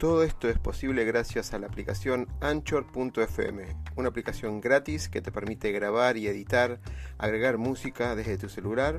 Todo 0.00 0.22
esto 0.22 0.48
es 0.48 0.58
posible 0.58 1.04
gracias 1.04 1.52
a 1.52 1.58
la 1.58 1.66
aplicación 1.66 2.26
Anchor.fm, 2.40 3.76
una 3.96 4.08
aplicación 4.08 4.58
gratis 4.58 5.10
que 5.10 5.20
te 5.20 5.30
permite 5.30 5.72
grabar 5.72 6.16
y 6.16 6.26
editar, 6.26 6.80
agregar 7.18 7.58
música 7.58 8.16
desde 8.16 8.38
tu 8.38 8.48
celular 8.48 8.98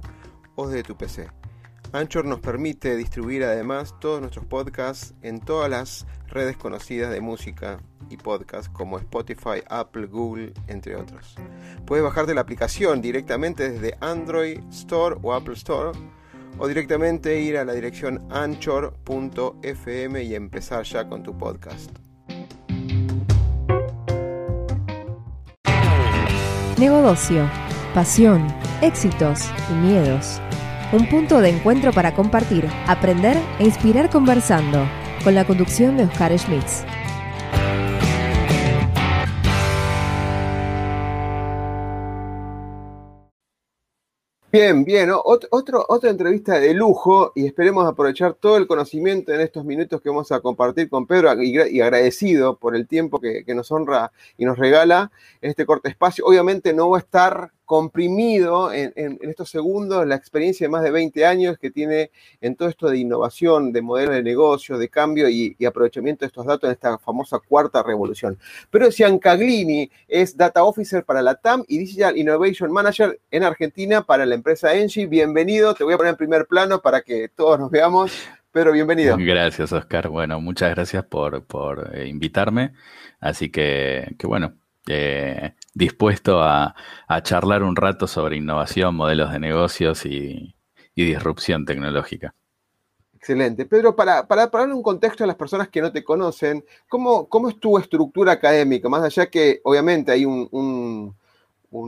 o 0.53 0.67
desde 0.67 0.83
tu 0.83 0.95
PC. 0.95 1.31
Anchor 1.91 2.25
nos 2.25 2.39
permite 2.39 2.95
distribuir 2.95 3.43
además 3.45 3.95
todos 3.99 4.21
nuestros 4.21 4.45
podcasts 4.45 5.15
en 5.23 5.39
todas 5.39 5.71
las 5.71 6.05
redes 6.27 6.55
conocidas 6.55 7.09
de 7.09 7.19
música 7.19 7.79
y 8.11 8.17
podcast 8.17 8.71
como 8.71 8.99
Spotify, 8.99 9.63
Apple, 9.71 10.05
Google, 10.05 10.53
entre 10.67 10.95
otros. 10.95 11.33
Puedes 11.87 12.05
bajarte 12.05 12.35
la 12.35 12.41
aplicación 12.41 13.01
directamente 13.01 13.71
desde 13.71 13.97
Android 14.01 14.59
Store 14.69 15.17
o 15.23 15.33
Apple 15.33 15.55
Store 15.55 15.97
o 16.61 16.67
directamente 16.67 17.41
ir 17.41 17.57
a 17.57 17.65
la 17.65 17.73
dirección 17.73 18.21
anchor.fm 18.29 20.23
y 20.23 20.35
empezar 20.35 20.83
ya 20.83 21.07
con 21.09 21.23
tu 21.23 21.35
podcast. 21.35 21.89
Negocio, 26.77 27.49
pasión, 27.95 28.47
éxitos 28.83 29.49
y 29.71 29.73
miedos. 29.73 30.39
Un 30.93 31.09
punto 31.09 31.41
de 31.41 31.49
encuentro 31.49 31.91
para 31.93 32.13
compartir, 32.13 32.67
aprender 32.85 33.37
e 33.57 33.63
inspirar 33.63 34.11
conversando, 34.11 34.87
con 35.23 35.33
la 35.33 35.45
conducción 35.45 35.97
de 35.97 36.03
Oscar 36.03 36.37
Schmitz. 36.37 36.83
Bien, 44.51 44.83
bien, 44.83 45.09
otro, 45.13 45.85
otra 45.87 46.09
entrevista 46.09 46.59
de 46.59 46.73
lujo 46.73 47.31
y 47.35 47.45
esperemos 47.45 47.87
aprovechar 47.87 48.33
todo 48.33 48.57
el 48.57 48.67
conocimiento 48.67 49.31
en 49.31 49.39
estos 49.39 49.63
minutos 49.63 50.01
que 50.01 50.09
vamos 50.09 50.29
a 50.33 50.41
compartir 50.41 50.89
con 50.89 51.07
Pedro 51.07 51.41
y, 51.41 51.79
agradecido 51.79 52.57
por 52.57 52.75
el 52.75 52.85
tiempo 52.85 53.21
que, 53.21 53.45
que, 53.45 53.55
nos 53.55 53.71
honra 53.71 54.11
y 54.37 54.43
nos 54.43 54.57
regala 54.57 55.09
este 55.39 55.65
corte 55.65 55.87
espacio. 55.87 56.25
Obviamente 56.25 56.73
no 56.73 56.89
va 56.89 56.97
a 56.97 56.99
estar 56.99 57.53
comprimido 57.71 58.73
en, 58.73 59.17
estos 59.21 59.49
segundos 59.49 60.05
la 60.05 60.15
experiencia 60.15 60.65
de 60.65 60.69
más 60.69 60.83
de 60.83 60.91
20 60.91 61.25
años 61.25 61.57
que 61.57 61.71
tiene 61.71 62.11
en 62.41 62.57
todo 62.57 62.67
esto 62.67 62.89
de 62.89 62.97
innovación, 62.97 63.71
de 63.71 63.81
modelo 63.81 64.11
de 64.11 64.21
negocio, 64.21 64.77
de 64.77 64.89
cambio 64.89 65.29
y, 65.29 65.55
aprovechamiento 65.65 66.25
de 66.25 66.27
estos 66.27 66.45
datos 66.45 66.67
en 66.67 66.73
esta 66.73 66.97
famosa 66.97 67.39
cuarta 67.39 67.81
revolución. 67.81 68.37
Pero 68.69 68.91
Ciancaglini 68.91 69.89
es 70.09 70.35
Data 70.35 70.65
Officer 70.65 71.05
para 71.05 71.21
la 71.21 71.35
TAM 71.35 71.63
y 71.65 71.77
Digital 71.77 72.17
Innovation 72.17 72.73
Manager 72.73 73.17
en 73.31 73.43
Argentina 73.43 74.01
para 74.01 74.25
la 74.25 74.35
empresa 74.35 74.75
Engie. 74.75 75.07
Bienvenido, 75.07 75.73
te 75.73 75.85
voy 75.85 75.93
a 75.93 75.97
poner 75.97 76.11
en 76.11 76.17
primer 76.17 76.47
plano 76.47 76.81
para 76.81 76.99
que 76.99 77.29
todos 77.29 77.57
nos 77.57 77.71
veamos. 77.71 78.11
Pero 78.51 78.73
bienvenido. 78.73 79.15
Gracias, 79.17 79.71
Oscar. 79.71 80.09
Bueno, 80.09 80.41
muchas 80.41 80.71
gracias 80.71 81.05
por, 81.05 81.45
eh, 81.93 82.05
invitarme. 82.07 82.73
Así 83.21 83.49
que, 83.49 84.13
que 84.19 84.27
bueno, 84.27 84.55
eh, 84.87 85.53
dispuesto 85.73 86.41
a, 86.41 86.75
charlar 87.23 87.63
un 87.63 87.75
rato 87.75 88.07
sobre 88.07 88.37
innovación, 88.37 88.95
modelos 88.95 89.31
de 89.31 89.39
negocios 89.39 90.05
y, 90.05 90.55
disrupción 90.95 91.65
tecnológica. 91.65 92.35
Excelente. 93.15 93.65
Pedro, 93.65 93.95
para, 93.95 94.27
para, 94.27 94.45
darle 94.47 94.75
un 94.75 94.83
contexto 94.83 95.23
a 95.23 95.27
las 95.27 95.35
personas 95.35 95.69
que 95.69 95.81
no 95.81 95.91
te 95.91 96.03
conocen, 96.03 96.63
¿cómo, 96.87 97.27
cómo 97.27 97.49
es 97.49 97.59
tu 97.59 97.77
estructura 97.79 98.33
académica? 98.33 98.87
Más 98.87 99.01
allá 99.01 99.25
que 99.25 99.61
obviamente 99.63 100.11
hay 100.11 100.25
un, 100.25 101.15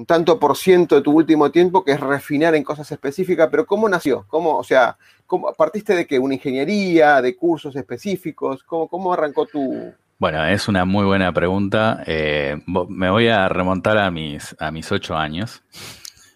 tanto 0.07 0.39
por 0.39 0.57
ciento 0.57 0.95
de 0.95 1.01
tu 1.01 1.11
último 1.11 1.51
tiempo 1.51 1.83
que 1.83 1.91
es 1.91 1.99
refinar 1.99 2.55
en 2.55 2.63
cosas 2.63 2.91
específicas, 2.91 3.49
pero 3.51 3.67
¿cómo 3.67 3.87
nació? 3.87 4.25
¿Cómo, 4.27 4.57
o 4.57 4.63
sea, 4.63 4.97
¿cómo, 5.27 5.53
partiste 5.53 5.93
de 5.93 6.07
qué? 6.07 6.17
¿Una 6.17 6.33
ingeniería, 6.33 7.21
de 7.21 7.35
cursos 7.35 7.75
específicos? 7.75 8.63
¿Cómo, 8.63 8.87
cómo 8.87 9.13
arrancó 9.13 9.45
tu, 9.45 9.93
bueno, 10.19 10.45
es 10.45 10.67
una 10.67 10.85
muy 10.85 11.05
buena 11.05 11.33
pregunta. 11.33 12.03
Eh, 12.05 12.57
me 12.65 13.09
voy 13.09 13.27
a 13.27 13.49
remontar 13.49 13.97
a 13.97 14.11
mis, 14.11 14.55
a 14.59 14.71
mis 14.71 14.91
ocho 14.91 15.15
años. 15.15 15.61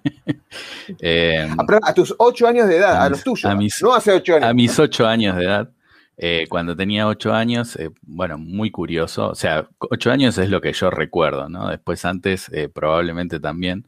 Eh, 1.02 1.46
a, 1.84 1.94
tus 1.94 2.16
ocho 2.18 2.48
años 2.48 2.70
de 2.70 2.78
edad, 2.78 3.04
a, 3.04 3.10
los 3.10 3.22
tuyos. 3.22 3.54
no 3.82 3.94
hace 3.94 4.14
ocho 4.14 4.36
años. 4.36 4.50
A 4.50 4.54
mis 4.54 4.80
ocho 4.80 5.06
años 5.06 5.36
de 5.36 5.44
edad. 5.44 5.70
Eh, 6.16 6.46
cuando 6.50 6.78
tenía 6.78 7.08
ocho 7.08 7.34
años, 7.34 7.78
bueno, 8.04 8.38
muy 8.38 8.72
curioso. 8.72 9.28
O 9.28 9.36
sea, 9.36 9.68
ocho 9.80 10.10
años 10.10 10.38
es 10.38 10.50
lo 10.50 10.62
que 10.62 10.72
yo 10.72 10.90
recuerdo, 10.90 11.50
¿no? 11.50 11.68
Después 11.68 12.06
antes, 12.06 12.50
probablemente 12.74 13.42
también. 13.42 13.86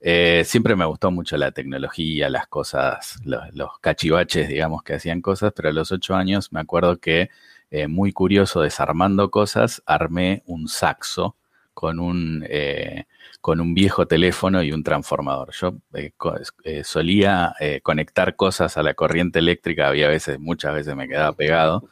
siempre 0.00 0.76
me 0.76 0.86
gustó 0.86 1.10
mucho 1.10 1.36
la 1.36 1.52
tecnología, 1.52 2.30
las 2.30 2.46
cosas, 2.46 3.18
los, 3.26 3.42
los, 3.52 3.78
cachivaches, 3.82 4.48
digamos, 4.48 4.82
que 4.82 4.94
hacían 4.94 5.20
cosas, 5.20 5.52
pero 5.54 5.68
a 5.68 5.72
los 5.72 5.92
ocho 5.92 6.14
años 6.14 6.52
me 6.52 6.60
acuerdo 6.60 6.98
que 7.00 7.28
eh, 7.70 7.86
muy 7.86 8.12
curioso, 8.12 8.62
desarmando 8.62 9.30
cosas, 9.30 9.82
armé 9.86 10.42
un 10.46 10.68
saxo 10.68 11.36
con 11.72 12.00
un, 12.00 12.44
eh, 12.48 13.04
con 13.40 13.60
un 13.60 13.74
viejo 13.74 14.06
teléfono 14.06 14.62
y 14.62 14.72
un 14.72 14.82
transformador. 14.82 15.52
Yo 15.52 15.76
eh, 15.94 16.84
solía 16.84 17.54
conectar 17.82 18.36
cosas 18.36 18.76
a 18.76 18.82
la 18.82 18.94
corriente 18.94 19.38
eléctrica, 19.38 19.88
había 19.88 20.08
veces, 20.08 20.40
muchas 20.40 20.74
veces 20.74 20.96
me 20.96 21.08
quedaba 21.08 21.32
pegado. 21.34 21.88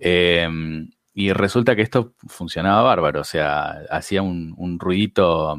Em, 0.00 0.90
y 1.14 1.32
resulta 1.32 1.76
que 1.76 1.82
esto 1.82 2.14
funcionaba 2.28 2.82
bárbaro, 2.82 3.20
o 3.20 3.24
sea, 3.24 3.82
hacía 3.90 4.22
un, 4.22 4.78
ruidito 4.78 5.56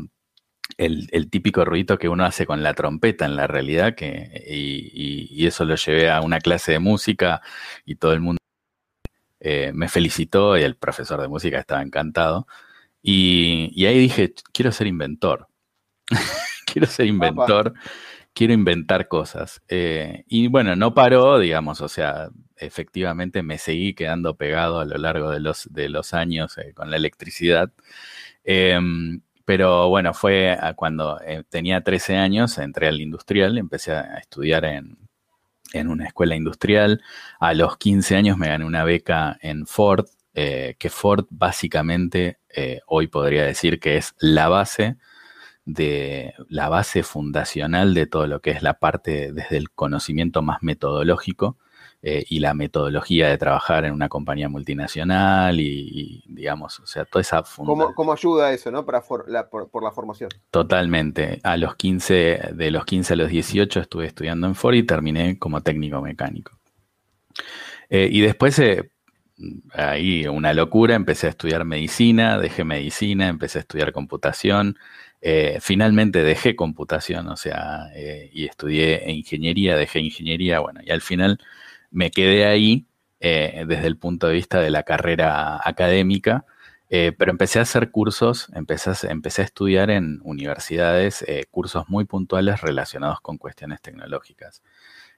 el, 0.78 1.30
típico 1.30 1.66
ruidito 1.66 1.98
que 2.00 2.10
uno 2.10 2.26
hace 2.26 2.46
con 2.46 2.64
la 2.64 2.74
trompeta 2.74 3.26
en 3.26 3.36
la 3.36 3.48
realidad, 3.48 3.96
que, 3.96 4.32
y, 4.48 5.46
eso 5.46 5.66
lo 5.66 5.76
llevé 5.76 6.10
a 6.10 6.22
una 6.22 6.40
clase 6.40 6.72
de 6.74 6.80
música 6.80 7.42
y 7.86 7.96
todo 7.96 8.14
el 8.14 8.22
mundo 8.22 8.43
eh, 9.46 9.74
me 9.74 9.90
felicitó 9.90 10.58
y 10.58 10.64
el 10.64 10.78
profesor 10.78 11.22
de 11.22 11.28
música 11.28 11.60
estaba 11.60 11.82
encantado. 11.82 12.48
Y, 13.02 13.86
ahí 13.86 14.00
dije, 14.00 14.34
quiero 14.54 14.72
ser 14.72 14.88
inventor. 14.88 15.50
quiero 16.66 16.88
ser 16.88 17.08
inventor, 17.08 17.74
quiero 18.34 18.54
inventar 18.54 19.10
cosas. 19.10 19.62
Eh, 19.68 20.24
y 20.30 20.48
bueno, 20.48 20.78
no 20.78 20.94
paró, 20.94 21.40
digamos, 21.40 21.82
o 21.82 21.90
sea, 21.90 22.30
efectivamente 22.56 23.44
me 23.44 23.58
seguí 23.58 23.94
quedando 23.94 24.38
pegado 24.38 24.80
a 24.80 24.86
lo 24.86 24.98
largo 24.98 25.30
de 25.30 25.42
los, 25.42 25.68
de 25.74 25.90
los 25.90 26.14
años 26.14 26.58
eh, 26.58 26.74
con 26.74 26.90
la 26.90 26.96
electricidad. 26.96 27.74
Em, 28.46 29.22
pero 29.44 29.90
bueno, 29.90 30.14
fue 30.14 30.58
cuando 30.78 31.20
tenía 31.50 31.82
13 31.84 32.16
años, 32.16 32.58
entré 32.60 32.88
al 32.88 33.02
industrial, 33.02 33.58
empecé 33.58 33.92
a 33.92 34.18
estudiar 34.20 34.64
en, 34.64 34.98
en 35.74 35.90
una 35.90 36.06
escuela 36.06 36.36
industrial. 36.36 37.02
A 37.40 37.54
los 37.54 37.78
15 37.78 38.16
años 38.16 38.38
me 38.38 38.48
gané 38.48 38.66
una 38.66 38.84
beca 38.86 39.38
en 39.42 39.66
Ford, 39.68 40.06
eh, 40.34 40.76
que 40.80 40.90
Ford 40.90 41.26
básicamente 41.30 42.40
eh, 42.50 42.80
hoy 42.88 43.08
podría 43.08 43.44
decir 43.44 43.80
que 43.80 43.98
es 43.98 44.16
la 44.20 44.48
base 44.48 44.98
de 45.66 46.34
la 46.50 46.70
base 46.70 47.04
fundacional 47.04 47.94
de 47.94 48.06
todo 48.06 48.28
lo 48.28 48.42
que 48.42 48.52
es 48.52 48.62
la 48.64 48.80
parte 48.80 49.32
desde 49.32 49.58
el 49.58 49.72
conocimiento 49.72 50.42
más 50.42 50.60
metodológico 50.62 51.58
eh, 52.06 52.26
y 52.28 52.40
la 52.40 52.54
metodología 52.54 53.30
de 53.30 53.38
trabajar 53.38 53.86
en 53.86 53.94
una 53.94 54.10
compañía 54.10 54.50
multinacional 54.50 55.58
y, 55.58 56.22
digamos, 56.28 56.82
o 56.82 56.86
sea, 56.86 57.06
toda 57.06 57.22
esa 57.22 57.42
¿Cómo, 57.56 57.96
¿Cómo, 57.96 58.12
ayuda 58.12 58.52
eso, 58.52 58.70
no? 58.72 58.86
Para 58.86 59.00
por, 59.00 59.32
la 59.32 59.92
formación. 59.94 60.30
Totalmente. 60.52 61.40
A 61.44 61.56
los 61.56 61.78
15, 61.78 62.52
de 62.56 62.72
los 62.72 62.84
15 62.84 63.14
a 63.14 63.16
los 63.16 63.30
18 63.30 63.80
estuve 63.80 64.06
estudiando 64.06 64.48
en 64.48 64.56
Ford 64.56 64.74
y 64.74 64.84
terminé 64.84 65.40
como 65.40 65.62
técnico 65.62 66.02
mecánico. 66.02 66.60
Eh, 67.90 68.10
y 68.12 68.20
después, 68.20 68.60
eh, 68.60 68.92
ahí 69.74 70.28
una 70.28 70.54
locura, 70.54 70.96
empecé 70.96 71.28
a 71.28 71.30
estudiar 71.30 71.64
medicina, 71.64 72.38
dejé 72.38 72.66
medicina, 72.66 73.30
empecé 73.30 73.60
a 73.60 73.62
estudiar 73.62 73.94
computación. 73.94 74.78
finalmente 75.62 76.22
dejé 76.22 76.58
computación, 76.58 77.30
o 77.30 77.38
sea, 77.38 77.88
y 77.96 78.44
estudié 78.44 79.10
ingeniería, 79.10 79.78
dejé 79.78 80.02
ingeniería, 80.02 80.60
bueno, 80.60 80.82
y 80.84 80.92
al 80.92 81.00
final 81.00 81.40
me 81.94 82.12
quedé 82.12 82.46
ahí 82.46 82.88
eh, 83.20 83.64
desde 83.68 83.88
el 83.88 83.98
punto 83.98 84.28
de 84.28 84.34
vista 84.34 84.60
de 84.60 84.70
la 84.70 84.84
carrera 84.84 85.62
académica, 85.64 86.46
eh, 86.90 87.14
pero 87.18 87.32
empecé 87.32 87.60
a 87.60 87.62
hacer 87.62 87.90
cursos, 87.92 88.50
empecé 88.54 88.90
a, 88.90 89.44
estudiar 89.44 89.90
en 89.90 90.20
universidades 90.24 91.24
eh, 91.28 91.46
cursos 91.50 91.88
muy 91.88 92.06
puntuales 92.06 92.62
relacionados 92.62 93.22
con 93.22 93.38
cuestiones 93.38 93.82
tecnológicas. 93.82 94.62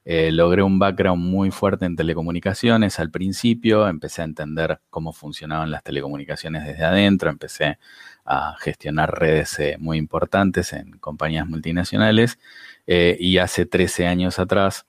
logré 0.06 0.62
un 0.62 0.77
background 0.77 1.24
muy 1.24 1.50
fuerte 1.50 1.86
en 1.86 1.95
telecomunicaciones 1.95 3.00
al 3.00 3.10
principio, 3.10 3.88
empecé 3.88 4.21
a 4.21 4.25
entender 4.25 4.80
cómo 4.92 5.12
funcionaban 5.13 5.71
las 5.71 5.81
telecomunicaciones 5.83 6.63
desde 6.66 6.83
adentro, 6.83 7.31
empecé 7.31 7.80
a 8.25 8.56
gestionar 8.60 9.19
redes 9.19 9.60
muy 9.80 9.98
importantes 9.98 10.74
en 10.74 11.00
compañías 11.00 11.48
multinacionales 11.48 12.38
y 12.86 13.39
hace 13.39 13.66
13 13.66 14.06
años 14.07 14.38
atrás 14.38 14.84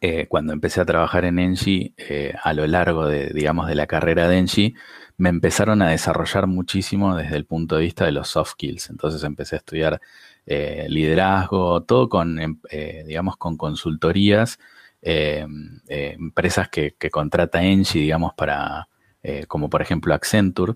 eh, 0.00 0.26
cuando 0.28 0.52
empecé 0.52 0.80
a 0.80 0.84
trabajar 0.84 1.24
en 1.24 1.38
Engie, 1.38 1.92
eh, 1.96 2.34
a 2.42 2.52
lo 2.52 2.66
largo 2.66 3.06
de, 3.06 3.30
digamos, 3.30 3.66
de 3.66 3.74
la 3.74 3.86
carrera 3.86 4.28
de 4.28 4.38
Engie, 4.38 4.74
me 5.16 5.28
empezaron 5.28 5.82
a 5.82 5.90
desarrollar 5.90 6.46
muchísimo 6.46 7.16
desde 7.16 7.36
el 7.36 7.44
punto 7.44 7.76
de 7.76 7.82
vista 7.82 8.04
de 8.04 8.12
los 8.12 8.28
soft 8.28 8.52
skills. 8.52 8.90
Entonces 8.90 9.24
empecé 9.24 9.56
a 9.56 9.58
estudiar 9.58 10.00
eh, 10.46 10.86
liderazgo, 10.88 11.82
todo 11.82 12.08
con, 12.08 12.38
em, 12.38 12.58
digamos, 13.06 13.36
con 13.36 13.56
consultorías 13.56 14.58
empresas 15.00 16.68
que, 16.68 16.94
contrata 17.10 17.62
Engie, 17.62 18.00
digamos, 18.00 18.34
para, 18.34 18.88
como 19.46 19.70
por 19.70 19.82
ejemplo 19.82 20.14
Accenture, 20.14 20.74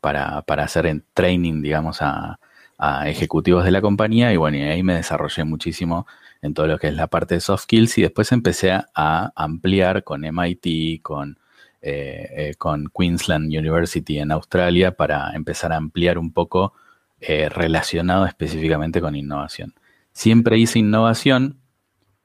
para, 0.00 0.42
para, 0.42 0.64
hacer 0.64 0.86
en 0.86 1.04
training, 1.14 1.62
digamos, 1.62 2.00
a, 2.02 2.38
a, 2.78 3.08
ejecutivos 3.08 3.64
de 3.64 3.70
la 3.70 3.80
compañía. 3.80 4.32
Y 4.32 4.36
bueno, 4.36 4.56
y 4.58 4.62
ahí 4.62 4.82
me 4.82 4.94
desarrollé 4.94 5.44
muchísimo 5.44 6.06
en 6.42 6.54
todo 6.54 6.66
lo 6.66 6.78
que 6.78 6.88
es 6.88 6.94
la 6.94 7.08
parte 7.08 7.34
de 7.34 7.40
soft 7.40 7.62
skills 7.62 7.98
y 7.98 8.02
después 8.02 8.32
empecé 8.32 8.72
a 8.72 9.32
ampliar 9.34 10.04
con 10.04 10.24
MIT, 10.24 11.02
con, 11.02 11.38
eh, 11.80 12.28
eh, 12.32 12.54
con 12.58 12.90
Queensland 12.92 13.46
University 13.56 14.18
en 14.18 14.32
Australia 14.32 14.96
para 14.96 15.30
empezar 15.34 15.72
a 15.72 15.76
ampliar 15.76 16.18
un 16.18 16.32
poco 16.32 16.72
eh, 17.20 17.48
relacionado 17.48 18.26
específicamente 18.26 19.00
con 19.00 19.14
innovación. 19.14 19.74
Siempre 20.12 20.58
hice 20.58 20.80
innovación, 20.80 21.60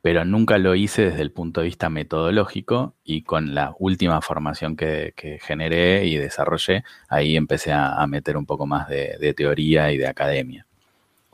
pero 0.01 0.25
nunca 0.25 0.57
lo 0.57 0.73
hice 0.73 1.03
desde 1.05 1.21
el 1.21 1.31
punto 1.31 1.61
de 1.61 1.67
vista 1.67 1.89
metodológico 1.89 2.95
y 3.03 3.21
con 3.21 3.53
la 3.53 3.75
última 3.77 4.21
formación 4.21 4.75
que, 4.75 5.13
generé 5.41 6.05
y 6.05 6.17
desarrollé, 6.17 6.83
ahí 7.07 7.37
empecé 7.37 7.71
a, 7.73 8.05
meter 8.07 8.37
un 8.37 8.45
poco 8.47 8.65
más 8.65 8.89
de 8.89 9.33
teoría 9.35 9.91
y 9.91 9.97
de 9.97 10.07
academia. 10.07 10.65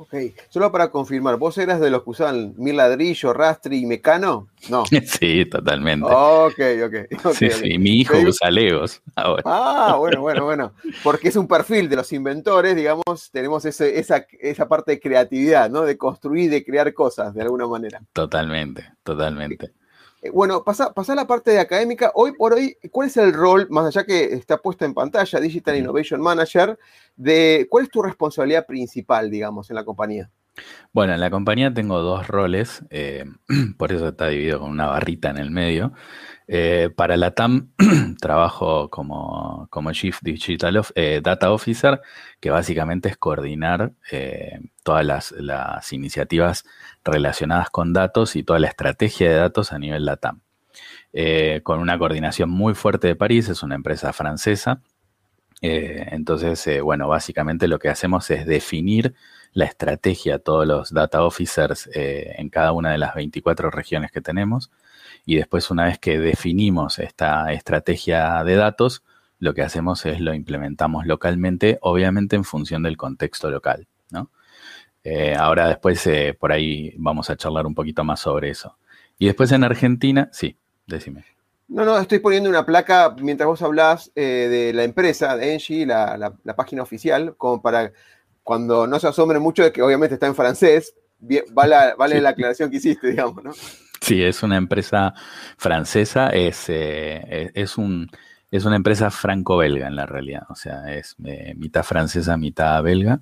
Ok, 0.02 0.16
solo 0.48 0.72
para 0.72 0.90
confirmar, 0.92 1.36
¿vos 1.36 1.58
eras 1.58 1.82
de 1.82 1.90
los 1.90 2.04
que 2.04 2.12
usaban 2.12 2.54
mil 2.56 2.78
ladrillo, 2.78 3.34
rastri 3.34 3.80
y 3.80 3.86
mecano? 3.86 4.48
No. 4.70 4.86
Sí, 5.06 5.44
totalmente. 5.44 6.08
Ok, 6.10 6.60
ok. 6.86 7.34
sí, 7.34 7.50
sí, 7.50 7.78
mi 7.78 8.00
hijo 8.00 8.18
usa 8.18 8.50
Legos 8.50 9.02
ahora. 9.14 9.44
Ah, 9.46 9.96
bueno, 10.00 10.22
bueno, 10.22 10.46
bueno. 10.46 10.72
Porque 11.04 11.28
es 11.28 11.36
un 11.36 11.50
perfil 11.50 11.90
de 11.90 11.98
los 11.98 12.14
inventores, 12.14 12.78
digamos, 12.78 13.30
tenemos 13.34 13.66
ese, 13.66 14.00
esa, 14.00 14.26
esa 14.40 14.70
parte 14.70 14.94
de 14.94 15.00
creatividad, 15.02 15.70
¿no? 15.70 15.82
De 15.82 15.98
construir, 15.98 16.50
de 16.50 16.64
crear 16.64 16.94
cosas, 16.94 17.34
de 17.34 17.42
alguna 17.42 17.68
manera. 17.68 18.02
Totalmente, 18.14 18.94
totalmente. 19.04 19.74
Eh, 20.22 20.30
bueno, 20.32 20.64
pasa, 20.64 20.94
a 20.96 21.16
la 21.16 21.28
parte 21.28 21.52
de 21.52 21.60
académica. 21.60 22.12
Hoy 22.14 22.34
por 22.34 22.54
hoy, 22.54 22.78
¿cuál 22.92 23.08
es 23.08 23.18
el 23.18 23.34
rol, 23.34 23.68
más 23.70 23.86
allá 23.86 24.06
que 24.06 24.34
está 24.34 24.58
puesto 24.58 24.86
en 24.86 24.94
pantalla, 24.94 25.40
Digital 25.40 25.78
Innovation 25.78 26.22
Manager, 26.22 26.78
de 27.16 27.68
cuál 27.70 27.86
es 27.86 27.90
tu 27.90 28.02
responsabilidad 28.02 28.66
principal, 28.66 29.30
digamos, 29.30 29.70
en 29.70 29.76
la 29.76 29.86
compañía? 29.86 30.30
Bueno, 30.92 31.14
en 31.14 31.20
la 31.20 31.30
compañía 31.30 31.72
tengo 31.72 32.02
dos 32.02 32.28
roles, 32.28 32.84
eh, 32.90 33.26
por 33.78 33.92
eso 33.92 34.08
está 34.10 34.28
dividido 34.28 34.60
con 34.60 34.72
una 34.72 34.88
barrita 34.88 35.30
en 35.30 35.38
el 35.38 35.52
medio. 35.52 35.94
Eh, 36.48 36.90
para 36.96 37.16
la 37.16 37.36
TAM 37.36 37.70
trabajo 38.20 38.90
como, 38.90 39.68
como 39.70 39.92
Chief 39.92 40.18
Digital 40.24 40.82
eh, 40.96 41.22
Data 41.24 41.52
Officer, 41.52 42.02
que 42.40 42.50
básicamente 42.50 43.08
es 43.10 43.18
coordinar 43.18 43.94
todas 44.84 45.06
las, 45.06 45.94
iniciativas 45.94 46.66
relacionadas 47.04 47.70
con 47.70 47.94
datos 47.94 48.36
y 48.36 48.44
toda 48.44 48.58
la 48.58 48.68
estrategia 48.68 49.30
de 49.30 49.36
datos 49.36 49.72
a 49.72 49.78
nivel 49.78 50.06
LATAM. 50.06 50.42
con 51.62 51.80
una 51.80 52.00
coordinación 52.00 52.50
muy 52.50 52.74
fuerte 52.74 53.08
de 53.08 53.16
París, 53.16 53.48
es 53.50 53.62
una 53.62 53.76
empresa 53.76 54.12
francesa. 54.12 54.82
entonces, 55.62 56.82
bueno, 56.82 57.08
básicamente 57.08 57.68
lo 57.68 57.78
que 57.78 57.90
hacemos 57.90 58.30
es 58.32 58.48
definir 58.48 59.14
la 59.54 59.66
estrategia 59.66 60.40
todos 60.40 60.68
los 60.68 60.94
data 60.94 61.24
officers 61.24 61.90
eh, 61.94 62.36
en 62.38 62.50
cada 62.50 62.72
una 62.72 62.92
de 62.92 62.98
las 62.98 63.16
24 63.16 63.72
regiones 63.72 64.12
que 64.12 64.22
tenemos. 64.22 64.72
Y 65.26 65.36
después, 65.36 65.70
una 65.72 65.86
vez 65.86 66.00
que 66.00 66.20
definimos 66.20 67.00
esta 67.00 67.52
estrategia 67.52 68.44
de 68.44 68.56
datos, 68.56 69.04
lo 69.40 69.54
que 69.54 69.62
hacemos 69.62 70.06
es 70.06 70.20
lo 70.20 70.34
implementamos 70.34 71.06
localmente, 71.06 71.78
obviamente 71.82 72.36
en 72.36 72.44
función 72.44 72.84
del 72.84 72.98
contexto 72.98 73.50
local. 73.50 73.88
¿no? 74.12 74.30
Eh, 75.04 75.36
ahora 75.36 75.68
después 75.68 76.06
eh, 76.08 76.36
por 76.38 76.52
ahí 76.52 76.94
vamos 76.98 77.30
a 77.30 77.38
charlar 77.38 77.66
un 77.66 77.76
poquito 77.76 78.04
más 78.04 78.20
sobre 78.20 78.50
eso. 78.50 78.78
Y 79.18 79.28
después 79.28 79.52
en 79.52 79.64
Argentina, 79.64 80.30
sí, 80.32 80.58
decime. 80.88 81.26
No, 81.68 81.86
no, 81.86 81.98
estoy 82.00 82.20
poniendo 82.20 82.50
una 82.50 82.66
placa 82.66 83.16
mientras 83.22 83.46
vos 83.46 83.62
hablás 83.62 84.12
de 84.16 84.72
la 84.74 84.84
empresa, 84.84 85.38
de 85.38 85.54
Engie, 85.54 85.86
la, 85.86 86.18
la, 86.18 86.56
página 86.56 86.82
oficial, 86.82 87.36
como 87.38 87.62
para 87.62 87.92
cuando 88.50 88.88
no 88.88 89.00
se 89.00 89.08
asombre 89.08 89.38
mucho 89.38 89.62
de 89.62 89.72
que 89.72 89.84
obviamente 89.84 90.16
está 90.16 90.26
en 90.26 90.34
francés, 90.34 90.96
vale, 91.52 91.94
vale 91.96 92.20
la 92.20 92.30
aclaración 92.30 92.72
que 92.72 92.78
hiciste, 92.78 93.12
digamos, 93.12 93.44
¿no? 93.44 93.52
Sí, 94.02 94.24
es 94.24 94.42
una 94.42 94.58
empresa 94.58 95.14
francesa, 95.56 96.30
es, 96.30 96.66
eh, 96.68 97.52
es, 97.54 97.78
un, 97.78 98.10
es 98.50 98.66
una 98.66 98.76
empresa 98.76 99.12
franco-belga 99.12 99.86
en 99.86 99.96
la 99.96 100.08
realidad, 100.08 100.48
o 100.50 100.56
sea, 100.56 100.92
es 100.92 101.16
eh, 101.26 101.54
mitad 101.58 101.84
francesa, 101.84 102.38
mitad 102.38 102.82
belga. 102.82 103.22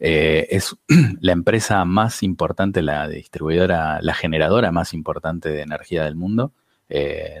Eh, 0.00 0.48
es 0.50 0.76
la 1.20 1.30
empresa 1.30 1.84
más 1.84 2.24
importante, 2.24 2.82
la 2.82 3.06
distribuidora, 3.06 4.00
la 4.02 4.14
generadora 4.14 4.72
más 4.72 4.92
importante 4.92 5.50
de 5.50 5.62
energía 5.62 6.02
del 6.02 6.16
mundo, 6.16 6.52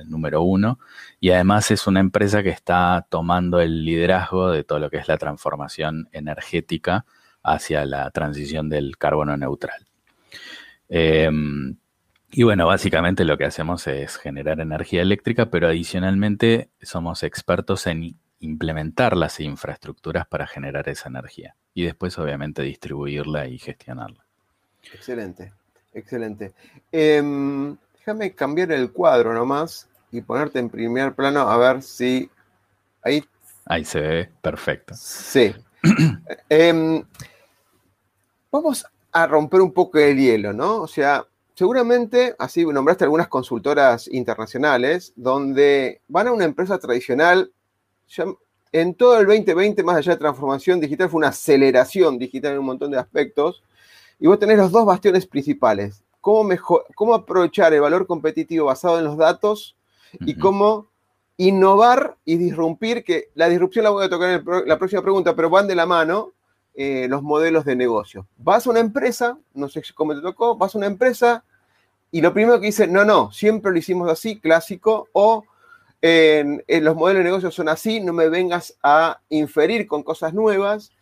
número 0.06 0.42
uno, 0.42 0.78
y 1.18 1.30
además 1.30 1.72
es 1.72 1.88
una 1.88 1.98
empresa 1.98 2.44
que 2.44 2.50
está 2.50 3.06
tomando 3.08 3.60
el 3.60 3.84
liderazgo 3.84 4.52
de 4.52 4.62
todo 4.62 4.78
lo 4.78 4.88
que 4.88 4.98
es 4.98 5.08
la 5.08 5.18
transformación 5.18 6.08
energética 6.12 7.04
hacia 7.44 7.84
la 7.84 8.10
transición 8.10 8.68
del 8.68 8.96
carbono 8.96 9.36
neutral. 9.36 9.86
Em, 10.88 11.76
y 12.32 12.42
bueno, 12.42 12.66
básicamente 12.66 13.24
lo 13.24 13.38
que 13.38 13.44
hacemos 13.44 13.86
es 13.86 14.16
generar 14.16 14.58
energía 14.58 15.02
eléctrica, 15.02 15.50
pero 15.50 15.68
adicionalmente 15.68 16.70
somos 16.82 17.22
expertos 17.22 17.86
en 17.86 18.16
implementar 18.40 19.16
las 19.16 19.38
infraestructuras 19.40 20.26
para 20.26 20.46
generar 20.46 20.88
esa 20.88 21.08
energía 21.08 21.54
y 21.74 21.84
después 21.84 22.18
obviamente 22.18 22.62
distribuirla 22.62 23.46
y 23.46 23.58
gestionarla. 23.58 24.24
Excelente, 24.92 25.52
excelente. 25.92 26.52
Em, 26.90 27.76
déjame 27.98 28.32
cambiar 28.32 28.72
el 28.72 28.90
cuadro 28.92 29.32
nomás 29.32 29.88
y 30.10 30.20
ponerte 30.20 30.58
en 30.58 30.70
primer 30.70 31.14
plano 31.14 31.40
a 31.40 31.56
ver 31.56 31.82
si 31.82 32.30
ahí... 33.02 33.24
Ahí 33.66 33.84
se 33.84 34.00
ve 34.00 34.30
perfecto. 34.42 34.94
Sí. 34.96 35.54
Em, 36.48 37.02
Vamos 38.54 38.86
a 39.10 39.26
romper 39.26 39.60
un 39.60 39.72
poco 39.72 39.98
el 39.98 40.16
hielo, 40.16 40.52
¿no? 40.52 40.82
O 40.82 40.86
sea, 40.86 41.26
seguramente, 41.56 42.36
así 42.38 42.64
nombraste 42.64 43.02
algunas 43.02 43.26
consultoras 43.26 44.06
internacionales, 44.06 45.12
donde 45.16 46.02
van 46.06 46.28
a 46.28 46.32
una 46.32 46.44
empresa 46.44 46.78
tradicional, 46.78 47.50
en 48.70 48.94
todo 48.94 49.18
el 49.18 49.26
2020, 49.26 49.82
más 49.82 49.96
allá 49.96 50.12
de 50.12 50.18
transformación 50.18 50.78
digital, 50.78 51.10
fue 51.10 51.18
una 51.18 51.30
aceleración 51.30 52.16
digital 52.16 52.52
en 52.52 52.60
un 52.60 52.66
montón 52.66 52.92
de 52.92 52.98
aspectos, 52.98 53.64
y 54.20 54.28
vos 54.28 54.38
tenés 54.38 54.56
los 54.56 54.70
dos 54.70 54.86
bastiones 54.86 55.26
principales. 55.26 56.04
Cómo, 56.20 56.44
mejor, 56.44 56.86
cómo 56.94 57.12
aprovechar 57.12 57.74
el 57.74 57.80
valor 57.80 58.06
competitivo 58.06 58.66
basado 58.66 59.00
en 59.00 59.04
los 59.04 59.16
datos 59.16 59.74
y 60.20 60.38
cómo 60.38 60.86
innovar 61.38 62.18
y 62.24 62.36
disrumpir, 62.36 63.02
que 63.02 63.30
la 63.34 63.48
disrupción 63.48 63.82
la 63.82 63.90
voy 63.90 64.04
a 64.04 64.08
tocar 64.08 64.30
en 64.30 64.68
la 64.68 64.78
próxima 64.78 65.02
pregunta, 65.02 65.34
pero 65.34 65.50
van 65.50 65.66
de 65.66 65.74
la 65.74 65.86
mano, 65.86 66.34
eh, 66.74 67.06
los 67.08 67.22
modelos 67.22 67.64
de 67.64 67.76
negocio. 67.76 68.26
Vas 68.36 68.66
a 68.66 68.70
una 68.70 68.80
empresa, 68.80 69.38
no 69.54 69.68
sé 69.68 69.82
cómo 69.94 70.14
te 70.14 70.20
tocó, 70.20 70.56
vas 70.56 70.74
a 70.74 70.78
una 70.78 70.88
empresa 70.88 71.44
y 72.10 72.20
lo 72.20 72.32
primero 72.32 72.60
que 72.60 72.66
dice, 72.66 72.86
no, 72.86 73.04
no, 73.04 73.32
siempre 73.32 73.72
lo 73.72 73.78
hicimos 73.78 74.08
así, 74.08 74.38
clásico, 74.38 75.08
o 75.12 75.44
en, 76.00 76.62
los 76.68 76.94
modelos 76.94 77.20
de 77.20 77.24
negocio 77.24 77.50
son 77.50 77.68
así, 77.68 77.98
no 78.00 78.12
me 78.12 78.28
vengas 78.28 78.76
a 78.82 79.20
inferir 79.30 79.86
con 79.86 80.02
cosas 80.02 80.34
nuevas 80.34 80.92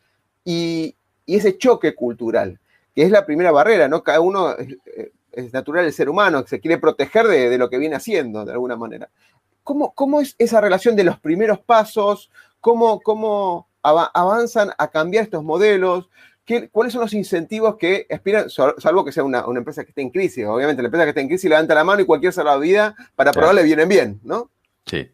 y, 0.45 0.95
ese 1.27 1.57
choque 1.57 1.95
cultural, 1.95 2.61
que 2.95 3.03
es 3.03 3.11
la 3.11 3.25
primera 3.25 3.51
barrera, 3.53 3.89
¿no? 3.89 4.03
Cada 4.03 4.21
uno 4.21 4.55
es, 5.33 5.53
natural 5.53 5.87
el 5.87 5.93
ser 5.93 6.09
humano, 6.09 6.43
que 6.43 6.49
se 6.51 6.61
quiere 6.61 6.79
proteger 6.79 7.27
de, 7.27 7.57
lo 7.59 7.71
que 7.71 7.79
viene 7.79 7.97
haciendo, 7.97 8.45
de 8.45 8.53
alguna 8.53 8.77
manera. 8.77 9.09
¿Cómo, 9.63 9.93
¿Cómo, 9.93 10.21
es 10.21 10.35
esa 10.39 10.61
relación 10.61 10.97
de 10.97 11.05
los 11.05 11.19
primeros 11.19 11.61
pasos? 11.61 12.31
¿Cómo, 12.61 13.01
cómo 13.01 13.69
avanzan 13.83 14.71
a 14.79 14.89
cambiar 14.89 15.25
estos 15.25 15.43
modelos? 15.43 16.09
¿Qué, 16.45 16.69
¿Cuáles 16.71 16.93
son 16.93 17.03
los 17.03 17.15
incentivos 17.15 17.77
que 17.77 18.07
aspiran, 18.11 18.51
salvo 18.51 19.05
que 19.05 19.13
sea 19.13 19.23
una, 19.23 19.45
empresa 19.57 19.85
que 19.85 19.91
esté 19.91 20.03
en 20.03 20.11
crisis? 20.11 20.45
Obviamente, 20.47 20.83
la 20.83 20.87
empresa 20.87 21.05
que 21.05 21.11
esté 21.11 21.21
en 21.21 21.29
crisis 21.29 21.49
levanta 21.49 21.75
la 21.75 21.85
mano 21.85 22.03
y 22.03 22.07
cualquier 22.07 22.33
salvavidas 22.33 22.95
para 23.15 23.33
probarle 23.33 23.63
vienen 23.63 23.89
bien, 23.89 24.21
¿no? 24.25 24.51
Sí. 24.87 25.09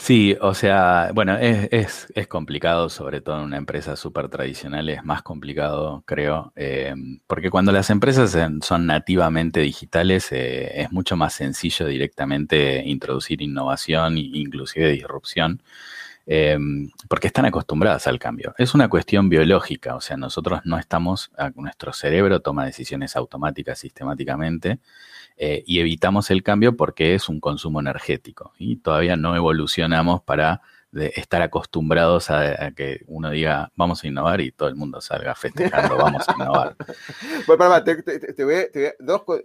Sí, 0.00 0.34
o 0.40 0.54
sea, 0.54 1.10
bueno, 1.14 1.36
es, 1.38 2.08
complicado, 2.26 2.88
sobre 2.88 3.20
todo 3.20 3.36
en 3.36 3.44
una 3.44 3.58
empresa 3.58 3.96
súper 3.96 4.30
tradicional, 4.30 4.88
es 4.88 5.04
más 5.04 5.22
complicado, 5.22 6.02
creo, 6.06 6.54
eh, 6.56 6.94
porque 7.26 7.50
cuando 7.50 7.70
las 7.70 7.90
empresas 7.90 8.34
son 8.62 8.86
nativamente 8.86 9.60
digitales, 9.60 10.32
eh, 10.32 10.80
es 10.80 10.90
mucho 10.90 11.16
más 11.16 11.34
sencillo 11.34 11.86
directamente 11.86 12.82
introducir 12.86 13.42
innovación 13.42 14.16
e 14.16 14.20
inclusive 14.20 14.90
disrupción. 14.90 15.62
Em, 16.32 16.92
porque 17.08 17.26
están 17.26 17.44
acostumbradas 17.46 18.06
al 18.06 18.20
cambio. 18.20 18.54
Es 18.56 18.72
una 18.72 18.88
cuestión 18.88 19.28
biológica, 19.28 19.96
o 19.96 20.00
sea, 20.00 20.16
nosotros 20.16 20.60
no 20.62 20.78
estamos, 20.78 21.32
nuestro 21.56 21.92
cerebro 21.92 22.38
toma 22.38 22.64
decisiones 22.64 23.16
automáticas 23.16 23.80
sistemáticamente 23.80 24.78
eh, 25.36 25.64
y 25.66 25.80
evitamos 25.80 26.30
el 26.30 26.44
cambio 26.44 26.76
porque 26.76 27.16
es 27.16 27.28
un 27.28 27.40
consumo 27.40 27.80
energético 27.80 28.52
y 28.58 28.76
todavía 28.76 29.16
no 29.16 29.34
evolucionamos 29.34 30.22
para 30.22 30.60
de 30.92 31.12
estar 31.14 31.40
acostumbrados 31.40 32.30
a, 32.30 32.72
que 32.72 33.02
uno 33.06 33.30
diga 33.30 33.70
vamos 33.76 34.02
a 34.02 34.08
innovar 34.08 34.40
y 34.40 34.50
todo 34.50 34.68
el 34.68 34.74
mundo 34.74 35.00
salga 35.00 35.34
festejando 35.34 35.96
vamos 35.96 36.28
a 36.28 36.34
innovar. 36.34 36.76
Bueno, 37.46 37.82
te, 37.84 38.02
te, 38.02 38.96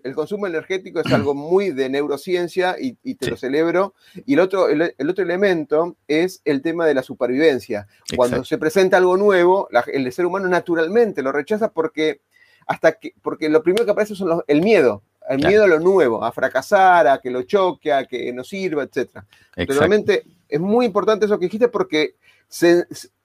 el 0.04 0.16
consumo 0.16 0.48
energético 0.48 1.00
es 1.00 1.12
algo 1.12 1.34
muy 1.34 1.72
de 1.72 1.90
neurociencia 1.90 2.76
y, 2.80 3.16
te 3.16 3.30
lo 3.30 3.38
celebro. 3.38 3.94
Y 4.26 4.34
el 4.34 4.40
otro, 4.40 4.70
el, 4.70 5.10
otro 5.10 5.24
elemento 5.24 5.98
es 6.08 6.42
el 6.46 6.62
tema 6.62 6.86
de 6.86 6.94
la 6.94 7.04
supervivencia. 7.04 7.88
Cuando 8.16 8.44
se 8.44 8.58
presenta 8.58 8.98
algo 8.98 9.18
nuevo, 9.18 9.70
el 9.88 10.12
ser 10.12 10.26
humano 10.26 10.48
naturalmente 10.48 11.22
lo 11.22 11.32
rechaza 11.32 11.72
porque 11.72 12.22
hasta 12.68 12.94
que, 12.94 13.14
porque 13.22 13.50
lo 13.50 13.64
primero 13.64 13.86
que 13.86 13.92
aparece 13.92 14.16
son 14.16 14.44
el 14.48 14.62
miedo 14.62 15.04
el 15.30 15.40
miedo 15.40 15.64
a 15.64 15.68
lo 15.68 15.80
nuevo, 15.80 16.24
a 16.24 16.32
fracasar, 16.32 17.08
a 17.08 17.20
que 17.20 17.32
lo 17.32 17.44
choque, 17.44 17.92
a 17.92 18.06
que 18.06 18.32
no 18.32 18.44
sirva, 18.44 18.84
etc. 18.84 19.24
realmente 19.56 20.24
es 20.50 20.60
muy 20.60 20.86
importante 20.86 21.26
eso 21.26 21.40
que 21.40 21.46
dijiste 21.46 21.68
porque 21.68 22.16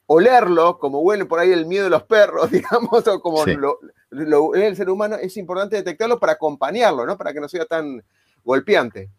olerlo, 0.06 0.78
como 0.78 1.00
huele 1.00 1.24
por 1.24 1.38
ahí 1.38 1.52
el 1.52 1.66
miedo 1.66 1.84
de 1.84 1.90
los 1.90 2.02
perros, 2.02 2.50
digamos, 2.50 3.06
o 3.06 3.20
como 3.20 3.44
lo, 3.46 4.54
el 4.54 4.76
ser 4.76 4.90
humano, 4.90 5.16
es 5.16 5.36
importante 5.36 5.76
detectarlo 5.76 6.18
para 6.18 6.32
acompañarlo, 6.32 7.06
¿no? 7.06 7.16
Para 7.16 7.32
que 7.32 7.40
no 7.40 7.48
sea 7.48 7.64
tan 7.64 8.02
golpeante. 8.44 9.10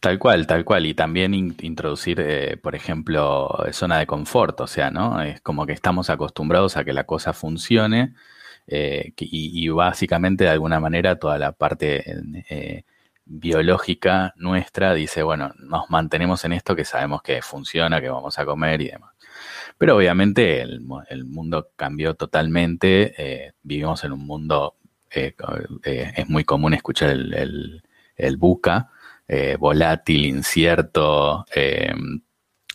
Tal 0.00 0.18
cual, 0.18 0.46
tal 0.46 0.64
cual. 0.64 0.86
Y 0.86 0.94
también 0.94 1.34
introducir, 1.34 2.20
eh, 2.20 2.56
por 2.56 2.74
ejemplo, 2.74 3.48
zona 3.70 3.98
de 3.98 4.06
confort, 4.06 4.60
o 4.62 4.66
sea, 4.66 4.90
¿no? 4.90 5.22
Es 5.22 5.40
como 5.42 5.66
que 5.66 5.72
estamos 5.72 6.10
acostumbrados 6.10 6.76
a 6.76 6.84
que 6.84 6.92
la 6.92 7.04
cosa 7.04 7.32
funcione 7.32 8.14
eh, 8.66 9.12
y, 9.16 9.68
básicamente 9.68 10.44
de 10.44 10.50
alguna 10.50 10.80
manera 10.80 11.18
toda 11.18 11.38
la 11.38 11.52
parte 11.52 12.04
eh, 12.48 12.84
biológica 13.32 14.34
nuestra 14.36 14.94
dice, 14.94 15.22
bueno, 15.22 15.52
nos 15.58 15.90
mantenemos 15.90 16.44
en 16.44 16.52
esto 16.52 16.76
que 16.76 16.84
sabemos 16.84 17.22
que 17.22 17.40
funciona, 17.42 18.00
que 18.00 18.10
vamos 18.10 18.38
a 18.38 18.44
comer 18.44 18.82
y 18.82 18.88
demás. 18.88 19.12
Pero 19.78 19.96
obviamente 19.96 20.60
el, 20.60 20.80
mundo 21.24 21.70
cambió 21.74 22.14
totalmente, 22.14 23.14
eh, 23.16 23.52
vivimos 23.62 24.04
en 24.04 24.12
un 24.12 24.26
mundo, 24.26 24.76
es 25.10 26.28
muy 26.28 26.44
común 26.44 26.74
escuchar 26.74 27.10
el, 27.10 27.82
el 28.16 28.36
buca, 28.36 28.90
volátil, 29.58 30.26
incierto, 30.26 31.46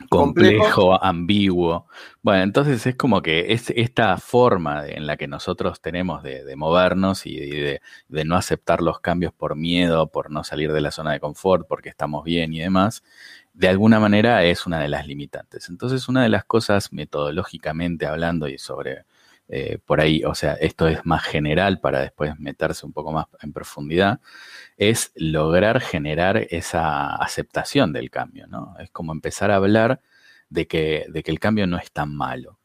complejo, 0.09 1.03
ambiguo. 1.03 1.87
Bueno, 2.21 2.43
entonces 2.43 2.85
es 2.85 2.95
como 2.95 3.21
que 3.21 3.53
es 3.53 3.71
esta 3.75 4.17
forma 4.17 4.87
en 4.87 5.07
la 5.07 5.17
que 5.17 5.27
nosotros 5.27 5.81
tenemos 5.81 6.23
de, 6.23 6.55
movernos 6.55 7.25
y 7.25 7.37
de, 7.39 7.81
no 8.09 8.35
aceptar 8.35 8.81
los 8.81 8.99
cambios 8.99 9.33
por 9.33 9.55
miedo, 9.55 10.07
por 10.07 10.31
no 10.31 10.43
salir 10.43 10.71
de 10.71 10.81
la 10.81 10.91
zona 10.91 11.13
de 11.13 11.19
confort, 11.19 11.67
porque 11.67 11.89
estamos 11.89 12.23
bien 12.23 12.53
y 12.53 12.59
demás, 12.59 13.03
de 13.53 13.67
alguna 13.67 13.99
manera 13.99 14.43
es 14.43 14.65
una 14.67 14.79
de 14.79 14.87
las 14.87 15.07
limitantes. 15.07 15.69
Entonces, 15.69 16.07
una 16.07 16.23
de 16.23 16.29
las 16.29 16.45
cosas 16.45 16.93
metodológicamente 16.93 18.05
hablando 18.05 18.47
y 18.47 18.57
sobre 18.57 19.05
eh, 19.49 19.79
por 19.85 20.01
ahí, 20.01 20.23
o 20.25 20.35
sea, 20.35 20.53
esto 20.53 20.87
es 20.87 21.05
más 21.05 21.23
general 21.23 21.79
para 21.79 22.01
después 22.01 22.37
meterse 22.39 22.85
un 22.85 22.93
poco 22.93 23.11
más 23.13 23.27
en 23.41 23.53
profundidad, 23.53 24.19
es 24.77 25.11
lograr 25.15 25.79
generar 25.79 26.37
esa 26.49 27.15
aceptación 27.15 27.93
del 27.93 28.09
cambio, 28.09 28.47
¿no? 28.47 28.75
Es 28.79 28.89
como 28.91 29.13
empezar 29.13 29.51
a 29.51 29.55
hablar 29.55 30.01
de 30.49 30.67
que, 30.67 31.05
de 31.09 31.23
que 31.23 31.31
el 31.31 31.39
cambio 31.39 31.67
no 31.67 31.77
es 31.77 31.91
tan 31.91 32.13
malo. 32.13 32.59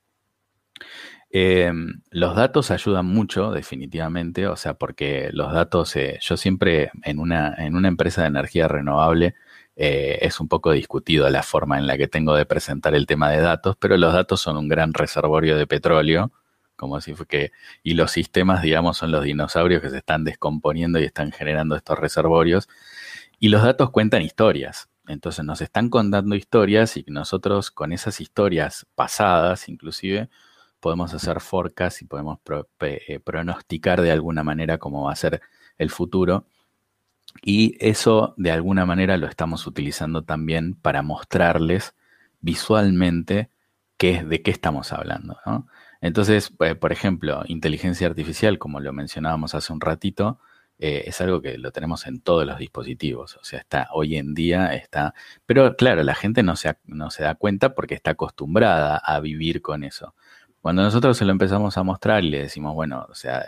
Em, 1.31 2.03
los 2.11 2.37
datos 2.37 2.71
ayudan 2.71 3.07
mucho, 3.07 3.53
definitivamente, 3.53 4.47
o 4.47 4.57
sea, 4.57 4.75
porque 4.75 5.31
los 5.33 5.53
datos, 5.53 5.97
eh, 5.97 6.19
yo 6.21 6.37
siempre 6.37 6.91
en 7.05 7.19
una, 7.19 7.55
en 7.57 7.75
una 7.75 7.89
empresa 7.89 8.23
de 8.23 8.29
energía 8.29 8.69
renovable, 8.69 9.35
eh, 9.77 10.19
es 10.21 10.41
un 10.41 10.49
poco 10.49 10.73
discutido 10.73 11.31
la 11.31 11.43
forma 11.43 11.79
en 11.79 11.87
la 11.87 11.97
que 11.97 12.07
tengo 12.09 12.35
de 12.35 12.45
presentar 12.45 12.95
el 12.95 13.07
tema 13.07 13.31
de 13.31 13.41
datos, 13.41 13.77
pero 13.79 13.97
los 13.97 14.13
datos 14.13 14.41
son 14.43 14.59
un 14.59 14.69
gran 14.69 14.93
reservorio 14.93 15.57
de 15.57 15.67
petróleo 15.67 16.33
fue 17.17 17.27
que, 17.27 17.53
y 17.83 17.95
los 17.95 18.13
sistemas, 18.13 18.63
digamos, 18.63 18.97
son 18.97 19.11
los 19.11 19.25
dinosaurios 19.25 19.83
que 19.83 19.91
se 19.91 19.99
están 19.99 20.25
descomponiendo 20.25 21.01
y 21.01 21.05
están 21.05 21.33
generando 21.33 21.77
estos 21.77 21.99
reservorios, 21.99 22.69
y 23.39 23.49
los 23.49 23.63
datos 23.63 23.91
cuentan 23.91 24.23
historias. 24.23 24.89
Entonces 25.09 25.45
nos 25.45 25.61
están 25.61 25.89
contando 25.91 26.37
historias 26.37 26.97
y 26.97 27.05
nosotros 27.09 27.71
con 27.71 27.93
esas 27.93 28.21
historias 28.21 28.87
pasadas, 28.95 29.69
inclusive, 29.69 30.29
podemos 30.81 31.13
hacer 31.15 31.41
forecast 31.41 32.03
y 32.03 32.07
podemos 32.07 32.39
eh, 32.81 33.21
pronosticar 33.21 34.01
de 34.01 34.13
alguna 34.13 34.43
manera 34.43 34.79
cómo 34.79 35.05
va 35.05 35.13
a 35.13 35.17
ser 35.17 35.41
el 35.79 35.91
futuro. 35.91 36.47
Y 37.43 37.77
eso 37.81 38.35
de 38.37 38.51
alguna 38.51 38.85
manera 38.87 39.17
lo 39.17 39.27
estamos 39.27 39.67
utilizando 39.67 40.23
también 40.23 40.75
para 40.75 41.03
mostrarles 41.03 41.95
visualmente 42.41 43.51
qué, 43.97 44.25
de 44.25 44.43
qué 44.43 44.51
estamos 44.51 44.93
hablando. 44.93 45.39
¿no? 45.47 45.67
Entonces, 46.03 46.53
eh, 46.61 46.75
por 46.75 46.93
ejemplo, 46.93 47.45
inteligencia 47.47 48.09
artificial, 48.09 48.59
como 48.59 48.81
lo 48.81 48.93
mencionábamos 48.93 49.55
hace 49.55 49.73
un 49.73 49.81
ratito, 49.81 50.41
eh, 50.79 51.05
es 51.07 51.21
algo 51.21 51.41
que 51.41 51.59
lo 51.59 51.71
tenemos 51.71 52.07
en 52.07 52.21
todos 52.21 52.45
los 52.45 52.59
dispositivos. 52.59 53.37
O 53.37 53.45
sea, 53.45 53.61
está 53.61 53.89
hoy 53.93 54.17
en 54.17 54.35
día, 54.35 54.75
está. 54.75 55.15
Pero 55.47 55.77
claro, 55.77 56.03
la 56.03 56.17
gente 56.17 56.43
no 56.43 56.57
se, 56.57 56.77
no 56.87 57.11
se 57.11 57.23
da 57.23 57.37
cuenta 57.37 57.75
porque 57.75 57.95
está 57.95 58.13
acostumbrada 58.13 58.97
a 58.99 59.21
vivir 59.21 59.63
con 59.63 59.85
eso. 59.85 60.15
Cuando 60.61 60.83
nosotros 60.83 61.17
se 61.17 61.25
lo 61.25 61.33
empezamos 61.33 61.79
a 61.79 61.85
mostrar 61.85 62.25
y 62.25 62.31
le 62.31 62.43
decimos, 62.43 62.75
bueno, 62.75 63.07
o 63.09 63.15
sea, 63.15 63.45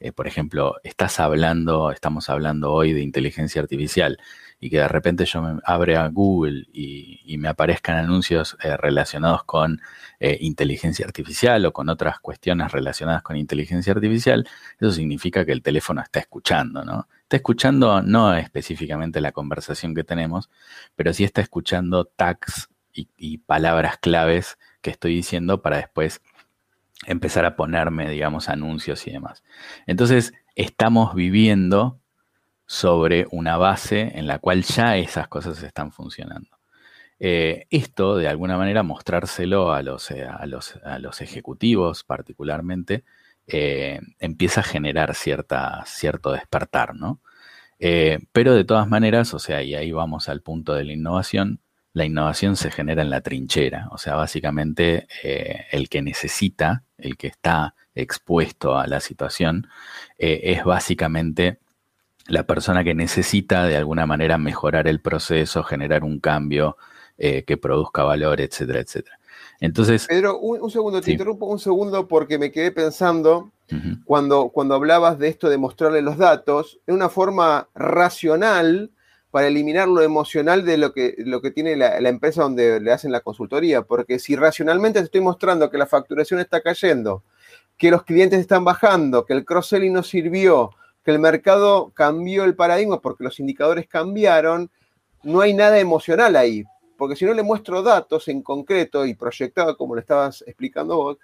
eh, 0.00 0.12
por 0.12 0.26
ejemplo, 0.26 0.76
estás 0.82 1.20
hablando, 1.20 1.90
estamos 1.92 2.30
hablando 2.30 2.72
hoy 2.72 2.92
de 2.92 3.02
inteligencia 3.02 3.60
artificial 3.62 4.18
y 4.60 4.68
que 4.68 4.78
de 4.78 4.88
repente 4.88 5.24
yo 5.24 5.40
me 5.40 5.60
abre 5.64 5.96
a 5.96 6.06
Google 6.08 6.66
y, 6.72 7.18
me 7.38 7.48
aparezcan 7.48 7.96
anuncios 7.96 8.58
eh, 8.62 8.76
relacionados 8.76 9.44
con 9.44 9.80
eh, 10.18 10.36
inteligencia 10.42 11.06
artificial 11.06 11.64
o 11.64 11.72
con 11.72 11.88
otras 11.88 12.20
cuestiones 12.20 12.70
relacionadas 12.70 13.22
con 13.22 13.36
inteligencia 13.36 13.94
artificial, 13.94 14.46
eso 14.78 14.92
significa 14.92 15.46
que 15.46 15.52
el 15.52 15.62
teléfono 15.62 16.02
está 16.02 16.20
escuchando, 16.20 16.84
¿no? 16.84 17.08
Está 17.22 17.36
escuchando 17.36 18.02
no 18.02 18.34
específicamente 18.34 19.22
la 19.22 19.32
conversación 19.32 19.94
que 19.94 20.04
tenemos, 20.04 20.50
pero 20.96 21.14
sí 21.14 21.24
está 21.24 21.40
escuchando 21.40 22.04
tags 22.04 22.68
y 22.92 23.38
palabras 23.38 23.96
claves 23.96 24.58
que 24.82 24.90
estoy 24.90 25.14
diciendo 25.14 25.62
para 25.62 25.78
después 25.78 26.20
empezar 27.06 27.44
a 27.44 27.56
ponerme, 27.56 28.10
digamos, 28.10 28.48
anuncios 28.48 29.06
y 29.06 29.12
demás. 29.12 29.42
Entonces, 29.86 30.34
estamos 30.54 31.14
viviendo 31.14 31.99
sobre 32.70 33.26
una 33.32 33.56
base 33.56 34.12
en 34.14 34.28
la 34.28 34.38
cual 34.38 34.62
ya 34.62 34.96
esas 34.96 35.26
cosas 35.26 35.60
están 35.60 35.90
funcionando. 35.90 36.50
Eh, 37.18 37.66
esto, 37.68 38.16
de 38.16 38.28
alguna 38.28 38.56
manera, 38.56 38.84
mostrárselo 38.84 39.72
a 39.72 39.82
los, 39.82 40.12
eh, 40.12 40.24
a 40.24 40.46
los, 40.46 41.20
ejecutivos 41.20 42.04
particularmente, 42.04 43.02
eh, 43.48 43.98
empieza 44.20 44.60
a 44.60 44.64
generar 44.64 45.16
cierta, 45.16 45.82
cierto 45.84 46.30
despertar, 46.30 46.94
¿no? 46.94 47.20
pero 48.32 48.54
de 48.54 48.64
todas 48.64 48.86
maneras, 48.86 49.34
o 49.34 49.40
sea, 49.40 49.62
y 49.62 49.74
ahí 49.74 49.90
vamos 49.90 50.28
al 50.28 50.42
punto 50.42 50.74
de 50.74 50.84
la 50.84 50.92
innovación, 50.92 51.60
la 51.92 52.04
innovación 52.04 52.54
se 52.54 52.70
genera 52.70 53.02
en 53.02 53.10
la 53.10 53.22
trinchera, 53.22 53.88
o 53.90 53.98
sea, 53.98 54.14
básicamente 54.14 55.08
el 55.72 55.88
que 55.88 56.02
necesita, 56.02 56.84
el 56.98 57.16
que 57.16 57.28
está 57.28 57.74
expuesto 57.94 58.78
a 58.78 58.86
la 58.86 59.00
situación, 59.00 59.66
es 60.18 60.62
básicamente 60.62 61.58
la 62.30 62.44
persona 62.44 62.84
que 62.84 62.94
necesita 62.94 63.64
de 63.64 63.76
alguna 63.76 64.06
manera 64.06 64.38
mejorar 64.38 64.88
el 64.88 65.00
proceso, 65.00 65.62
generar 65.62 66.04
un 66.04 66.20
cambio 66.20 66.76
eh, 67.18 67.44
que 67.44 67.56
produzca 67.56 68.04
valor, 68.04 68.40
etcétera, 68.40 68.80
etcétera. 68.80 69.18
Entonces. 69.60 70.06
Pedro, 70.06 70.38
un, 70.38 70.70
segundo, 70.70 71.00
te 71.00 71.12
interrumpo 71.12 71.46
un 71.46 71.58
segundo 71.58 72.08
porque 72.08 72.38
me 72.38 72.50
quedé 72.50 72.70
pensando 72.72 73.50
cuando, 74.04 74.48
cuando 74.48 74.74
hablabas 74.74 75.18
de 75.18 75.28
esto 75.28 75.48
de 75.48 75.56
mostrarle 75.56 76.02
los 76.02 76.16
datos, 76.16 76.80
en 76.88 76.94
una 76.94 77.08
forma 77.08 77.68
racional 77.74 78.90
para 79.30 79.46
eliminar 79.46 79.86
lo 79.86 80.02
emocional 80.02 80.64
de 80.64 80.76
lo 80.76 80.92
que, 80.92 81.14
lo 81.18 81.40
que 81.40 81.52
tiene 81.52 81.76
la, 81.76 82.00
la, 82.00 82.08
empresa 82.08 82.42
donde 82.42 82.80
le 82.80 82.90
hacen 82.90 83.12
la 83.12 83.20
consultoría. 83.20 83.82
Porque 83.82 84.18
si 84.18 84.34
racionalmente 84.34 84.98
te 84.98 85.04
estoy 85.04 85.20
mostrando 85.20 85.70
que 85.70 85.78
la 85.78 85.86
facturación 85.86 86.40
está 86.40 86.62
cayendo, 86.62 87.22
que 87.76 87.90
los 87.90 88.02
clientes 88.02 88.40
están 88.40 88.64
bajando, 88.64 89.24
que 89.24 89.34
el 89.34 89.44
cross-selling 89.44 89.92
no 89.92 90.02
sirvió, 90.02 90.70
que 91.04 91.10
el 91.10 91.18
mercado 91.18 91.90
cambió 91.94 92.44
el 92.44 92.54
paradigma 92.54 93.00
porque 93.00 93.24
los 93.24 93.40
indicadores 93.40 93.86
cambiaron, 93.86 94.70
no 95.22 95.40
hay 95.40 95.54
nada 95.54 95.78
emocional 95.78 96.36
ahí. 96.36 96.64
Porque 96.96 97.16
si 97.16 97.24
no 97.24 97.32
le 97.32 97.42
muestro 97.42 97.82
datos 97.82 98.28
en 98.28 98.42
concreto 98.42 99.06
y 99.06 99.14
proyectado, 99.14 99.76
como 99.76 99.94
lo 99.94 100.00
estabas 100.00 100.44
explicando 100.46 100.96
vos, 100.96 101.18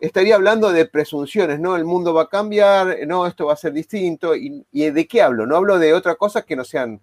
estaría 0.00 0.34
hablando 0.34 0.72
de 0.72 0.86
presunciones, 0.86 1.60
¿no? 1.60 1.76
El 1.76 1.84
mundo 1.84 2.12
va 2.12 2.22
a 2.22 2.28
cambiar, 2.28 2.98
no, 3.06 3.26
esto 3.26 3.46
va 3.46 3.52
a 3.52 3.56
ser 3.56 3.72
distinto. 3.72 4.34
¿Y, 4.34 4.66
y 4.72 4.90
de 4.90 5.06
qué 5.06 5.22
hablo? 5.22 5.46
No 5.46 5.56
hablo 5.56 5.78
de 5.78 5.94
otra 5.94 6.16
cosa 6.16 6.42
que 6.42 6.56
no 6.56 6.64
sean 6.64 7.00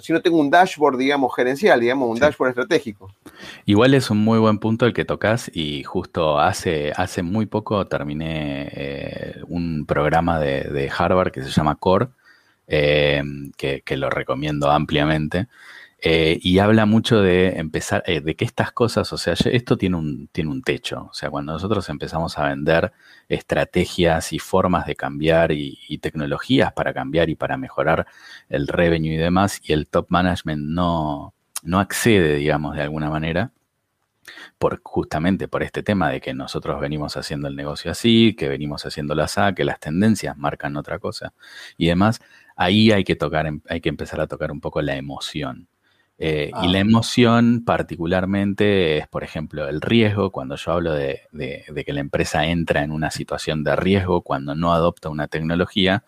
si 0.00 0.12
no 0.12 0.20
tengo 0.20 0.38
un 0.38 0.50
dashboard, 0.50 0.96
digamos, 0.96 1.34
gerencial, 1.34 1.80
digamos, 1.80 2.08
un 2.08 2.18
dashboard 2.18 2.50
estratégico. 2.50 3.12
Igual 3.64 3.94
es 3.94 4.10
un 4.10 4.18
muy 4.18 4.38
buen 4.38 4.58
punto 4.58 4.86
el 4.86 4.92
que 4.92 5.04
tocas 5.04 5.50
y 5.52 5.82
justo 5.84 6.38
hace, 6.38 6.92
hace 6.96 7.22
muy 7.22 7.46
poco 7.46 7.86
terminé 7.86 8.68
eh, 8.72 9.40
un 9.48 9.86
programa 9.86 10.38
de, 10.38 10.90
Harvard 10.96 11.32
que 11.32 11.42
se 11.42 11.50
llama 11.50 11.76
CORE, 11.76 12.08
eh, 12.68 13.22
que, 13.56 13.96
lo 13.96 14.10
recomiendo 14.10 14.70
ampliamente. 14.70 15.48
Eh, 16.08 16.38
y 16.40 16.60
habla 16.60 16.86
mucho 16.86 17.20
de 17.20 17.58
empezar, 17.58 18.04
eh, 18.06 18.20
de 18.20 18.36
que 18.36 18.44
estas 18.44 18.70
cosas, 18.70 19.12
o 19.12 19.18
sea, 19.18 19.34
esto 19.34 19.76
tiene 19.76 19.96
un, 19.96 20.28
tiene 20.28 20.50
un 20.50 20.62
techo. 20.62 21.08
O 21.10 21.12
sea, 21.12 21.30
cuando 21.30 21.52
nosotros 21.52 21.88
empezamos 21.88 22.38
a 22.38 22.46
vender 22.48 22.92
estrategias 23.28 24.32
y 24.32 24.38
formas 24.38 24.86
de 24.86 24.94
cambiar 24.94 25.50
y, 25.50 25.98
tecnologías 26.00 26.72
para 26.74 26.94
cambiar 26.94 27.28
y 27.28 27.34
para 27.34 27.56
mejorar 27.56 28.06
el 28.48 28.68
revenue 28.68 29.14
y 29.14 29.16
demás, 29.16 29.60
y 29.64 29.72
el 29.72 29.88
top 29.88 30.06
management 30.10 30.62
no, 30.62 31.34
no 31.64 31.80
accede, 31.80 32.36
digamos, 32.36 32.76
de 32.76 32.82
alguna 32.82 33.10
manera, 33.10 33.50
por, 34.58 34.80
justamente 34.84 35.48
por 35.48 35.64
este 35.64 35.82
tema 35.82 36.10
de 36.10 36.20
que 36.20 36.34
nosotros 36.34 36.80
venimos 36.80 37.16
haciendo 37.16 37.48
el 37.48 37.56
negocio 37.56 37.90
así, 37.90 38.36
que 38.38 38.48
venimos 38.48 38.86
haciendo 38.86 39.16
la 39.16 39.26
SA, 39.26 39.54
que 39.54 39.64
las 39.64 39.80
tendencias 39.80 40.36
marcan 40.36 40.76
otra 40.76 41.00
cosa 41.00 41.34
y 41.76 41.88
demás, 41.88 42.20
ahí 42.54 42.92
hay 42.92 43.02
que 43.02 43.16
tocar, 43.16 43.50
hay 43.68 43.80
que 43.80 43.88
empezar 43.88 44.20
a 44.20 44.28
tocar 44.28 44.52
un 44.52 44.60
poco 44.60 44.80
la 44.82 44.96
emoción. 44.96 45.68
Eh, 46.18 46.50
y 46.62 46.68
la 46.68 46.78
ah. 46.78 46.80
emoción 46.80 47.62
particularmente 47.64 48.98
es, 48.98 49.08
por 49.08 49.22
ejemplo, 49.22 49.68
el 49.68 49.80
riesgo, 49.80 50.30
cuando 50.30 50.56
yo 50.56 50.72
hablo 50.72 50.94
de, 50.94 51.22
que 51.32 51.92
la 51.92 52.00
empresa 52.00 52.46
entra 52.46 52.82
en 52.82 52.90
una 52.90 53.10
situación 53.10 53.64
de 53.64 53.76
riesgo 53.76 54.22
cuando 54.22 54.54
no 54.54 54.72
adopta 54.72 55.10
una 55.10 55.28
tecnología, 55.28 56.04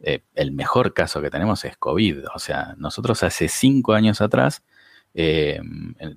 eh, 0.00 0.22
el 0.34 0.52
mejor 0.52 0.92
caso 0.94 1.22
que 1.22 1.30
tenemos 1.30 1.64
es 1.64 1.76
COVID. 1.76 2.26
O 2.34 2.38
sea, 2.38 2.74
nosotros 2.78 3.22
hace 3.22 3.48
cinco 3.48 3.94
años 3.94 4.20
atrás 4.20 4.62
eh, 5.14 5.60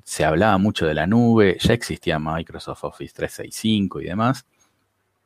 se 0.04 0.26
hablaba 0.26 0.58
mucho 0.58 0.86
de 0.86 0.94
la 0.94 1.08
nube, 1.08 1.58
ya 1.60 1.74
existía 1.74 2.20
Microsoft 2.20 2.84
Office 2.84 3.14
365 3.16 4.02
y 4.02 4.06
demás, 4.06 4.46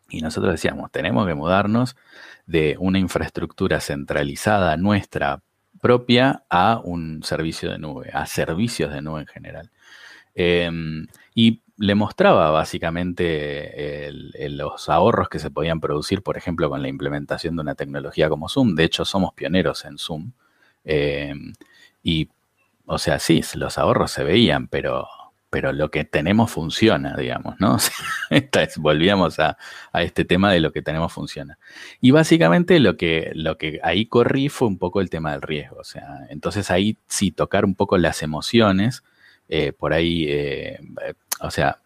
y 0.10 0.22
nosotros 0.22 0.54
decíamos, 0.54 0.92
tenemos 0.92 1.28
que 1.28 1.34
mudarnos 1.34 1.96
de 2.46 2.78
una 2.80 3.00
infraestructura 3.00 3.80
centralizada 3.80 4.78
nuestra 4.78 5.42
propia 5.86 6.42
a 6.50 6.82
un 6.84 7.22
servicio 7.22 7.70
de 7.72 7.78
nube, 7.78 8.10
a 8.12 8.26
servicios 8.26 8.92
de 8.92 9.04
nube 9.04 9.22
en 9.22 9.28
general. 9.28 9.72
Em, 10.34 11.06
y 11.36 11.62
le 11.78 11.94
mostraba 11.94 12.50
básicamente 12.50 14.10
los 14.50 14.90
ahorros 14.90 15.30
que 15.30 15.38
se 15.38 15.52
podían 15.52 15.80
producir, 15.80 16.24
por 16.24 16.38
ejemplo, 16.38 16.72
con 16.72 16.82
la 16.82 16.88
implementación 16.88 17.56
de 17.56 17.62
una 17.62 17.76
tecnología 17.76 18.30
como 18.30 18.50
Zoom. 18.50 18.74
De 18.74 18.84
hecho, 18.84 19.06
somos 19.06 19.36
pioneros 19.36 19.86
en 19.86 20.00
Zoom. 20.00 20.32
Em, 20.84 21.54
y, 22.02 22.30
o 22.88 22.98
sea, 22.98 23.20
sí, 23.20 23.44
los 23.54 23.78
ahorros 23.78 24.10
se 24.10 24.24
veían, 24.24 24.68
pero 24.68 25.08
pero 25.56 25.72
lo 25.72 25.90
que 25.90 26.04
tenemos 26.04 26.52
funciona, 26.52 27.16
digamos, 27.16 27.56
¿no? 27.62 27.78
volvíamos 28.76 29.40
a, 29.40 29.58
este 29.94 30.26
tema 30.26 30.52
de 30.52 30.60
lo 30.60 30.74
que 30.74 30.82
tenemos 30.82 31.14
funciona. 31.14 31.58
Y 32.02 32.12
básicamente 32.12 32.78
lo 32.82 32.98
que, 32.98 33.32
lo 33.36 33.58
que 33.58 33.80
ahí 33.82 34.06
corrí 34.06 34.50
fue 34.50 34.68
un 34.68 34.78
poco 34.78 35.00
el 35.00 35.10
tema 35.10 35.32
del 35.32 35.42
riesgo, 35.42 35.78
o 35.78 35.86
sea, 35.86 36.26
entonces 36.28 36.72
ahí 36.72 36.98
sí 37.08 37.32
tocar 37.32 37.64
un 37.64 37.74
poco 37.74 37.98
las 37.98 38.22
emociones, 38.22 39.02
eh, 39.48 39.72
por 39.72 39.94
ahí, 39.94 40.26
eh, 40.28 40.82
o 41.40 41.50
sea, 41.50 41.80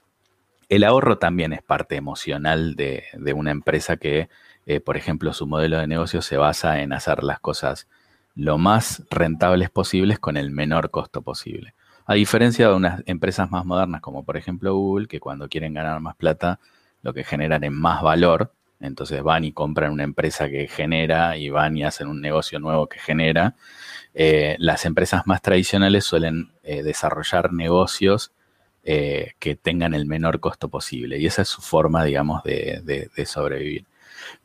el 0.68 0.84
ahorro 0.84 1.20
también 1.20 1.54
es 1.54 1.62
parte 1.62 1.96
emocional 1.96 2.74
de, 2.76 3.04
una 3.36 3.52
empresa 3.52 3.98
que, 3.98 4.30
eh, 4.66 4.80
por 4.80 4.98
ejemplo, 4.98 5.32
su 5.32 5.46
modelo 5.46 5.78
de 5.78 5.86
negocio 5.86 6.24
se 6.24 6.38
basa 6.38 6.82
en 6.82 6.92
hacer 6.92 7.24
las 7.24 7.40
cosas 7.40 7.88
lo 8.34 8.58
más 8.58 9.04
rentables 9.12 9.70
posibles 9.70 10.18
con 10.18 10.38
el 10.38 10.50
menor 10.50 10.90
costo 10.90 11.22
posible. 11.22 11.76
A 12.10 12.16
diferencia 12.16 12.68
de 12.68 12.74
unas 12.74 13.04
empresas 13.06 13.51
más 13.51 13.66
modernas 13.66 14.01
como 14.01 14.24
por 14.24 14.36
ejemplo 14.36 14.74
Google, 14.74 15.08
que 15.08 15.20
cuando 15.20 15.48
quieren 15.48 15.75
ganar 15.75 16.00
más 16.00 16.16
plata, 16.16 16.60
lo 17.04 17.13
que 17.13 17.24
generan 17.24 17.63
es 17.63 17.72
más 17.72 18.01
valor. 18.01 18.51
Entonces 18.80 19.22
van 19.22 19.46
y 19.46 19.51
compran 19.51 19.92
una 19.92 20.06
empresa 20.06 20.50
que 20.50 20.68
genera 20.68 21.38
y 21.38 21.51
van 21.51 21.78
y 21.78 21.84
hacen 21.84 22.08
un 22.08 22.20
negocio 22.20 22.60
nuevo 22.60 22.88
que 22.88 22.98
genera. 22.98 23.56
Eh, 24.16 24.56
las 24.58 24.86
empresas 24.86 25.28
más 25.28 25.44
tradicionales 25.44 26.04
suelen 26.04 26.51
eh, 26.63 26.82
desarrollar 26.82 27.54
negocios 27.54 28.32
eh, 28.84 29.34
que 29.38 29.56
tengan 29.56 29.94
el 29.94 30.08
menor 30.08 30.39
costo 30.39 30.68
posible. 30.68 31.20
Y 31.20 31.28
esa 31.28 31.44
es 31.44 31.48
su 31.50 31.62
forma, 31.62 32.04
digamos, 32.04 32.42
de 32.44 33.25
sobrevivir. 33.28 33.86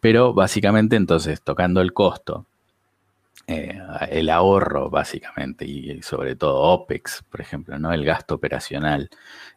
Pero 0.00 0.34
básicamente 0.34 0.96
entonces, 0.96 1.40
tocando 1.40 1.80
el 1.80 1.94
costo 1.94 2.46
eh, 3.46 3.78
el 4.10 4.30
ahorro, 4.30 4.88
básicamente, 4.88 5.66
y, 5.66 6.02
sobre 6.02 6.34
todo 6.34 6.60
OPEX, 6.60 7.22
por 7.28 7.40
ejemplo, 7.40 7.78
¿no? 7.78 7.92
El 7.92 8.04
gasto 8.04 8.34
operacional. 8.34 9.10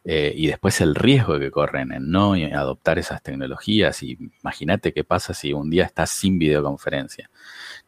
Eh, 0.04 0.32
y 0.36 0.46
después 0.46 0.80
el 0.80 0.94
riesgo 0.94 1.38
que 1.38 1.50
corren 1.50 1.92
en 1.92 2.10
no 2.10 2.34
adoptar 2.34 2.98
esas 2.98 3.22
tecnologías. 3.22 4.02
Y 4.02 4.18
imagínate 4.42 4.92
qué 4.92 5.04
pasa 5.04 5.34
si 5.34 5.52
un 5.52 5.70
día 5.70 5.84
estás 5.84 6.10
sin 6.10 6.38
videoconferencia. 6.38 7.30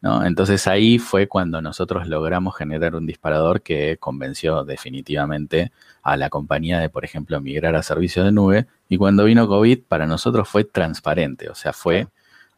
¿no? 0.01 0.25
Entonces 0.25 0.67
ahí 0.67 0.97
fue 0.97 1.27
cuando 1.27 1.61
nosotros 1.61 2.07
logramos 2.07 2.55
generar 2.55 2.95
un 2.95 3.05
disparador 3.05 3.61
que 3.61 3.97
convenció 3.97 4.63
definitivamente 4.63 5.71
a 6.01 6.17
la 6.17 6.29
compañía 6.29 6.79
de, 6.79 6.89
por 6.89 7.05
ejemplo, 7.05 7.39
migrar 7.41 7.75
a 7.75 7.83
servicios 7.83 8.25
de 8.25 8.31
nube. 8.31 8.67
Y 8.89 8.97
cuando 8.97 9.25
vino 9.25 9.47
COVID, 9.47 9.83
para 9.87 10.07
nosotros 10.07 10.49
fue 10.49 10.63
transparente, 10.63 11.49
o 11.49 11.55
sea, 11.55 11.73
fue 11.73 12.07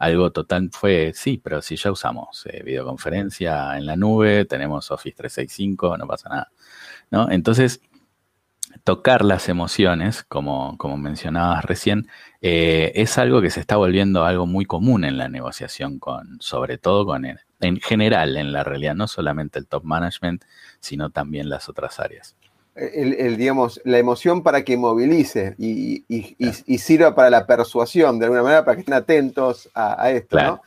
algo 0.03 0.31
total 0.31 0.69
fue, 0.71 1.11
sí, 1.15 1.39
pero 1.43 1.61
si 1.61 1.75
ya 1.75 1.91
usamos 1.91 2.45
eh, 2.47 2.61
videoconferencia 2.63 3.77
en 3.77 3.85
la 3.85 3.95
nube, 3.95 4.45
tenemos 4.45 4.91
Office 4.91 5.15
365, 5.15 5.97
no 5.97 6.07
pasa 6.07 6.29
nada. 6.29 6.51
¿no? 7.11 7.31
Entonces, 7.31 7.81
tocar 8.83 9.23
las 9.23 9.49
emociones, 9.49 10.23
como, 10.23 10.77
como 10.77 10.97
mencionabas 10.97 11.65
recién, 11.65 12.07
eh, 12.41 12.91
es 12.95 13.17
algo 13.17 13.41
que 13.41 13.49
se 13.49 13.59
está 13.59 13.77
volviendo 13.77 14.25
algo 14.25 14.45
muy 14.45 14.65
común 14.65 15.05
en 15.05 15.17
la 15.17 15.29
negociación, 15.29 15.99
con, 15.99 16.37
sobre 16.41 16.77
todo 16.77 17.05
con 17.05 17.25
en 17.25 17.79
general 17.79 18.35
en 18.37 18.51
la 18.51 18.63
realidad, 18.63 18.95
no 18.95 19.07
solamente 19.07 19.59
el 19.59 19.67
top 19.67 19.83
management, 19.85 20.43
sino 20.79 21.11
también 21.11 21.49
las 21.49 21.69
otras 21.69 21.99
áreas 21.99 22.35
el, 22.75 23.37
digamos, 23.37 23.79
la 23.83 23.99
emoción 23.99 24.41
para 24.41 24.63
que 24.63 24.77
movilice 24.77 25.55
y, 25.57 26.05
sirva 26.77 27.13
para 27.13 27.29
la 27.29 27.45
persuasión, 27.45 28.19
de 28.19 28.25
alguna 28.25 28.43
manera, 28.43 28.65
para 28.65 28.75
que 28.75 28.81
estén 28.81 28.95
atentos 28.95 29.69
a, 29.73 30.11
esto. 30.11 30.61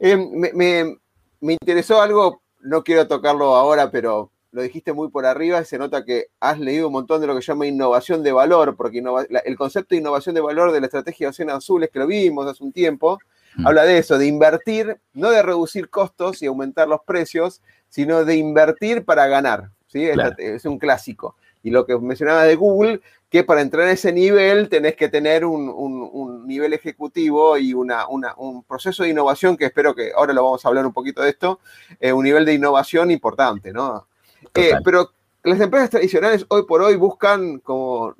Eh, 0.00 0.16
me, 0.16 1.52
interesó 1.52 2.00
algo, 2.00 2.42
no 2.60 2.82
quiero 2.82 3.06
tocarlo 3.06 3.54
ahora, 3.54 3.90
pero 3.90 4.30
lo 4.52 4.62
dijiste 4.62 4.92
muy 4.92 5.08
por 5.08 5.26
arriba 5.26 5.60
y 5.60 5.64
se 5.64 5.78
nota 5.78 6.04
que 6.04 6.28
has 6.40 6.58
leído 6.58 6.86
un 6.86 6.92
montón 6.92 7.20
de 7.20 7.26
lo 7.26 7.34
que 7.34 7.42
se 7.42 7.48
llama 7.48 7.66
innovación 7.66 8.22
de 8.22 8.32
valor, 8.32 8.76
porque 8.76 9.02
el 9.44 9.56
concepto 9.56 9.94
de 9.94 10.00
innovación 10.00 10.34
de 10.34 10.40
valor 10.40 10.72
de 10.72 10.80
la 10.80 10.86
estrategia 10.86 11.26
de 11.26 11.30
Océano 11.30 11.54
Azules, 11.54 11.90
que 11.92 11.98
lo 11.98 12.06
vimos 12.06 12.46
hace 12.46 12.64
un 12.64 12.72
tiempo, 12.72 13.18
mm. 13.56 13.66
habla 13.66 13.82
de 13.84 13.98
eso, 13.98 14.16
de 14.16 14.26
invertir, 14.26 14.96
no 15.12 15.30
de 15.30 15.42
reducir 15.42 15.90
costos 15.90 16.40
y 16.42 16.46
aumentar 16.46 16.88
los 16.88 17.00
precios, 17.04 17.60
sino 17.90 18.24
de 18.24 18.36
invertir 18.36 19.04
para 19.04 19.26
ganar. 19.26 19.70
Es, 19.94 20.64
un 20.64 20.78
clásico. 20.78 21.36
Y 21.62 21.70
lo 21.70 21.86
que 21.86 21.96
mencionaba 21.98 22.44
de 22.44 22.56
Google, 22.56 23.00
que 23.30 23.42
para 23.44 23.62
entrar 23.62 23.86
a 23.86 23.92
ese 23.92 24.12
nivel 24.12 24.68
tenés 24.68 24.96
que 24.96 25.08
tener 25.08 25.44
un, 25.44 26.46
nivel 26.46 26.72
ejecutivo 26.72 27.56
y 27.56 27.72
una, 27.72 28.06
un 28.06 28.62
proceso 28.64 29.02
de 29.02 29.10
innovación 29.10 29.56
que 29.56 29.66
espero 29.66 29.94
que 29.94 30.12
ahora 30.14 30.32
lo 30.32 30.44
vamos 30.44 30.64
a 30.64 30.68
hablar 30.68 30.86
un 30.86 30.92
poquito 30.92 31.22
de 31.22 31.30
esto, 31.30 31.60
eh, 32.00 32.12
un 32.12 32.24
nivel 32.24 32.44
de 32.44 32.54
innovación 32.54 33.10
importante, 33.10 33.72
¿no? 33.72 34.06
Eh, 34.54 34.74
pero 34.84 35.10
las 35.42 35.60
empresas 35.60 35.90
tradicionales 35.90 36.44
hoy 36.48 36.64
por 36.64 36.82
hoy 36.82 36.96
buscan, 36.96 37.58
como 37.60 38.14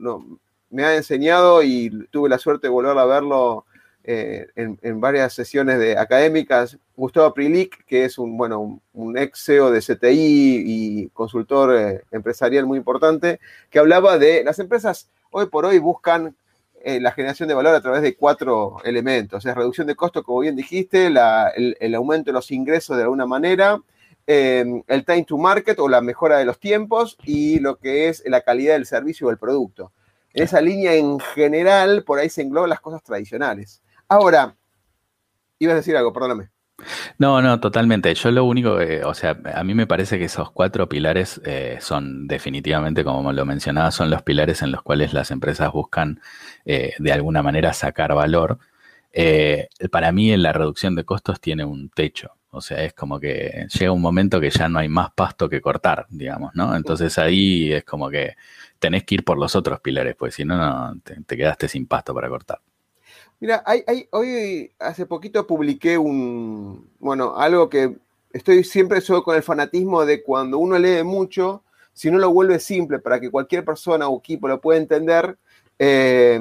me 0.71 0.85
ha 0.85 0.97
enseñado 0.97 1.63
y 1.63 2.07
tuve 2.11 2.29
la 2.29 2.39
suerte 2.39 2.67
de 2.67 2.73
volver 2.73 2.99
a 2.99 3.05
verlo 3.05 3.65
eh, 4.03 4.49
en, 4.57 5.01
varias 5.01 5.33
sesiones 5.33 5.79
de 5.79 5.97
académicas, 5.97 6.77
Gustavo 6.97 7.35
Prilic, 7.35 7.85
que 7.87 8.05
es 8.05 8.19
un, 8.19 8.37
bueno, 8.37 8.81
un, 8.93 9.19
ex 9.19 9.45
CEO 9.45 9.71
de 9.71 9.81
CTI 9.81 10.63
y 10.67 11.09
consultor 11.09 11.77
eh, 11.77 12.03
empresarial 12.11 12.67
muy 12.67 12.79
importante, 12.79 13.41
que 13.71 13.79
hablaba 13.79 14.19
de 14.19 14.45
las 14.45 14.59
empresas 14.59 15.11
hoy 15.31 15.47
por 15.47 15.65
hoy 15.65 15.79
buscan 15.79 16.37
eh, 16.83 17.01
la 17.01 17.13
generación 17.13 17.49
de 17.49 17.55
valor 17.55 17.75
a 17.75 17.81
través 17.81 18.03
de 18.03 18.17
cuatro 18.17 18.77
elementos. 18.85 19.45
Es 19.45 19.55
reducción 19.55 19.87
de 19.87 19.97
costos, 19.97 20.23
como 20.23 20.41
bien 20.41 20.55
dijiste, 20.55 21.07
el, 21.07 21.95
aumento 21.95 22.31
de 22.31 22.35
los 22.35 22.51
ingresos 22.51 22.97
de 22.97 23.03
alguna 23.03 23.27
manera, 23.27 23.81
el 24.27 25.05
time 25.05 25.25
to 25.25 25.37
market 25.37 25.79
o 25.81 25.89
la 25.89 26.01
mejora 26.01 26.39
de 26.39 26.45
los 26.45 26.59
tiempos 26.59 27.19
y 27.25 27.59
lo 27.59 27.77
que 27.77 28.09
es 28.09 28.23
la 28.27 28.43
calidad 28.43 28.75
del 28.75 28.87
servicio 28.87 29.27
o 29.27 29.31
el 29.31 29.39
producto. 29.39 29.93
En 30.33 30.45
esa 30.45 30.61
línea 30.61 30.95
en 30.95 31.21
general, 31.21 32.05
por 32.05 32.19
ahí 32.19 32.29
se 32.29 32.43
engloban 32.43 32.71
las 32.71 32.81
cosas 32.81 33.03
tradicionales. 33.03 33.83
Ahora, 34.09 34.57
ibas 35.59 35.75
a 35.75 35.77
decir 35.77 35.97
algo, 35.97 36.13
perdóname. 36.13 36.54
No, 37.19 37.41
no, 37.43 37.61
totalmente. 37.61 38.15
Yo 38.15 38.31
lo 38.31 38.45
único, 38.45 38.77
o 39.05 39.15
sea, 39.15 39.39
a 39.55 39.65
mí 39.65 39.75
me 39.75 39.87
parece 39.87 40.19
que 40.19 40.25
esos 40.25 40.51
cuatro 40.51 40.89
pilares 40.89 41.41
eh, 41.45 41.79
son 41.81 42.27
definitivamente, 42.27 43.05
como 43.05 43.33
lo 43.33 43.45
mencionaba, 43.47 43.91
son 43.91 44.11
los 44.11 44.23
pilares 44.23 44.63
en 44.63 44.73
los 44.73 44.83
cuales 44.83 45.13
las 45.13 45.31
empresas 45.31 45.73
buscan 45.73 46.21
eh, 46.65 46.93
de 46.99 47.13
alguna 47.13 47.43
manera 47.43 47.73
sacar 47.73 48.15
valor. 48.15 48.59
Eh, 49.13 49.69
para 49.91 50.13
mí 50.13 50.37
la 50.37 50.53
reducción 50.53 50.95
de 50.95 51.05
costos 51.05 51.41
tiene 51.41 51.65
un 51.65 51.91
techo. 51.91 52.33
O 52.51 52.61
sea, 52.61 52.85
es 52.85 52.95
como 52.95 53.19
que 53.19 53.67
llega 53.73 53.91
un 53.93 54.01
momento 54.03 54.41
que 54.41 54.51
ya 54.51 54.69
no 54.69 54.79
hay 54.79 54.89
más 54.89 55.11
pasto 55.13 55.49
que 55.49 55.61
cortar, 55.61 56.07
digamos, 56.09 56.53
¿no? 56.55 56.77
Entonces 56.77 57.19
ahí 57.19 57.73
es 57.73 57.85
como 57.85 58.09
que 58.11 58.35
tenés 58.79 59.05
que 59.05 59.17
ir 59.17 59.25
por 59.25 59.39
los 59.39 59.57
otros 59.57 59.81
pilares, 59.81 60.15
pues 60.17 60.35
si 60.37 60.45
no, 60.45 60.57
no 60.57 61.01
te 61.27 61.37
quedaste 61.37 61.69
sin 61.69 61.87
pasto 61.87 62.15
para 62.15 62.29
cortar. 62.29 62.61
Mira, 63.41 63.63
hay, 63.67 63.85
hoy 64.11 64.73
hace 64.79 65.07
poquito 65.07 65.47
publiqué 65.47 65.99
un, 65.99 66.89
bueno, 66.99 67.37
algo 67.37 67.69
que 67.69 67.97
estoy 68.33 68.65
siempre 68.65 69.01
solo 69.01 69.23
con 69.23 69.37
el 69.37 69.43
fanatismo 69.43 70.05
de 70.05 70.23
cuando 70.23 70.59
uno 70.59 70.79
lee 70.79 71.03
mucho, 71.03 71.63
si 71.93 72.11
no 72.11 72.19
lo 72.19 72.33
vuelve 72.33 72.59
simple 72.59 72.99
para 72.99 73.21
que 73.21 73.31
cualquier 73.31 73.65
persona 73.65 74.09
o 74.09 74.19
equipo 74.19 74.49
lo 74.49 74.61
pueda 74.61 74.81
entender, 74.81 75.37
eh, 75.79 76.41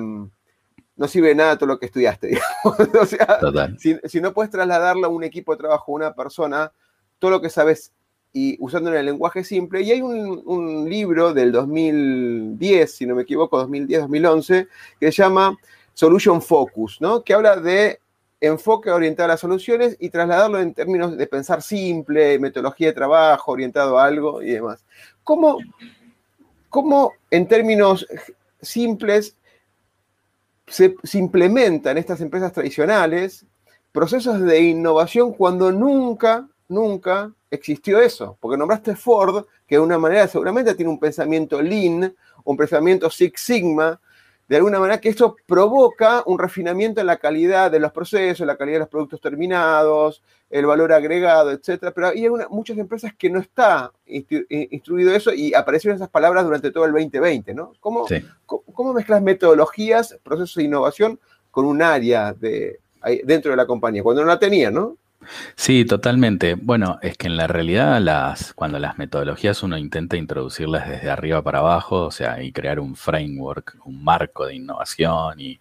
no 0.96 1.08
sirve 1.08 1.30
de 1.30 1.36
nada 1.36 1.58
todo 1.58 1.68
lo 1.68 1.80
que 1.80 1.88
estudiaste, 1.88 2.28
digamos. 2.64 2.96
o 3.02 3.06
sea, 3.06 3.40
si, 3.78 4.22
no 4.22 4.34
puedes 4.34 4.52
trasladarlo 4.52 5.08
a 5.08 5.10
un 5.10 5.24
equipo 5.24 5.54
de 5.54 5.60
trabajo, 5.60 5.92
a 5.92 5.96
una 5.96 6.14
persona, 6.14 6.72
todo 7.20 7.32
lo 7.32 7.42
que 7.42 7.50
sabes 7.50 7.92
y 8.34 8.58
usando 8.60 8.90
en 8.90 8.98
el 8.98 9.06
lenguaje 9.06 9.44
simple. 9.44 9.82
Y 9.82 9.92
hay 9.92 10.02
un, 10.02 10.90
libro 10.90 11.34
del 11.34 11.52
2010, 11.52 12.92
si 12.92 13.06
no 13.06 13.16
me 13.16 13.22
equivoco, 13.22 13.64
2010-2011, 13.68 14.68
que 15.00 15.12
se 15.12 15.22
llama 15.22 15.56
Solution 15.94 16.42
Focus, 16.42 17.00
¿no? 17.02 17.24
Que 17.24 17.34
habla 17.34 17.58
de 17.58 18.00
enfoque 18.42 18.92
orientado 18.92 19.26
a 19.26 19.34
las 19.34 19.40
soluciones 19.40 19.96
y 20.00 20.10
trasladarlo 20.10 20.60
en 20.60 20.74
términos 20.74 21.18
de 21.18 21.28
pensar 21.28 21.62
simple, 21.62 22.40
metodología 22.40 22.88
de 22.88 22.94
trabajo, 22.94 23.54
orientado 23.54 23.98
a 23.98 24.06
algo 24.06 24.42
y 24.42 24.52
demás. 24.52 24.84
¿Cómo, 25.24 25.58
cómo 26.70 27.14
en 27.32 27.48
términos 27.48 28.06
simples 28.62 29.36
se, 30.68 30.96
implementan 31.14 31.92
en 31.92 31.98
estas 32.00 32.22
empresas 32.22 32.52
tradicionales 32.52 33.46
procesos 33.92 34.42
de 34.42 34.62
innovación 34.62 35.34
cuando 35.34 35.72
nunca, 35.72 36.48
nunca 36.68 37.32
existió 37.52 38.00
eso. 38.02 38.38
Porque 38.40 38.58
nombraste 38.58 38.96
Ford, 38.96 39.46
que 39.68 39.76
de 39.76 39.82
una 39.82 40.00
manera 40.00 40.28
seguramente 40.28 40.74
tiene 40.74 40.92
un 40.92 41.00
pensamiento 41.00 41.62
lean, 41.62 42.16
un 42.44 42.58
pensamiento 42.58 43.10
Six 43.10 43.40
Sigma, 43.40 44.02
de 44.54 44.58
alguna 44.58 44.80
manera 44.80 45.02
que 45.02 45.10
eso 45.10 45.36
provoca 45.48 46.22
un 46.28 46.38
refinamiento 46.38 47.02
en 47.02 47.08
la 47.08 47.18
calidad 47.18 47.72
de 47.72 47.80
los 47.80 47.92
procesos, 47.92 48.46
la 48.46 48.56
calidad 48.56 48.76
de 48.76 48.80
los 48.82 48.90
productos 48.90 49.20
terminados, 49.20 50.22
el 50.48 50.68
valor 50.68 50.94
agregado, 50.94 51.50
etc. 51.50 51.92
Pero 51.96 52.10
hay 52.10 52.30
muchas 52.52 52.78
empresas 52.78 53.16
que 53.18 53.32
no 53.32 53.40
está 53.40 53.92
instruido 54.06 55.12
eso 55.12 55.34
y 55.34 55.56
aparecieron 55.56 55.96
esas 55.96 56.10
palabras 56.10 56.46
durante 56.46 56.70
todo 56.70 56.86
el 56.86 56.92
2020, 56.92 57.52
¿no? 57.56 57.74
¿Cómo, 57.80 58.06
¿cómo, 58.46 58.94
mezclas 58.94 59.24
metodologías, 59.24 60.20
procesos 60.22 60.58
de 60.58 60.66
innovación 60.66 61.20
con 61.50 61.66
un 61.66 61.82
área 61.82 62.32
de, 62.32 62.80
dentro 63.24 63.50
de 63.50 63.58
la 63.58 63.66
compañía, 63.66 64.04
cuando 64.04 64.22
no 64.22 64.28
la 64.28 64.38
tenía, 64.38 64.70
¿no? 64.70 64.98
Sí, 65.56 65.86
totalmente. 65.86 66.56
Bueno, 66.56 67.00
es 67.02 67.18
que 67.18 67.28
en 67.28 67.38
la 67.38 67.48
realidad 67.48 68.00
las, 68.02 68.54
cuando 68.54 68.80
las 68.80 68.98
metodologías 68.98 69.64
uno 69.64 69.78
intenta 69.78 70.18
introducirlas 70.18 70.88
desde 70.88 71.10
arriba 71.10 71.42
para 71.44 71.60
abajo, 71.60 72.06
o 72.06 72.12
sea, 72.12 72.42
y 72.44 72.52
crear 72.52 72.80
un 72.80 72.96
framework, 72.96 73.78
un 73.86 74.04
marco 74.04 74.46
de 74.46 74.56
innovación 74.56 75.40
y, 75.40 75.60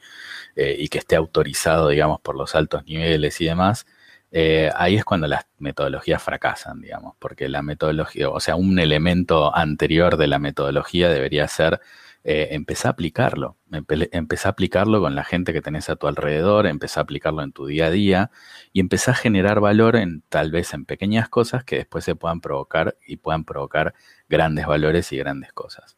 eh, 0.56 0.88
que 0.88 0.98
esté 0.98 1.16
autorizado, 1.16 1.88
digamos, 1.88 2.20
por 2.20 2.36
los 2.36 2.54
altos 2.54 2.84
niveles 2.86 3.40
y 3.40 3.46
demás, 3.46 3.86
eh, 4.30 4.70
ahí 4.76 4.96
es 4.96 5.04
cuando 5.04 5.26
las 5.28 5.46
metodologías 5.58 6.22
fracasan, 6.22 6.80
digamos, 6.80 7.14
porque 7.18 7.48
la 7.48 7.62
metodología, 7.62 8.30
o 8.30 8.40
sea, 8.40 8.56
un 8.56 8.78
elemento 8.78 9.54
anterior 9.54 10.16
de 10.16 10.26
la 10.26 10.38
metodología 10.38 11.08
debería 11.10 11.46
ser 11.48 11.80
eh, 12.24 12.64
a 12.84 12.88
aplicarlo. 12.88 13.56
empecé 13.70 14.48
a 14.48 14.50
aplicarlo 14.50 15.00
con 15.00 15.14
la 15.14 15.24
gente 15.24 15.52
que 15.52 15.60
tenés 15.60 15.88
a 15.88 15.96
tu 15.96 16.06
alrededor, 16.06 16.66
empezá 16.66 17.00
a 17.00 17.02
aplicarlo 17.02 17.42
en 17.42 17.52
tu 17.52 17.66
día 17.66 17.86
a 17.86 17.90
día 17.90 18.30
y 18.72 18.80
empezá 18.80 19.12
a 19.12 19.14
generar 19.14 19.60
valor 19.60 19.96
en 19.96 20.22
tal 20.28 20.50
vez 20.50 20.72
en 20.74 20.84
pequeñas 20.84 21.28
cosas 21.28 21.64
que 21.64 21.76
después 21.76 22.04
se 22.04 22.14
puedan 22.14 22.40
provocar 22.40 22.96
y 23.06 23.16
puedan 23.16 23.44
provocar 23.44 23.94
grandes 24.28 24.66
valores 24.66 25.12
y 25.12 25.16
grandes 25.16 25.52
cosas. 25.52 25.96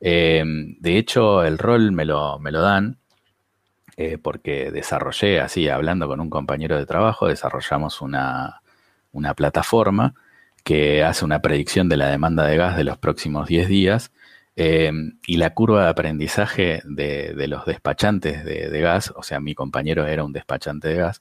Eh, 0.00 0.44
de 0.78 0.96
hecho, 0.96 1.44
el 1.44 1.58
rol 1.58 1.92
me 1.92 2.04
lo, 2.04 2.38
me 2.38 2.52
lo 2.52 2.62
dan 2.62 2.98
eh, 3.96 4.16
porque 4.16 4.70
desarrollé, 4.70 5.40
así, 5.40 5.68
hablando 5.68 6.06
con 6.06 6.20
un 6.20 6.30
compañero 6.30 6.78
de 6.78 6.86
trabajo, 6.86 7.26
desarrollamos 7.26 8.00
una, 8.00 8.62
una 9.12 9.34
plataforma 9.34 10.14
que 10.64 11.02
hace 11.02 11.24
una 11.24 11.40
predicción 11.42 11.88
de 11.88 11.96
la 11.96 12.08
demanda 12.08 12.44
de 12.44 12.56
gas 12.56 12.76
de 12.76 12.84
los 12.84 12.98
próximos 12.98 13.48
10 13.48 13.68
días 13.68 14.12
eh, 14.60 14.90
y 15.24 15.36
la 15.36 15.54
curva 15.54 15.84
de 15.84 15.90
aprendizaje 15.90 16.82
de, 16.84 17.46
los 17.46 17.64
despachantes 17.64 18.44
de, 18.44 18.80
gas, 18.80 19.12
o 19.14 19.22
sea, 19.22 19.38
mi 19.38 19.54
compañero 19.54 20.04
era 20.04 20.24
un 20.24 20.32
despachante 20.32 20.88
de 20.88 20.96
gas, 20.96 21.20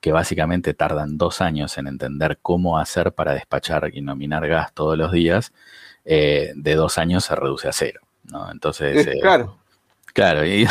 que 0.00 0.10
básicamente 0.10 0.72
tardan 0.72 1.18
dos 1.18 1.42
años 1.42 1.76
en 1.76 1.86
entender 1.86 2.38
cómo 2.40 2.78
hacer 2.78 3.12
para 3.12 3.34
despachar 3.34 3.90
y 3.92 4.00
nominar 4.00 4.48
gas 4.48 4.72
todos 4.72 4.96
los 4.96 5.12
días, 5.12 5.52
eh, 6.06 6.54
de 6.56 6.74
dos 6.76 6.96
años 6.96 7.26
se 7.26 7.34
reduce 7.34 7.68
a 7.68 7.72
cero. 7.72 8.00
¿no? 8.24 8.50
Entonces, 8.50 9.06
eh, 9.06 9.18
claro. 9.20 9.58
Claro, 10.14 10.46
y, 10.46 10.66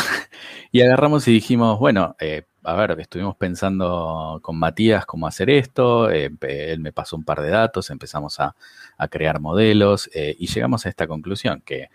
agarramos 0.82 1.28
y 1.28 1.32
dijimos, 1.34 1.78
bueno, 1.78 2.16
a 2.64 2.74
ver, 2.74 2.98
estuvimos 2.98 3.36
pensando 3.36 4.40
con 4.42 4.58
Matías 4.58 5.06
cómo 5.06 5.28
hacer 5.28 5.50
esto, 5.50 6.10
él 6.10 6.80
me 6.80 6.92
pasó 6.92 7.14
un 7.14 7.22
par 7.22 7.42
de 7.42 7.50
datos, 7.50 7.90
empezamos 7.90 8.40
a, 8.40 8.56
a 8.96 9.06
crear 9.06 9.38
modelos 9.38 10.10
y 10.12 10.48
llegamos 10.48 10.84
a 10.84 10.88
esta 10.88 11.06
conclusión, 11.06 11.62
que 11.64 11.88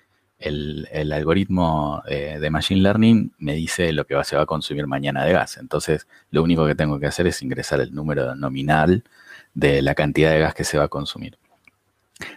el, 0.43 1.11
algoritmo 1.11 2.03
eh, 2.07 2.37
de 2.39 2.49
Machine 2.49 2.81
Learning 2.81 3.33
me 3.37 3.53
dice 3.53 3.91
lo 3.93 4.05
que 4.05 4.21
se 4.23 4.35
va 4.35 4.43
a 4.43 4.45
consumir 4.45 4.87
mañana 4.87 5.23
de 5.23 5.33
gas. 5.33 5.57
Entonces, 5.57 6.07
lo 6.31 6.43
único 6.43 6.65
que 6.65 6.75
tengo 6.75 6.99
que 6.99 7.07
hacer 7.07 7.27
es 7.27 7.41
ingresar 7.41 7.79
el 7.81 7.93
número 7.93 8.35
nominal 8.35 9.03
de 9.53 9.81
la 9.81 9.95
cantidad 9.95 10.31
de 10.31 10.39
gas 10.39 10.53
que 10.53 10.63
se 10.63 10.77
va 10.77 10.85
a 10.85 10.89
consumir. 10.89 11.37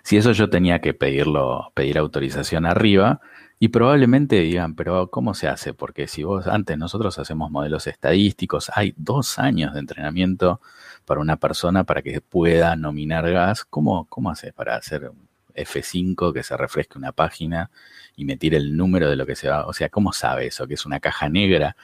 Si 0.02 0.16
eso 0.16 0.32
yo 0.32 0.48
tenía 0.48 0.80
que 0.80 0.94
pedirlo, 0.94 1.70
pedir 1.74 1.98
autorización 1.98 2.66
arriba, 2.66 3.20
y 3.58 3.68
probablemente 3.68 4.36
digan, 4.40 4.74
pero 4.74 5.10
¿cómo 5.10 5.32
se 5.32 5.48
hace? 5.48 5.72
Porque 5.72 6.08
si 6.08 6.22
vos 6.22 6.46
antes 6.46 6.76
nosotros 6.76 7.18
hacemos 7.18 7.50
modelos 7.50 7.86
estadísticos, 7.86 8.70
hay 8.74 8.92
dos 8.98 9.38
años 9.38 9.72
de 9.72 9.80
entrenamiento 9.80 10.60
para 11.06 11.20
una 11.20 11.36
persona 11.36 11.84
para 11.84 12.02
que 12.02 12.20
pueda 12.20 12.76
nominar 12.76 13.30
gas. 13.30 13.64
¿Cómo, 13.64 14.06
cómo 14.10 14.30
haces 14.30 14.52
para 14.52 14.76
hacer 14.76 15.10
F5 15.56 16.32
que 16.32 16.42
se 16.42 16.56
refresque 16.56 16.98
una 16.98 17.12
página 17.12 17.70
y 18.14 18.24
me 18.24 18.36
tire 18.36 18.56
el 18.56 18.76
número 18.76 19.10
de 19.10 19.16
lo 19.16 19.26
que 19.26 19.36
se 19.36 19.48
va. 19.48 19.66
O 19.66 19.72
sea, 19.72 19.88
¿cómo 19.88 20.12
sabe 20.12 20.46
eso? 20.46 20.66
Que 20.66 20.74
es 20.74 20.86
una 20.86 21.00
caja 21.00 21.28
negra. 21.28 21.76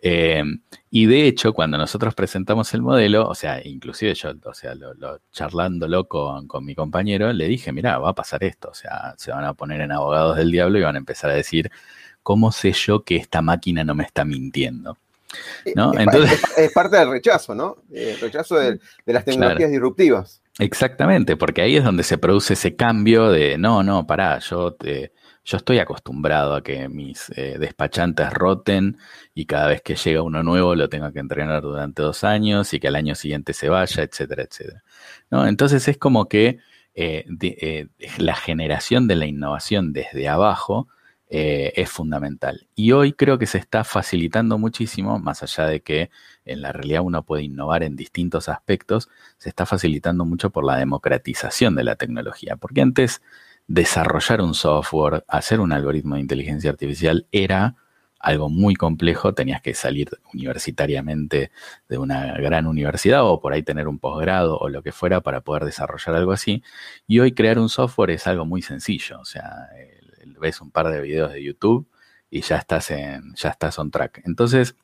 Eh, 0.00 0.42
y 0.90 1.06
de 1.06 1.26
hecho, 1.26 1.52
cuando 1.52 1.78
nosotros 1.78 2.14
presentamos 2.14 2.72
el 2.74 2.82
modelo, 2.82 3.28
o 3.28 3.34
sea, 3.34 3.60
inclusive 3.66 4.14
yo, 4.14 4.32
o 4.44 4.54
sea, 4.54 4.74
lo, 4.74 5.20
charlándolo 5.32 6.08
con, 6.08 6.46
con, 6.46 6.64
mi 6.64 6.74
compañero, 6.74 7.32
le 7.32 7.48
dije, 7.48 7.72
mira, 7.72 7.98
va 7.98 8.10
a 8.10 8.14
pasar 8.14 8.44
esto. 8.44 8.70
O 8.70 8.74
sea, 8.74 9.14
se 9.16 9.30
van 9.30 9.44
a 9.44 9.54
poner 9.54 9.80
en 9.80 9.92
abogados 9.92 10.36
del 10.36 10.50
diablo 10.50 10.78
y 10.78 10.82
van 10.82 10.96
a 10.96 10.98
empezar 10.98 11.30
a 11.30 11.34
decir, 11.34 11.70
¿cómo 12.22 12.52
sé 12.52 12.72
yo 12.72 13.04
que 13.04 13.16
esta 13.16 13.42
máquina 13.42 13.84
no 13.84 13.94
me 13.94 14.04
está 14.04 14.24
mintiendo? 14.24 14.98
¿No? 15.74 15.92
Entonces, 15.98 16.40
es, 16.56 16.72
parte 16.72 16.96
del 16.96 17.10
rechazo, 17.10 17.54
¿no? 17.54 17.78
El 17.90 18.20
rechazo 18.20 18.56
de, 18.58 18.78
las 19.06 19.24
tecnologías 19.24 19.70
disruptivas. 19.70 20.41
Exactamente, 20.58 21.36
porque 21.36 21.62
ahí 21.62 21.76
es 21.76 21.84
donde 21.84 22.02
se 22.02 22.18
produce 22.18 22.52
ese 22.52 22.76
cambio 22.76 23.30
de, 23.30 23.56
no, 23.56 23.82
no, 23.82 24.06
pará, 24.06 24.38
yo, 24.38 24.74
te, 24.74 25.12
yo 25.44 25.56
estoy 25.56 25.78
acostumbrado 25.78 26.54
a 26.54 26.62
que 26.62 26.90
mis 26.90 27.30
eh, 27.36 27.56
despachantes 27.58 28.30
roten 28.30 28.98
y 29.34 29.46
cada 29.46 29.68
vez 29.68 29.80
que 29.80 29.94
llega 29.96 30.20
uno 30.20 30.42
nuevo 30.42 30.74
lo 30.74 30.90
tengo 30.90 31.10
que 31.10 31.20
entrenar 31.20 31.62
durante 31.62 32.02
dos 32.02 32.22
años 32.22 32.74
y 32.74 32.80
que 32.80 32.88
al 32.88 32.96
año 32.96 33.14
siguiente 33.14 33.54
se 33.54 33.70
vaya, 33.70 34.02
etcétera, 34.02 34.42
etcétera. 34.42 34.82
¿No? 35.30 35.46
Entonces 35.46 35.88
es 35.88 35.96
como 35.96 36.28
que 36.28 36.58
eh, 36.94 37.24
eh, 37.40 37.86
la 38.18 38.36
generación 38.36 39.08
de 39.08 39.16
la 39.16 39.24
innovación 39.24 39.94
desde 39.94 40.28
abajo 40.28 40.88
eh, 41.34 41.72
es 41.76 41.88
fundamental. 41.88 42.68
Y 42.74 42.92
hoy 42.92 43.14
creo 43.14 43.38
que 43.38 43.46
se 43.46 43.56
está 43.56 43.84
facilitando 43.84 44.58
muchísimo, 44.58 45.18
más 45.18 45.42
allá 45.42 45.64
de 45.64 45.80
que 45.80 46.10
en 46.44 46.60
la 46.60 46.72
realidad 46.72 47.00
uno 47.02 47.22
puede 47.24 47.42
innovar 47.42 47.82
en 47.82 47.96
distintos 47.96 48.50
aspectos, 48.50 49.08
se 49.38 49.48
está 49.48 49.64
facilitando 49.64 50.26
mucho 50.26 50.50
por 50.50 50.62
la 50.62 50.76
democratización 50.76 51.74
de 51.74 51.84
la 51.84 51.96
tecnología. 51.96 52.56
Porque 52.56 52.82
antes 52.82 53.22
desarrollar 53.66 54.42
un 54.42 54.52
software, 54.52 55.24
hacer 55.26 55.60
un 55.60 55.72
algoritmo 55.72 56.16
de 56.16 56.20
inteligencia 56.20 56.68
artificial 56.68 57.26
era 57.32 57.76
algo 58.20 58.50
muy 58.50 58.74
complejo, 58.74 59.32
tenías 59.32 59.62
que 59.62 59.72
salir 59.72 60.10
universitariamente 60.34 61.50
de 61.88 61.96
una 61.96 62.34
gran 62.34 62.66
universidad 62.66 63.24
o 63.24 63.40
por 63.40 63.54
ahí 63.54 63.62
tener 63.62 63.88
un 63.88 63.98
posgrado 63.98 64.58
o 64.58 64.68
lo 64.68 64.82
que 64.82 64.92
fuera 64.92 65.22
para 65.22 65.40
poder 65.40 65.64
desarrollar 65.64 66.14
algo 66.14 66.32
así. 66.32 66.62
Y 67.06 67.20
hoy 67.20 67.32
crear 67.32 67.58
un 67.58 67.70
software 67.70 68.10
es 68.10 68.26
algo 68.26 68.44
muy 68.44 68.60
sencillo, 68.60 69.18
o 69.18 69.24
sea, 69.24 69.70
ves 70.38 70.60
un 70.60 70.70
par 70.70 70.88
de 70.88 71.00
videos 71.00 71.32
de 71.32 71.42
YouTube 71.42 71.86
y 72.30 72.40
ya 72.40 72.56
estás 72.56 72.90
en, 72.90 73.34
ya 73.34 73.50
estás 73.50 73.78
on 73.78 73.90
track. 73.90 74.22
Entonces, 74.24 74.74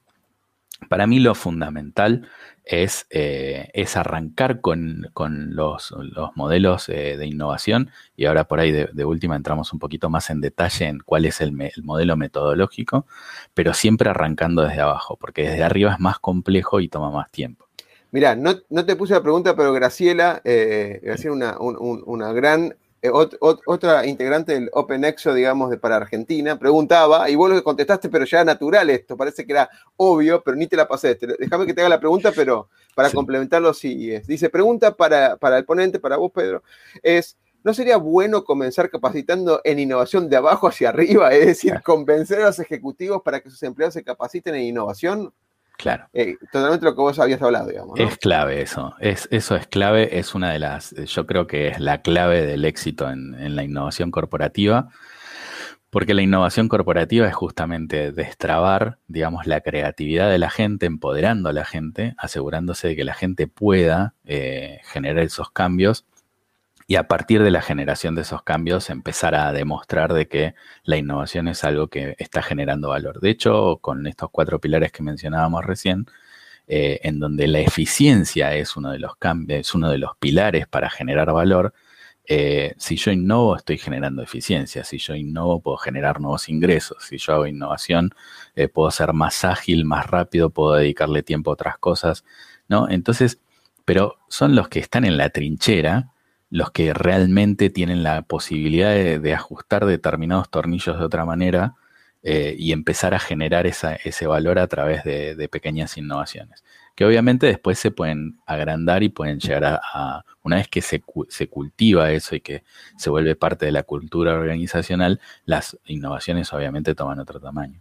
para 0.88 1.06
mí 1.06 1.18
lo 1.18 1.34
fundamental 1.34 2.28
es, 2.64 3.06
eh, 3.10 3.70
es 3.72 3.96
arrancar 3.96 4.60
con, 4.60 5.10
los, 5.50 5.94
modelos 6.36 6.88
eh, 6.88 7.16
de 7.16 7.26
innovación 7.26 7.90
y 8.16 8.26
ahora 8.26 8.44
por 8.44 8.60
ahí 8.60 8.70
de, 8.70 9.04
última 9.04 9.34
entramos 9.34 9.72
un 9.72 9.78
poquito 9.78 10.10
más 10.10 10.30
en 10.30 10.40
detalle 10.40 10.86
en 10.86 11.00
cuál 11.00 11.24
es 11.24 11.40
el, 11.40 11.52
modelo 11.82 12.16
metodológico, 12.16 13.06
pero 13.54 13.74
siempre 13.74 14.10
arrancando 14.10 14.62
desde 14.62 14.82
abajo, 14.82 15.16
porque 15.16 15.48
desde 15.48 15.64
arriba 15.64 15.94
es 15.94 16.00
más 16.00 16.18
complejo 16.18 16.80
y 16.80 16.88
toma 16.88 17.10
más 17.10 17.30
tiempo. 17.30 17.66
Mira, 18.10 18.36
no, 18.36 18.54
te 18.84 18.96
puse 18.96 19.14
la 19.14 19.22
pregunta, 19.22 19.56
pero 19.56 19.72
Graciela, 19.72 20.40
eh, 20.44 21.00
Graciela 21.02 21.34
una, 21.34 21.58
una 21.58 22.32
gran 22.32 22.74
eh, 23.00 23.10
otra 23.10 24.06
integrante 24.06 24.54
del 24.54 24.70
OpenExo, 24.72 25.32
digamos, 25.32 25.70
de 25.70 25.78
para 25.78 25.96
Argentina, 25.96 26.58
preguntaba, 26.58 27.30
y 27.30 27.36
vos 27.36 27.48
lo 27.50 27.62
contestaste, 27.62 28.08
pero 28.08 28.24
ya 28.24 28.44
natural 28.44 28.90
esto, 28.90 29.16
parece 29.16 29.46
que 29.46 29.52
era 29.52 29.70
obvio, 29.96 30.42
pero 30.42 30.56
ni 30.56 30.66
te 30.66 30.76
la 30.76 30.88
pasé. 30.88 31.16
Déjame 31.38 31.66
que 31.66 31.74
te 31.74 31.80
haga 31.80 31.90
la 31.90 32.00
pregunta, 32.00 32.32
pero 32.34 32.68
para 32.96 33.10
complementarlo, 33.10 33.72
sí 33.72 34.12
es. 34.12 34.26
Dice, 34.26 34.50
pregunta 34.50 34.96
para, 34.96 35.36
para 35.36 35.58
el 35.58 35.64
ponente, 35.64 36.00
para 36.00 36.16
vos, 36.16 36.32
Pedro, 36.32 36.64
es, 37.00 37.36
¿no 37.62 37.72
sería 37.72 37.96
bueno 37.98 38.42
comenzar 38.42 38.90
capacitando 38.90 39.60
en 39.62 39.78
innovación 39.78 40.28
de 40.28 40.36
abajo 40.36 40.66
hacia 40.66 40.88
arriba? 40.88 41.32
Es 41.32 41.46
decir, 41.46 41.80
convencer 41.84 42.40
a 42.40 42.46
los 42.46 42.58
ejecutivos 42.58 43.22
para 43.22 43.40
que 43.40 43.50
sus 43.50 43.62
empleados 43.62 43.94
se 43.94 44.02
capaciten 44.02 44.56
en 44.56 44.62
innovación. 44.62 45.32
Claro. 45.78 46.08
Eh, 46.12 46.36
totalmente 46.52 46.84
lo 46.84 46.94
que 46.96 47.00
vos 47.00 47.18
habías 47.20 47.40
hablado, 47.40 47.68
digamos. 47.68 47.98
Es 48.00 48.18
clave 48.18 48.60
eso. 48.60 48.96
Es, 48.98 49.28
eso 49.30 49.54
es 49.54 49.68
clave. 49.68 50.18
Es 50.18 50.34
una 50.34 50.50
de 50.52 50.58
las, 50.58 50.92
yo 51.06 51.24
creo 51.24 51.46
que 51.46 51.68
es 51.68 51.78
la 51.78 52.02
clave 52.02 52.44
del 52.44 52.64
éxito 52.64 53.08
en, 53.08 53.34
en 53.36 53.54
la 53.54 53.62
innovación 53.62 54.10
corporativa. 54.10 54.88
Porque 55.90 56.14
la 56.14 56.22
innovación 56.22 56.68
corporativa 56.68 57.28
es 57.28 57.34
justamente 57.34 58.12
destrabar, 58.12 58.98
digamos, 59.06 59.46
la 59.46 59.62
creatividad 59.62 60.28
de 60.28 60.38
la 60.38 60.50
gente, 60.50 60.84
empoderando 60.84 61.48
a 61.48 61.52
la 61.52 61.64
gente, 61.64 62.14
asegurándose 62.18 62.88
de 62.88 62.96
que 62.96 63.04
la 63.04 63.14
gente 63.14 63.46
pueda 63.46 64.14
eh, 64.24 64.80
generar 64.84 65.24
esos 65.24 65.50
cambios 65.50 66.04
y 66.88 66.96
a 66.96 67.06
partir 67.06 67.42
de 67.42 67.50
la 67.50 67.60
generación 67.60 68.14
de 68.14 68.22
esos 68.22 68.42
cambios 68.42 68.88
empezar 68.88 69.34
a 69.34 69.52
demostrar 69.52 70.14
de 70.14 70.26
que 70.26 70.54
la 70.84 70.96
innovación 70.96 71.46
es 71.46 71.62
algo 71.62 71.88
que 71.88 72.16
está 72.18 72.42
generando 72.42 72.88
valor. 72.88 73.20
De 73.20 73.28
hecho, 73.28 73.76
con 73.82 74.06
estos 74.06 74.30
cuatro 74.30 74.58
pilares 74.58 74.90
que 74.90 75.02
mencionábamos 75.02 75.66
recién, 75.66 76.06
eh, 76.66 77.00
en 77.02 77.20
donde 77.20 77.46
la 77.46 77.60
eficiencia 77.60 78.54
es 78.54 78.74
uno 78.76 78.90
de 78.90 78.98
los 78.98 79.16
cambios, 79.16 79.60
es 79.60 79.74
uno 79.74 79.90
de 79.90 79.98
los 79.98 80.16
pilares 80.18 80.66
para 80.66 80.88
generar 80.88 81.30
valor, 81.32 81.74
eh, 82.26 82.74
si 82.78 82.96
yo 82.96 83.10
innovo, 83.10 83.56
estoy 83.56 83.78
generando 83.78 84.22
eficiencia. 84.22 84.84
Si 84.84 84.98
yo 84.98 85.14
innovo, 85.14 85.60
puedo 85.60 85.76
generar 85.78 86.20
nuevos 86.20 86.48
ingresos. 86.48 87.04
Si 87.04 87.18
yo 87.18 87.34
hago 87.34 87.46
innovación, 87.46 88.14
eh, 88.54 88.68
puedo 88.68 88.90
ser 88.90 89.12
más 89.14 89.44
ágil, 89.44 89.84
más 89.84 90.06
rápido, 90.06 90.50
puedo 90.50 90.74
dedicarle 90.74 91.22
tiempo 91.22 91.50
a 91.50 91.54
otras 91.54 91.78
cosas, 91.78 92.24
¿no? 92.68 92.88
Entonces, 92.90 93.40
pero 93.84 94.18
son 94.28 94.54
los 94.54 94.68
que 94.68 94.78
están 94.80 95.04
en 95.04 95.16
la 95.18 95.30
trinchera 95.30 96.12
los 96.50 96.70
que 96.70 96.94
realmente 96.94 97.70
tienen 97.70 98.02
la 98.02 98.22
posibilidad 98.22 98.90
de, 98.94 99.34
ajustar 99.34 99.86
determinados 99.86 100.50
tornillos 100.50 100.98
de 100.98 101.04
otra 101.04 101.24
manera 101.24 101.74
eh, 102.22 102.54
y 102.58 102.72
empezar 102.72 103.14
a 103.14 103.18
generar 103.18 103.66
ese 103.66 104.26
valor 104.26 104.58
a 104.58 104.66
través 104.66 105.04
de 105.04 105.48
pequeñas 105.50 105.96
innovaciones 105.96 106.64
que 106.98 107.04
obviamente 107.04 107.46
después 107.46 107.78
se 107.78 107.92
pueden 107.92 108.40
agrandar 108.44 109.04
y 109.04 109.08
pueden 109.08 109.38
llegar 109.38 109.80
a, 109.80 110.24
una 110.42 110.56
vez 110.56 110.66
que 110.66 110.82
se, 110.82 111.00
cultiva 111.48 112.10
eso 112.10 112.34
y 112.34 112.40
que 112.40 112.64
se 112.96 113.08
vuelve 113.08 113.36
parte 113.36 113.66
de 113.66 113.70
la 113.70 113.84
cultura 113.84 114.34
organizacional, 114.34 115.20
las 115.44 115.78
innovaciones 115.84 116.52
obviamente 116.52 116.96
toman 116.96 117.20
otro 117.20 117.38
tamaño. 117.38 117.80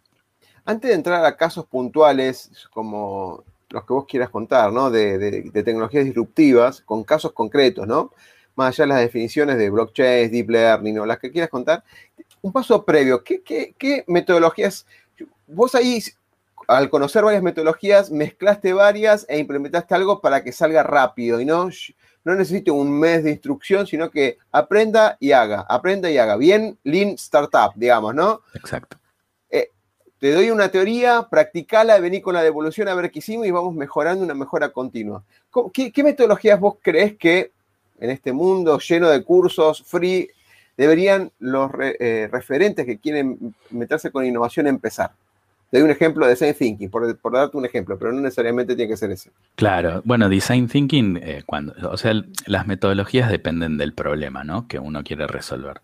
Antes 0.65 0.89
de 0.91 0.95
entrar 0.95 1.25
a 1.25 1.35
casos 1.35 1.65
puntuales 1.65 2.67
como 2.69 3.43
los 3.71 3.85
que 3.85 3.93
vos 3.93 4.05
quieras 4.07 4.29
contar, 4.29 4.71
¿no? 4.71 4.91
De, 4.91 5.49
tecnologías 5.51 6.05
disruptivas, 6.05 6.81
con 6.81 7.03
casos 7.03 7.31
concretos, 7.31 7.87
¿no? 7.87 8.11
Más 8.57 8.75
allá 8.75 8.83
de 8.83 8.87
las 8.89 8.99
definiciones 8.99 9.57
de 9.57 9.69
blockchain, 9.69 10.29
deep 10.29 10.49
learning, 10.49 10.99
o 10.99 11.05
las 11.05 11.19
que 11.19 11.31
quieras 11.31 11.49
contar, 11.49 11.81
un 12.41 12.51
paso 12.51 12.83
previo, 12.83 13.23
¿qué, 13.23 13.41
qué, 13.41 13.73
qué 13.77 14.03
metodologías? 14.07 14.85
Vos 15.47 15.73
ahí 15.75 16.01
al 16.67 16.89
conocer 16.89 17.23
varias 17.23 17.41
metodologías, 17.41 18.11
mezclaste 18.11 18.73
varias 18.73 19.25
e 19.29 19.39
implementaste 19.39 19.95
algo 19.95 20.19
para 20.19 20.43
que 20.43 20.51
salga 20.51 20.83
rápido 20.83 21.39
y 21.39 21.45
no, 21.45 21.69
no 22.25 22.35
necesite 22.35 22.71
un 22.71 22.91
mes 22.91 23.23
de 23.23 23.31
instrucción, 23.31 23.87
sino 23.87 24.11
que 24.11 24.37
aprenda 24.51 25.15
y 25.19 25.31
haga, 25.31 25.65
aprenda 25.69 26.11
y 26.11 26.17
haga. 26.17 26.35
Bien, 26.35 26.77
Lean 26.83 27.11
Startup, 27.11 27.71
digamos, 27.75 28.13
¿no? 28.13 28.41
Exacto. 28.53 28.97
Eh, 29.49 29.71
te 30.19 30.33
doy 30.33 30.51
una 30.51 30.69
teoría, 30.69 31.27
practicala, 31.29 31.99
vení 31.99 32.19
con 32.19 32.33
la 32.33 32.43
devolución 32.43 32.89
a 32.89 32.95
ver 32.95 33.11
qué 33.11 33.19
hicimos 33.19 33.47
y 33.47 33.51
vamos 33.51 33.73
mejorando 33.73 34.25
una 34.25 34.33
mejora 34.33 34.69
continua. 34.69 35.23
¿Qué, 35.73 36.03
metodologías 36.03 36.59
vos 36.59 36.75
crees 36.81 37.15
que 37.17 37.53
en 37.99 38.09
este 38.09 38.33
mundo 38.33 38.79
lleno 38.79 39.09
de 39.09 39.23
cursos 39.23 39.83
free 39.85 40.29
deberían 40.75 41.31
los 41.39 41.71
eh, 41.79 42.29
referentes 42.31 42.85
que 42.85 42.99
quieren 42.99 43.55
meterse 43.71 44.11
con 44.11 44.25
innovación 44.25 44.67
empezar? 44.67 45.11
Te 45.69 45.79
doy 45.79 45.85
un 45.85 45.91
ejemplo 45.91 46.25
de 46.25 46.31
design 46.31 46.53
thinking, 46.53 46.89
por, 46.89 47.33
darte 47.33 47.57
un 47.57 47.65
ejemplo, 47.65 47.99
pero 47.99 48.13
no 48.13 48.21
necesariamente 48.21 48.73
tiene 48.73 48.89
que 48.89 48.95
ser 48.95 49.11
ese. 49.11 49.31
Claro, 49.55 50.01
bueno, 50.05 50.29
design 50.29 50.69
thinking, 50.69 51.19
eh, 51.21 51.43
cuando, 51.45 51.73
o 51.91 51.97
sea, 51.97 52.13
las 52.45 52.67
metodologías 52.67 53.29
dependen 53.29 53.77
del 53.77 53.93
problema, 53.93 54.45
¿no? 54.45 54.69
Que 54.69 54.79
uno 54.79 55.03
quiere 55.03 55.27
resolver. 55.27 55.81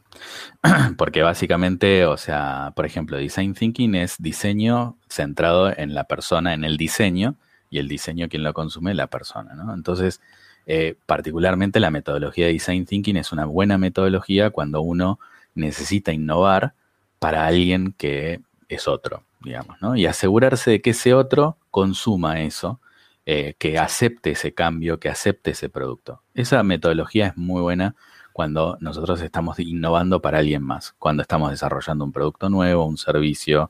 Porque 0.98 1.22
básicamente, 1.22 2.06
o 2.06 2.16
sea, 2.16 2.72
por 2.78 2.86
ejemplo, 2.86 3.18
design 3.18 3.56
thinking 3.56 3.96
es 3.96 4.16
diseño 4.20 4.96
centrado 5.10 5.74
en 5.76 5.94
la 5.94 6.06
persona, 6.06 6.54
en 6.54 6.64
el 6.64 6.78
diseño, 6.78 7.36
y 7.70 7.80
el 7.80 7.90
diseño 7.90 8.30
quien 8.30 8.44
lo 8.44 8.54
consume, 8.54 8.94
la 8.94 9.08
persona, 9.08 9.54
¿no? 9.54 9.74
Entonces, 9.74 10.22
eh, 10.66 10.96
particularmente 11.06 11.80
la 11.80 11.92
metodología 11.92 12.48
de 12.48 12.54
design 12.54 12.86
thinking 12.86 13.18
es 13.18 13.32
una 13.32 13.46
buena 13.46 13.78
metodología 13.78 14.50
cuando 14.50 14.82
uno 14.82 15.20
necesita 15.56 16.12
innovar 16.12 16.74
para 17.20 17.46
alguien 17.46 17.94
que 17.98 18.42
es 18.70 18.88
otro 18.88 19.24
digamos, 19.44 19.82
¿no? 19.82 19.96
Y 19.96 20.06
asegurarse 20.06 20.72
de 20.72 20.82
que 20.82 20.92
ese 20.92 21.14
otro 21.14 21.58
consuma 21.70 22.42
eso, 22.42 22.80
eh, 23.26 23.56
que 23.58 23.78
acepte 23.78 24.32
ese 24.32 24.54
cambio, 24.54 25.00
que 25.00 25.10
acepte 25.10 25.52
ese 25.52 25.70
producto. 25.70 26.22
Esa 26.34 26.64
metodología 26.64 27.28
es 27.28 27.38
muy 27.38 27.62
buena 27.62 27.96
cuando 28.32 28.78
nosotros 28.82 29.22
estamos 29.22 29.60
innovando 29.60 30.22
para 30.22 30.40
alguien 30.40 30.64
más, 30.64 30.96
cuando 30.98 31.22
estamos 31.22 31.52
desarrollando 31.52 32.04
un 32.04 32.12
producto 32.12 32.50
nuevo, 32.50 32.86
un 32.86 32.98
servicio 32.98 33.70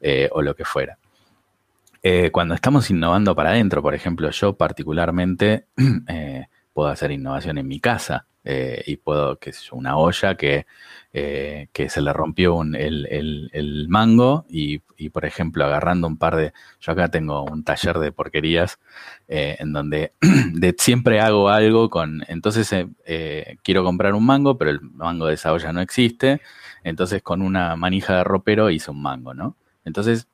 eh, 0.00 0.28
o 0.32 0.42
lo 0.42 0.54
que 0.54 0.64
fuera. 0.64 0.98
Eh, 2.02 2.30
cuando 2.32 2.54
estamos 2.54 2.90
innovando 2.90 3.34
para 3.34 3.50
adentro, 3.50 3.82
por 3.82 3.94
ejemplo, 3.94 4.30
yo 4.30 4.56
particularmente 4.56 5.66
puedo 6.72 6.88
hacer 6.88 7.10
innovación 7.10 7.58
en 7.58 7.68
mi 7.68 7.80
casa 7.80 8.26
y 8.44 8.96
puedo, 8.96 9.38
qué 9.38 9.52
sé 9.52 9.66
yo, 9.70 9.76
una 9.76 9.96
olla 9.96 10.34
que 10.34 10.66
eh, 11.14 11.68
que 11.74 11.90
se 11.90 12.00
le 12.00 12.10
rompió 12.14 12.62
el, 12.62 13.86
mango 13.90 14.46
y, 14.48 14.78
por 15.10 15.26
ejemplo, 15.26 15.62
agarrando 15.62 16.06
un 16.06 16.16
par 16.16 16.36
de... 16.36 16.54
Yo 16.80 16.92
acá 16.92 17.08
tengo 17.08 17.44
un 17.44 17.64
taller 17.64 17.98
de 17.98 18.12
porquerías 18.12 18.78
eh, 19.28 19.56
en 19.58 19.74
donde 19.74 20.14
de, 20.54 20.74
siempre 20.78 21.20
hago 21.20 21.50
algo 21.50 21.90
con... 21.90 22.24
Entonces 22.28 22.74
eh, 23.04 23.58
quiero 23.62 23.84
comprar 23.84 24.14
un 24.14 24.24
mango, 24.24 24.56
pero 24.56 24.70
el 24.70 24.80
mango 24.80 25.26
de 25.26 25.34
esa 25.34 25.52
olla 25.52 25.70
no 25.74 25.82
existe. 25.82 26.40
Entonces 26.82 27.22
con 27.22 27.42
una 27.42 27.76
manija 27.76 28.16
de 28.16 28.24
ropero 28.24 28.70
hice 28.70 28.90
un 28.90 29.02
mango, 29.02 29.34
¿no? 29.34 29.56
Entonces 29.84 30.28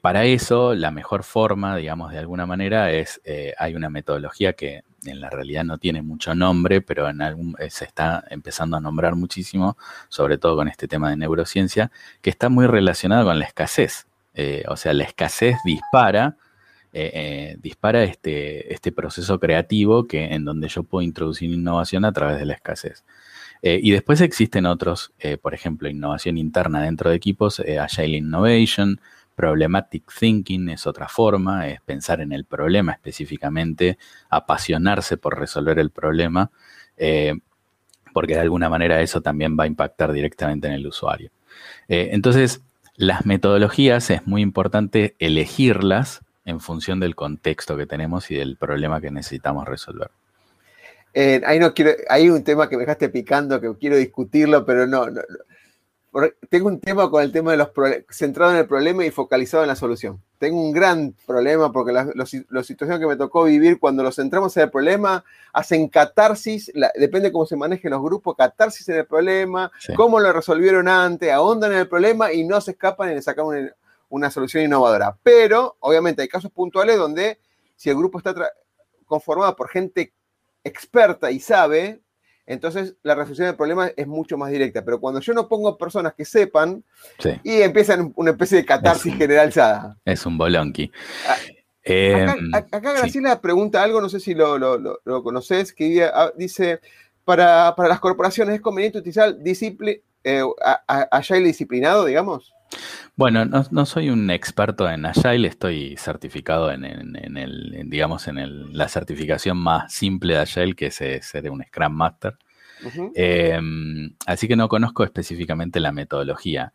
para 0.00 0.24
eso, 0.26 0.74
la 0.74 0.90
mejor 0.90 1.24
forma, 1.24 1.76
digamos, 1.76 2.12
de 2.12 2.18
alguna 2.18 2.46
manera, 2.46 2.92
es, 2.92 3.20
hay 3.58 3.74
una 3.74 3.88
metodología 3.88 4.52
que 4.52 4.82
en 5.06 5.20
la 5.20 5.30
realidad 5.30 5.64
no 5.64 5.78
tiene 5.78 6.02
mucho 6.02 6.34
nombre, 6.34 6.80
pero 6.80 7.08
en 7.08 7.22
algún, 7.22 7.56
eh, 7.58 7.70
se 7.70 7.84
está 7.84 8.24
empezando 8.30 8.76
a 8.76 8.80
nombrar 8.80 9.14
muchísimo, 9.14 9.76
sobre 10.08 10.38
todo 10.38 10.56
con 10.56 10.68
este 10.68 10.88
tema 10.88 11.10
de 11.10 11.16
neurociencia, 11.16 11.90
que 12.20 12.30
está 12.30 12.48
muy 12.48 12.66
relacionado 12.66 13.26
con 13.26 13.38
la 13.38 13.44
escasez. 13.44 14.06
Eh, 14.34 14.64
o 14.68 14.76
sea, 14.76 14.92
la 14.94 15.04
escasez 15.04 15.56
dispara, 15.64 16.36
eh, 16.92 17.56
dispara 17.60 18.02
este, 18.04 18.72
este 18.72 18.92
proceso 18.92 19.38
creativo 19.38 20.06
que, 20.06 20.24
en 20.34 20.44
donde 20.44 20.68
yo 20.68 20.82
puedo 20.82 21.02
introducir 21.02 21.50
innovación 21.50 22.04
a 22.04 22.12
través 22.12 22.38
de 22.38 22.46
la 22.46 22.54
escasez. 22.54 23.04
y 23.64 23.92
después 23.92 24.20
existen 24.20 24.66
otros, 24.66 25.12
por 25.40 25.54
ejemplo, 25.54 25.88
innovación 25.88 26.36
interna 26.36 26.82
dentro 26.82 27.10
de 27.10 27.16
equipos, 27.16 27.60
Agile 27.60 28.16
Innovation, 28.16 29.00
Problematic 29.42 30.04
thinking 30.20 30.68
es 30.68 30.86
otra 30.86 31.08
forma, 31.08 31.66
es 31.66 31.80
pensar 31.80 32.20
en 32.20 32.30
el 32.30 32.44
problema 32.44 32.92
específicamente, 32.92 33.98
apasionarse 34.30 35.16
por 35.16 35.36
resolver 35.36 35.80
el 35.80 35.90
problema, 35.90 36.52
eh, 36.96 37.34
porque 38.12 38.34
de 38.34 38.40
alguna 38.40 38.68
manera 38.68 39.00
eso 39.00 39.20
también 39.20 39.56
va 39.58 39.64
a 39.64 39.66
impactar 39.66 40.12
directamente 40.12 40.68
en 40.68 40.74
el 40.74 40.86
usuario. 40.86 41.32
Eh, 41.88 42.10
entonces, 42.12 42.62
las 42.94 43.26
metodologías 43.26 44.10
es 44.10 44.24
muy 44.28 44.42
importante 44.42 45.16
elegirlas 45.18 46.20
en 46.44 46.60
función 46.60 47.00
del 47.00 47.16
contexto 47.16 47.76
que 47.76 47.86
tenemos 47.86 48.30
y 48.30 48.36
del 48.36 48.56
problema 48.56 49.00
que 49.00 49.10
necesitamos 49.10 49.66
resolver. 49.66 50.12
Eh, 51.14 51.42
ahí 51.44 51.58
hay 52.08 52.30
un 52.30 52.44
tema 52.44 52.68
que 52.68 52.76
me 52.76 52.82
dejaste 52.82 53.08
picando 53.08 53.60
que 53.60 53.74
quiero 53.76 53.96
discutirlo, 53.96 54.64
pero 54.64 54.86
no, 54.86 55.06
tengo 56.50 56.68
un 56.68 56.78
tema 56.78 57.10
con 57.10 57.22
el 57.22 57.32
tema 57.32 57.52
de 57.52 57.56
los 57.56 57.70
centrado 58.10 58.52
en 58.52 58.58
el 58.58 58.66
problema 58.66 59.04
y 59.04 59.10
focalizado 59.10 59.64
en 59.64 59.68
la 59.68 59.76
solución. 59.76 60.22
Tengo 60.38 60.60
un 60.60 60.72
gran 60.72 61.14
problema 61.26 61.72
porque 61.72 61.92
las 61.92 62.08
la, 62.14 62.62
situaciones 62.62 63.00
que 63.00 63.06
me 63.06 63.16
tocó 63.16 63.44
vivir 63.44 63.78
cuando 63.78 64.02
nos 64.02 64.16
centramos 64.16 64.54
en 64.56 64.64
el 64.64 64.70
problema 64.70 65.24
hacen 65.52 65.88
catarsis, 65.88 66.70
depende 66.96 67.32
cómo 67.32 67.46
se 67.46 67.56
manejen 67.56 67.92
los 67.92 68.02
grupos, 68.02 68.36
catarsis 68.36 68.86
en 68.90 68.96
el 68.96 69.06
problema, 69.06 69.72
cómo 69.96 70.20
lo 70.20 70.32
resolvieron 70.32 70.86
antes, 70.86 71.32
ahondan 71.32 71.72
en 71.72 71.78
el 71.78 71.88
problema 71.88 72.32
y 72.32 72.44
no 72.44 72.60
se 72.60 72.72
escapan 72.72 73.12
y 73.12 73.14
le 73.14 73.22
sacan 73.22 73.46
una, 73.46 73.74
una 74.10 74.30
solución 74.30 74.64
innovadora. 74.64 75.16
Pero, 75.22 75.76
obviamente, 75.80 76.20
hay 76.20 76.28
casos 76.28 76.50
puntuales 76.50 76.98
donde 76.98 77.38
si 77.76 77.88
el 77.88 77.96
grupo 77.96 78.18
está 78.18 78.34
conformado 79.06 79.56
por 79.56 79.68
gente 79.70 80.12
experta 80.62 81.30
y 81.30 81.40
sabe, 81.40 82.02
entonces 82.46 82.96
la 83.02 83.14
resolución 83.14 83.46
del 83.46 83.56
problema 83.56 83.90
es 83.96 84.06
mucho 84.06 84.36
más 84.36 84.50
directa. 84.50 84.84
Pero 84.84 85.00
cuando 85.00 85.20
yo 85.20 85.32
no 85.32 85.48
pongo 85.48 85.78
personas 85.78 86.14
que 86.14 86.24
sepan 86.24 86.82
y 87.42 87.62
empiezan 87.62 88.12
una 88.16 88.32
especie 88.32 88.58
de 88.58 88.64
catarsis 88.64 89.14
generalizada. 89.16 89.96
Es 90.04 90.26
un 90.26 90.36
bolonqui. 90.36 90.90
Ah, 91.26 91.36
acá, 92.62 92.90
em, 92.90 92.96
Graciela 92.96 93.40
pregunta 93.40 93.82
algo, 93.82 94.00
no 94.00 94.08
sé 94.08 94.20
si 94.20 94.34
lo, 94.34 94.58
lo, 94.58 95.22
conoces, 95.22 95.72
que 95.72 96.04
ah, 96.04 96.32
dice, 96.36 96.80
para, 97.24 97.74
las 97.76 98.00
corporaciones 98.00 98.56
es 98.56 98.60
conveniente 98.60 98.98
utilizar 98.98 99.36
eh, 100.24 100.42
Agile 100.86 101.46
disciplinado, 101.46 102.04
digamos. 102.04 102.54
Bueno, 103.14 103.44
no, 103.44 103.86
soy 103.86 104.08
un 104.08 104.30
experto 104.30 104.88
en 104.88 105.04
Agile, 105.04 105.46
estoy 105.46 105.96
certificado 105.98 106.72
en, 106.72 106.84
el, 106.84 107.84
digamos, 107.90 108.26
en 108.26 108.76
la 108.76 108.88
certificación 108.88 109.58
más 109.58 109.92
simple 109.92 110.34
de 110.34 110.40
Agile, 110.40 110.74
que 110.74 110.86
es 110.86 110.94
ser 110.94 111.50
un 111.50 111.62
Scrum 111.62 111.92
Master. 111.92 112.38
Em, 113.14 114.14
así 114.26 114.48
que 114.48 114.56
no 114.56 114.68
conozco 114.68 115.04
específicamente 115.04 115.78
la 115.78 115.92
metodología. 115.92 116.72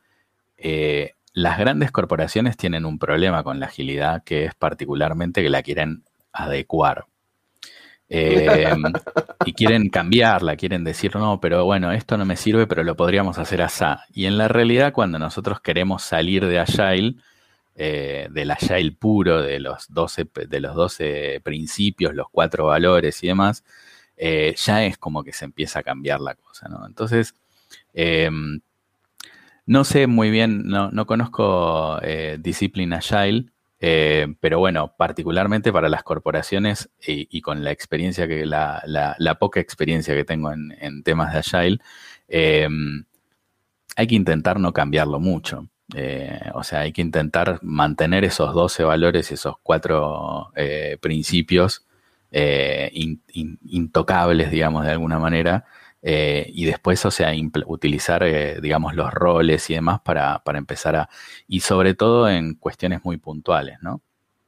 Eh, 0.57 1.13
las 1.33 1.57
grandes 1.57 1.91
corporaciones 1.91 2.55
tienen 2.55 2.85
un 2.85 2.99
problema 2.99 3.43
con 3.43 3.59
la 3.59 3.65
agilidad, 3.65 4.23
que 4.23 4.45
es 4.45 4.55
particularmente 4.55 5.41
que 5.43 5.49
la 5.49 5.63
quieren 5.63 6.03
adecuar. 6.31 7.05
Em, 8.09 8.83
y 9.45 9.53
quieren 9.53 9.89
cambiarla, 9.89 10.55
quieren 10.55 10.83
decir, 10.83 11.15
no, 11.15 11.39
pero 11.41 11.65
bueno, 11.65 11.91
esto 11.91 12.17
no 12.17 12.25
me 12.25 12.37
sirve, 12.37 12.67
pero 12.67 12.83
lo 12.83 12.95
podríamos 12.95 13.37
hacer 13.37 13.61
así. 13.61 13.85
Y 14.13 14.25
en 14.25 14.37
la 14.37 14.47
realidad, 14.47 14.93
cuando 14.93 15.19
nosotros 15.19 15.59
queremos 15.61 16.03
salir 16.03 16.45
de 16.45 16.59
Agile, 16.59 17.15
eh, 17.75 18.27
del 18.31 18.51
Agile 18.51 18.91
puro, 18.93 19.41
de 19.41 19.59
los, 19.59 19.93
12, 19.93 20.27
de 20.47 20.59
los 20.59 20.75
12 20.75 21.41
principios, 21.43 22.15
los 22.15 22.27
cuatro 22.31 22.67
valores 22.67 23.23
y 23.23 23.27
demás, 23.27 23.63
eh, 24.17 24.55
ya 24.57 24.83
es 24.85 24.97
como 24.97 25.23
que 25.23 25.33
se 25.33 25.45
empieza 25.45 25.79
a 25.79 25.83
cambiar 25.83 26.21
la 26.21 26.35
cosa, 26.35 26.67
¿no? 26.69 26.85
Entonces, 26.87 27.35
em, 27.93 28.61
no 29.65 29.83
sé 29.83 30.07
muy 30.07 30.31
bien, 30.31 30.67
no, 30.67 30.91
no 30.91 31.05
conozco 31.05 31.99
eh, 32.01 32.37
Discipline 32.39 32.93
Agile, 32.93 33.45
eh, 33.79 34.27
pero 34.39 34.59
bueno, 34.59 34.95
particularmente 34.97 35.71
para 35.71 35.89
las 35.89 36.03
corporaciones 36.03 36.89
y, 37.05 37.41
con 37.41 37.63
la 37.63 37.71
experiencia 37.71 38.27
que, 38.27 38.45
la, 38.45 38.81
la, 38.85 39.35
poca 39.35 39.59
experiencia 39.59 40.15
que 40.15 40.25
tengo 40.25 40.51
en, 40.51 41.03
temas 41.03 41.33
de 41.33 41.39
Agile, 41.39 41.79
em, 42.27 43.05
hay 43.95 44.07
que 44.07 44.15
intentar 44.15 44.59
no 44.59 44.73
cambiarlo 44.73 45.19
mucho. 45.19 45.67
Eh, 45.95 46.39
o 46.53 46.63
sea, 46.63 46.81
hay 46.81 46.91
que 46.91 47.01
intentar 47.01 47.59
mantener 47.61 48.25
esos 48.25 48.53
12 48.53 48.83
valores 48.83 49.31
y 49.31 49.35
esos 49.35 49.55
cuatro 49.63 50.51
eh, 50.55 50.97
principios 51.01 51.83
intocables, 53.63 54.51
digamos, 54.51 54.85
de 54.85 54.91
alguna 54.91 55.17
manera, 55.17 55.65
eh, 56.01 56.45
y 56.53 56.65
después, 56.65 57.03
o 57.05 57.11
sea, 57.11 57.31
utilizar, 57.65 58.23
eh, 58.23 58.59
digamos, 58.61 58.95
los 58.95 59.13
roles 59.13 59.69
y 59.69 59.73
demás 59.73 59.99
para, 60.01 60.41
empezar 60.53 60.95
a, 60.95 61.09
y 61.47 61.61
sobre 61.61 61.93
todo 61.95 62.29
en 62.29 62.55
cuestiones 62.55 63.03
muy 63.03 63.17
puntuales, 63.17 63.77
¿no? 63.81 64.01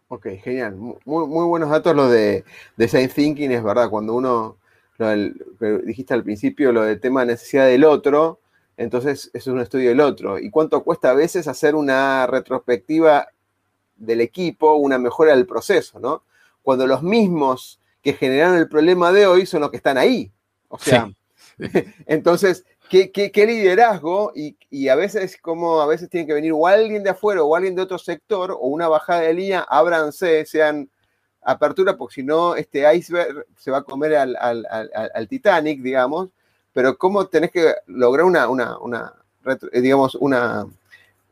Ok, 0.07 0.27
genial. 0.43 0.75
Muy, 0.75 0.99
muy 1.05 1.45
buenos 1.45 1.69
datos 1.69 1.95
lo 1.95 2.09
de 2.09 2.43
design 2.77 3.09
thinking, 3.09 3.51
es 3.51 3.63
verdad, 3.63 3.89
cuando 3.89 4.13
uno, 4.13 4.57
dijiste 5.85 6.13
al 6.13 6.23
principio, 6.23 6.71
lo 6.71 6.83
del 6.83 6.99
tema 6.99 7.21
de 7.21 7.33
necesidad 7.33 7.65
del 7.65 7.83
otro, 7.83 8.39
entonces 8.77 9.29
es 9.33 9.47
un 9.47 9.59
estudio 9.59 9.89
del 9.89 9.99
otro. 9.99 10.39
¿Y 10.39 10.49
cuánto 10.49 10.83
cuesta 10.83 11.11
a 11.11 11.13
veces 11.13 11.47
hacer 11.47 11.75
una 11.75 12.25
retrospectiva 12.27 13.27
del 13.97 14.21
equipo, 14.21 14.75
una 14.75 14.97
mejora 14.97 15.35
del 15.35 15.45
proceso, 15.45 15.99
¿no? 15.99 16.23
Cuando 16.61 16.87
los 16.87 17.03
mismos 17.03 17.79
que 18.01 18.13
generaron 18.13 18.57
el 18.57 18.69
problema 18.69 19.11
de 19.11 19.27
hoy 19.27 19.45
son 19.45 19.61
los 19.61 19.71
que 19.71 19.77
están 19.77 19.97
ahí. 19.97 20.31
O 20.69 20.77
sea, 20.77 21.09
Entonces, 22.05 22.65
¿qué, 22.89 23.31
liderazgo? 23.35 24.31
Y, 24.35 24.87
a 24.87 24.95
veces, 24.95 25.37
como 25.41 25.81
a 25.81 25.87
veces 25.87 26.09
tiene 26.09 26.27
que 26.27 26.33
venir 26.33 26.53
o 26.53 26.65
alguien 26.65 27.03
de 27.03 27.09
afuera 27.09 27.43
o 27.43 27.55
alguien 27.55 27.75
de 27.75 27.81
otro 27.81 27.97
sector 27.97 28.51
o 28.51 28.67
una 28.67 28.87
bajada 28.87 29.21
de 29.21 29.33
línea, 29.33 29.65
ábranse, 29.69 30.45
sean 30.45 30.89
apertura, 31.41 31.97
porque 31.97 32.15
si 32.15 32.23
no, 32.23 32.55
este 32.55 32.93
iceberg 32.95 33.45
se 33.57 33.71
va 33.71 33.79
a 33.79 33.83
comer 33.83 34.15
al, 34.15 35.27
Titanic, 35.27 35.81
digamos. 35.81 36.29
Pero 36.73 36.97
cómo 36.97 37.27
tenés 37.27 37.51
que 37.51 37.73
lograr 37.87 38.25
una, 38.25 38.47
una, 38.47 39.13
digamos, 39.73 40.15
una, 40.15 40.65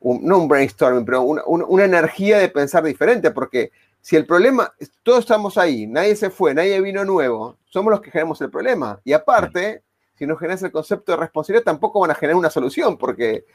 no 0.02 0.38
un 0.38 0.48
brainstorming, 0.48 1.06
pero 1.06 1.22
una, 1.22 1.44
una, 1.46 1.86
energía 1.86 2.40
de 2.40 2.50
pensar 2.50 2.84
diferente, 2.84 3.32
porque 3.32 3.72
si 4.02 4.16
el 4.16 4.26
problema, 4.26 4.74
todos 5.04 5.20
estamos 5.20 5.58
ahí, 5.58 5.86
nadie 5.86 6.16
se 6.16 6.32
fue, 6.32 6.54
nadie 6.54 6.82
vino 6.82 7.06
nuevo, 7.06 7.58
somos 7.70 7.92
los 7.92 8.02
que 8.02 8.10
generamos 8.10 8.42
el 8.42 8.50
problema. 8.50 9.00
Y 9.04 9.13
aparte, 9.13 9.84
si 10.17 10.25
no 10.25 10.36
generas 10.36 10.63
el 10.63 10.71
concepto 10.71 11.12
de 11.12 11.17
responsabilidad, 11.17 11.63
tampoco 11.63 11.99
van 11.99 12.12
a 12.12 12.15
generar 12.15 12.38
una 12.38 12.49
solución, 12.49 12.97
porque 12.97 13.45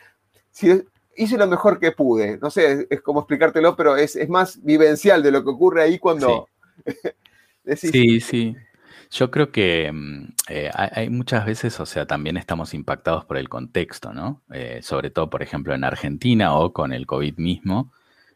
si 0.50 0.82
hice 1.16 1.36
lo 1.36 1.46
mejor 1.46 1.78
que 1.78 1.92
pude, 1.92 2.38
no 2.38 2.50
sé, 2.50 2.86
es 2.88 3.00
como 3.00 3.20
explicártelo, 3.20 3.76
pero 3.76 3.96
es, 3.96 4.16
más 4.28 4.62
vivencial 4.62 5.22
de 5.22 5.30
lo 5.30 5.42
que 5.42 5.50
ocurre 5.50 5.82
ahí 5.82 5.98
cuando... 5.98 6.48
Sí, 7.76 8.20
sí. 8.20 8.56
Yo 9.10 9.30
creo 9.30 9.52
que 9.52 9.90
mm, 9.92 10.24
eh, 10.48 10.70
hay, 10.72 11.10
muchas 11.10 11.44
veces, 11.44 11.78
o 11.80 11.86
sea, 11.86 12.06
también 12.06 12.38
estamos 12.38 12.72
impactados 12.72 13.26
por 13.26 13.36
el 13.36 13.48
contexto, 13.48 14.14
¿no? 14.14 14.40
Eh, 14.50 14.80
sobre 14.82 15.10
todo, 15.10 15.28
por 15.28 15.42
ejemplo, 15.42 15.74
en 15.74 15.84
Argentina 15.84 16.56
o 16.56 16.72
con 16.72 16.94
el 16.94 17.06
COVID 17.06 17.36
mismo, 17.36 17.92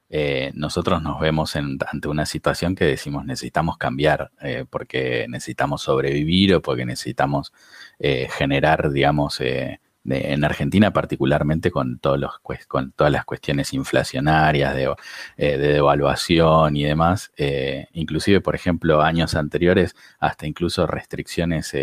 eh, 0.08 0.52
nosotros 0.54 1.02
nos 1.02 1.18
vemos 1.20 1.56
ante 1.56 2.08
una 2.08 2.26
situación 2.26 2.76
que 2.76 2.84
decimos 2.84 3.24
necesitamos 3.24 3.76
cambiar 3.76 4.30
eh, 4.40 4.64
porque 4.70 5.26
necesitamos 5.28 5.82
sobrevivir 5.82 6.54
o 6.54 6.62
porque 6.62 6.84
necesitamos 6.86 7.52
eh, 7.98 8.28
generar, 8.30 8.92
digamos, 8.92 9.40
en 9.40 10.44
Argentina 10.44 10.92
particularmente 10.92 11.72
con, 11.72 11.98
todos 11.98 12.20
los, 12.20 12.30
con 12.68 12.92
todas 12.92 13.12
las 13.12 13.24
cuestiones 13.24 13.72
inflacionarias 13.72 14.76
de, 14.76 14.94
devaluación 15.36 16.76
y 16.76 16.84
demás, 16.84 17.32
inclusive, 17.92 18.40
por 18.40 18.54
ejemplo, 18.54 19.02
años 19.02 19.34
anteriores, 19.34 19.96
hasta 20.20 20.46
incluso 20.46 20.86
restricciones. 20.86 21.74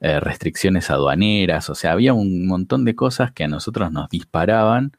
restricciones 0.00 0.90
aduaneras, 0.90 1.70
o 1.70 1.76
sea, 1.76 1.92
había 1.92 2.12
un 2.12 2.48
montón 2.48 2.84
de 2.84 2.96
cosas 2.96 3.30
que 3.30 3.44
a 3.44 3.48
nosotros 3.48 3.92
nos 3.92 4.08
disparaban 4.08 4.92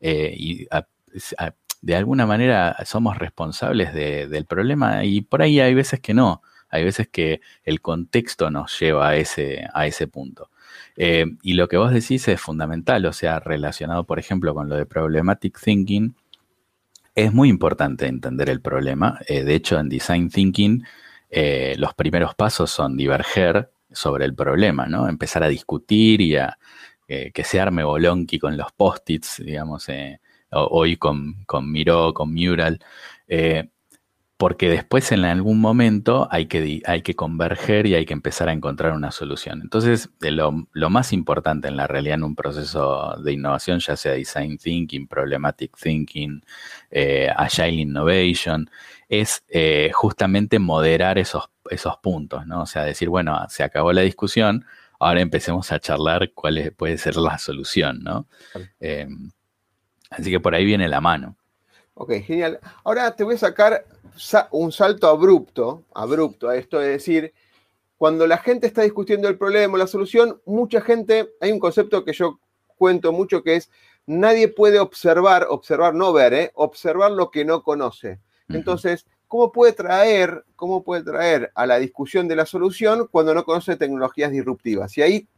y 0.00 0.68
de 1.82 1.96
alguna 1.96 2.26
manera 2.26 2.76
somos 2.86 3.18
responsables 3.18 3.92
del 3.92 4.46
problema 4.46 5.04
y 5.04 5.20
por 5.20 5.42
ahí 5.42 5.60
hay 5.60 5.74
veces 5.74 6.00
que 6.00 6.14
no, 6.14 6.40
hay 6.70 6.84
veces 6.84 7.08
que 7.08 7.40
el 7.64 7.82
contexto 7.82 8.50
nos 8.50 8.78
lleva 8.80 9.10
a 9.10 9.16
ese, 9.16 9.68
a 9.74 9.86
ese 9.86 10.06
punto. 10.06 10.48
Eh, 10.96 11.26
y 11.42 11.54
lo 11.54 11.68
que 11.68 11.76
vos 11.76 11.92
decís 11.92 12.26
es 12.28 12.40
fundamental, 12.40 13.04
o 13.06 13.12
sea, 13.12 13.40
relacionado, 13.40 14.04
por 14.04 14.18
ejemplo, 14.18 14.54
con 14.54 14.68
lo 14.68 14.76
de 14.76 14.86
problematic 14.86 15.60
thinking, 15.60 16.14
es 17.14 17.32
muy 17.32 17.48
importante 17.48 18.06
entender 18.06 18.48
el 18.48 18.62
problema. 18.62 19.18
Eh, 19.26 19.42
de 19.42 19.54
hecho, 19.54 19.78
en 19.78 19.88
design 19.88 20.30
thinking, 20.30 20.84
eh, 21.30 21.74
los 21.78 21.94
primeros 21.94 22.34
pasos 22.34 22.70
son 22.70 22.96
diverger 22.96 23.70
sobre 23.90 24.24
el 24.24 24.34
problema, 24.34 24.86
¿no? 24.86 25.08
Empezar 25.08 25.42
a 25.42 25.48
discutir 25.48 26.20
y 26.20 26.36
a 26.36 26.56
que 27.06 27.44
se 27.44 27.60
arme 27.60 27.84
bolonqui 27.84 28.38
con 28.38 28.56
los 28.56 28.72
post-its, 28.72 29.42
digamos, 29.44 29.86
hoy 30.52 30.96
con, 30.96 31.44
con 31.46 31.70
Miro, 31.70 32.14
con 32.14 32.32
Mural, 32.32 32.80
eh, 33.28 33.68
porque 34.36 34.68
después 34.68 35.12
en 35.12 35.24
algún 35.24 35.60
momento 35.60 36.26
hay 36.30 36.46
que, 36.46 36.82
hay 36.84 37.02
que 37.02 37.14
converger 37.14 37.86
y 37.86 37.94
hay 37.94 38.04
que 38.04 38.12
empezar 38.12 38.48
a 38.48 38.52
encontrar 38.52 38.92
una 38.92 39.12
solución. 39.12 39.60
Entonces, 39.62 40.10
lo, 40.20 40.66
más 40.90 41.12
importante 41.12 41.68
en 41.68 41.76
la 41.76 41.86
realidad 41.86 42.16
en 42.16 42.24
un 42.24 42.34
proceso 42.34 43.16
de 43.22 43.34
innovación, 43.34 43.78
ya 43.78 43.96
sea 43.96 44.14
design 44.14 44.58
thinking, 44.58 45.06
problematic 45.06 45.76
thinking, 45.76 46.42
eh, 46.90 47.28
agile 47.36 47.82
innovation, 47.82 48.68
es 49.08 49.44
eh, 49.48 49.92
justamente 49.94 50.58
moderar 50.58 51.18
esos, 51.18 51.44
esos 51.70 51.98
puntos, 51.98 52.44
¿no? 52.44 52.62
O 52.62 52.66
sea, 52.66 52.82
decir, 52.82 53.08
bueno, 53.08 53.38
se 53.48 53.62
acabó 53.62 53.92
la 53.92 54.00
discusión, 54.00 54.64
ahora 54.98 55.20
empecemos 55.20 55.70
a 55.70 55.78
charlar 55.78 56.32
cuál 56.34 56.74
puede 56.76 56.98
ser 56.98 57.14
la 57.14 57.38
solución, 57.38 58.00
¿no? 58.02 58.26
Así 60.12 60.30
que 60.30 60.40
por 60.40 60.54
ahí 60.54 60.64
viene 60.64 60.88
la 60.88 61.00
mano. 61.00 61.36
Ok, 61.94 62.12
genial. 62.24 62.58
Ahora 62.84 63.14
te 63.14 63.24
voy 63.24 63.34
a 63.34 63.38
sacar 63.38 63.84
un 64.50 64.72
salto 64.72 65.08
abrupto, 65.08 65.84
abrupto 65.94 66.48
a 66.48 66.56
esto, 66.56 66.80
es 66.80 66.88
decir, 66.88 67.32
cuando 67.96 68.26
la 68.26 68.38
gente 68.38 68.66
está 68.66 68.82
discutiendo 68.82 69.28
el 69.28 69.38
problema 69.38 69.74
o 69.74 69.76
la 69.76 69.86
solución, 69.86 70.40
mucha 70.44 70.80
gente, 70.80 71.34
hay 71.40 71.52
un 71.52 71.58
concepto 71.58 72.04
que 72.04 72.12
yo 72.12 72.40
cuento 72.76 73.12
mucho 73.12 73.42
que 73.42 73.56
es, 73.56 73.70
nadie 74.06 74.48
puede 74.48 74.80
observar, 74.80 75.46
observar, 75.48 75.94
no 75.94 76.12
ver, 76.12 76.34
¿eh? 76.34 76.50
observar 76.54 77.12
lo 77.12 77.30
que 77.30 77.44
no 77.44 77.62
conoce. 77.62 78.18
Entonces, 78.48 79.06
¿cómo 79.28 79.52
puede 79.52 79.72
traer, 79.72 80.44
cómo 80.56 80.82
puede 80.82 81.04
traer 81.04 81.52
a 81.54 81.64
la 81.64 81.78
discusión 81.78 82.26
de 82.26 82.36
la 82.36 82.44
solución 82.44 83.08
cuando 83.10 83.34
no 83.34 83.44
conoce 83.44 83.76
tecnologías 83.76 84.32
disruptivas? 84.32 84.98
Y 84.98 85.02
ahí 85.02 85.28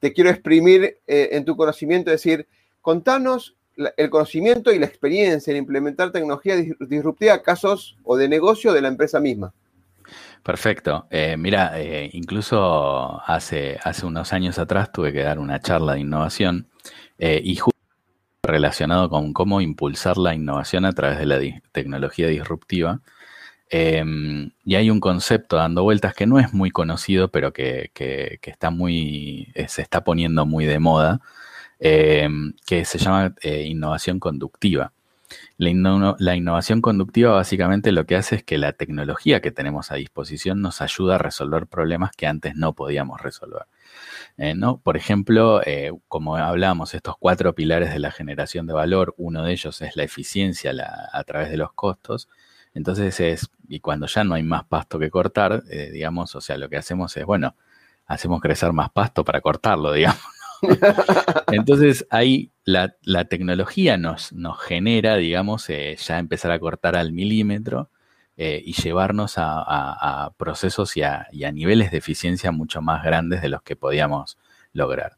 te 0.00 0.12
quiero 0.12 0.30
exprimir 0.30 0.98
eh, 1.06 1.28
en 1.32 1.44
tu 1.44 1.56
conocimiento, 1.56 2.10
decir, 2.10 2.48
contanos 2.82 3.57
el 3.96 4.10
conocimiento 4.10 4.72
y 4.72 4.78
la 4.78 4.86
experiencia 4.86 5.50
en 5.50 5.58
implementar 5.58 6.10
tecnología 6.10 6.56
disruptiva 6.80 7.34
a 7.34 7.42
casos 7.42 7.96
o 8.04 8.16
de 8.16 8.28
negocio 8.28 8.72
de 8.72 8.82
la 8.82 8.88
empresa 8.88 9.20
misma. 9.20 9.52
Perfecto. 10.42 11.06
Eh, 11.10 11.36
mira, 11.36 11.78
eh, 11.80 12.10
incluso 12.12 13.20
hace, 13.26 13.78
hace 13.82 14.06
unos 14.06 14.32
años 14.32 14.58
atrás 14.58 14.90
tuve 14.92 15.12
que 15.12 15.22
dar 15.22 15.38
una 15.38 15.60
charla 15.60 15.94
de 15.94 16.00
innovación 16.00 16.68
eh, 17.18 17.40
y 17.44 17.56
justo 17.56 17.78
relacionado 18.42 19.10
con 19.10 19.32
cómo 19.32 19.60
impulsar 19.60 20.16
la 20.16 20.34
innovación 20.34 20.84
a 20.84 20.92
través 20.92 21.18
de 21.18 21.26
la 21.26 21.38
tecnología 21.72 22.28
disruptiva. 22.28 23.00
Em, 23.70 24.52
y 24.64 24.76
hay 24.76 24.90
un 24.90 25.00
concepto 25.00 25.56
dando 25.56 25.82
vueltas 25.82 26.14
que 26.14 26.26
no 26.26 26.38
es 26.38 26.54
muy 26.54 26.70
conocido, 26.70 27.30
pero 27.30 27.52
que, 27.52 27.90
está 28.42 28.70
muy, 28.70 29.52
se 29.68 29.82
está 29.82 30.02
poniendo 30.02 30.46
muy 30.46 30.64
de 30.64 30.78
moda, 30.78 31.20
em, 31.78 32.54
que 32.66 32.84
se 32.84 32.98
llama 32.98 33.34
eh, 33.42 33.64
innovación 33.64 34.20
conductiva. 34.20 34.92
La, 35.58 36.36
innovación 36.36 36.80
conductiva 36.80 37.32
básicamente 37.32 37.92
lo 37.92 38.06
que 38.06 38.16
hace 38.16 38.36
es 38.36 38.44
que 38.44 38.56
la 38.56 38.72
tecnología 38.72 39.42
que 39.42 39.50
tenemos 39.50 39.92
a 39.92 39.96
disposición 39.96 40.62
nos 40.62 40.80
ayuda 40.80 41.16
a 41.16 41.18
resolver 41.18 41.66
problemas 41.66 42.12
que 42.16 42.26
antes 42.26 42.56
no 42.56 42.72
podíamos 42.72 43.20
resolver. 43.20 43.62
Eh, 44.38 44.54
¿no? 44.54 44.78
Por 44.78 44.96
ejemplo, 44.96 45.60
como 46.06 46.36
hablamos, 46.36 46.94
estos 46.94 47.16
cuatro 47.18 47.54
pilares 47.54 47.92
de 47.92 47.98
la 47.98 48.10
generación 48.10 48.66
de 48.66 48.72
valor, 48.72 49.14
uno 49.18 49.42
de 49.42 49.52
ellos 49.52 49.82
es 49.82 49.96
la 49.96 50.04
eficiencia 50.04 50.72
a 51.12 51.24
través 51.24 51.50
de 51.50 51.56
los 51.58 51.72
costos, 51.72 52.28
entonces 52.74 53.18
es, 53.20 53.50
y 53.68 53.80
cuando 53.80 54.06
ya 54.06 54.24
no 54.24 54.34
hay 54.34 54.42
más 54.42 54.64
pasto 54.64 54.98
que 54.98 55.10
cortar, 55.10 55.64
eh, 55.68 55.90
digamos, 55.92 56.34
o 56.34 56.40
sea, 56.40 56.56
lo 56.56 56.68
que 56.68 56.76
hacemos 56.76 57.16
es, 57.16 57.24
bueno, 57.24 57.56
hacemos 58.06 58.40
crecer 58.40 58.72
más 58.72 58.90
pasto 58.90 59.24
para 59.24 59.40
cortarlo, 59.40 59.92
digamos. 59.94 60.20
Entonces 61.52 62.06
ahí 62.10 62.50
la, 62.64 62.94
tecnología 63.28 63.96
nos, 63.96 64.32
nos, 64.32 64.60
genera, 64.60 65.16
digamos, 65.16 65.68
eh, 65.70 65.96
ya 65.98 66.18
empezar 66.18 66.50
a 66.50 66.58
cortar 66.58 66.96
al 66.96 67.12
milímetro 67.12 67.90
eh, 68.36 68.62
y 68.64 68.72
llevarnos 68.72 69.34
a, 69.36 70.32
procesos 70.36 70.96
y 70.96 71.02
a, 71.02 71.26
niveles 71.52 71.90
de 71.90 71.98
eficiencia 71.98 72.52
mucho 72.52 72.82
más 72.82 73.02
grandes 73.02 73.42
de 73.42 73.48
los 73.48 73.62
que 73.62 73.76
podíamos 73.76 74.38
lograr. 74.72 75.16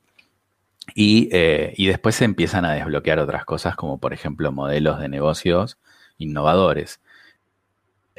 Y, 0.94 1.28
y 1.32 1.86
después 1.86 2.16
se 2.16 2.24
empiezan 2.24 2.64
a 2.64 2.72
desbloquear 2.72 3.20
otras 3.20 3.44
cosas 3.44 3.76
como 3.76 3.98
por 3.98 4.12
ejemplo 4.12 4.50
modelos 4.50 4.98
de 4.98 5.08
negocios 5.08 5.78
innovadores 6.18 7.00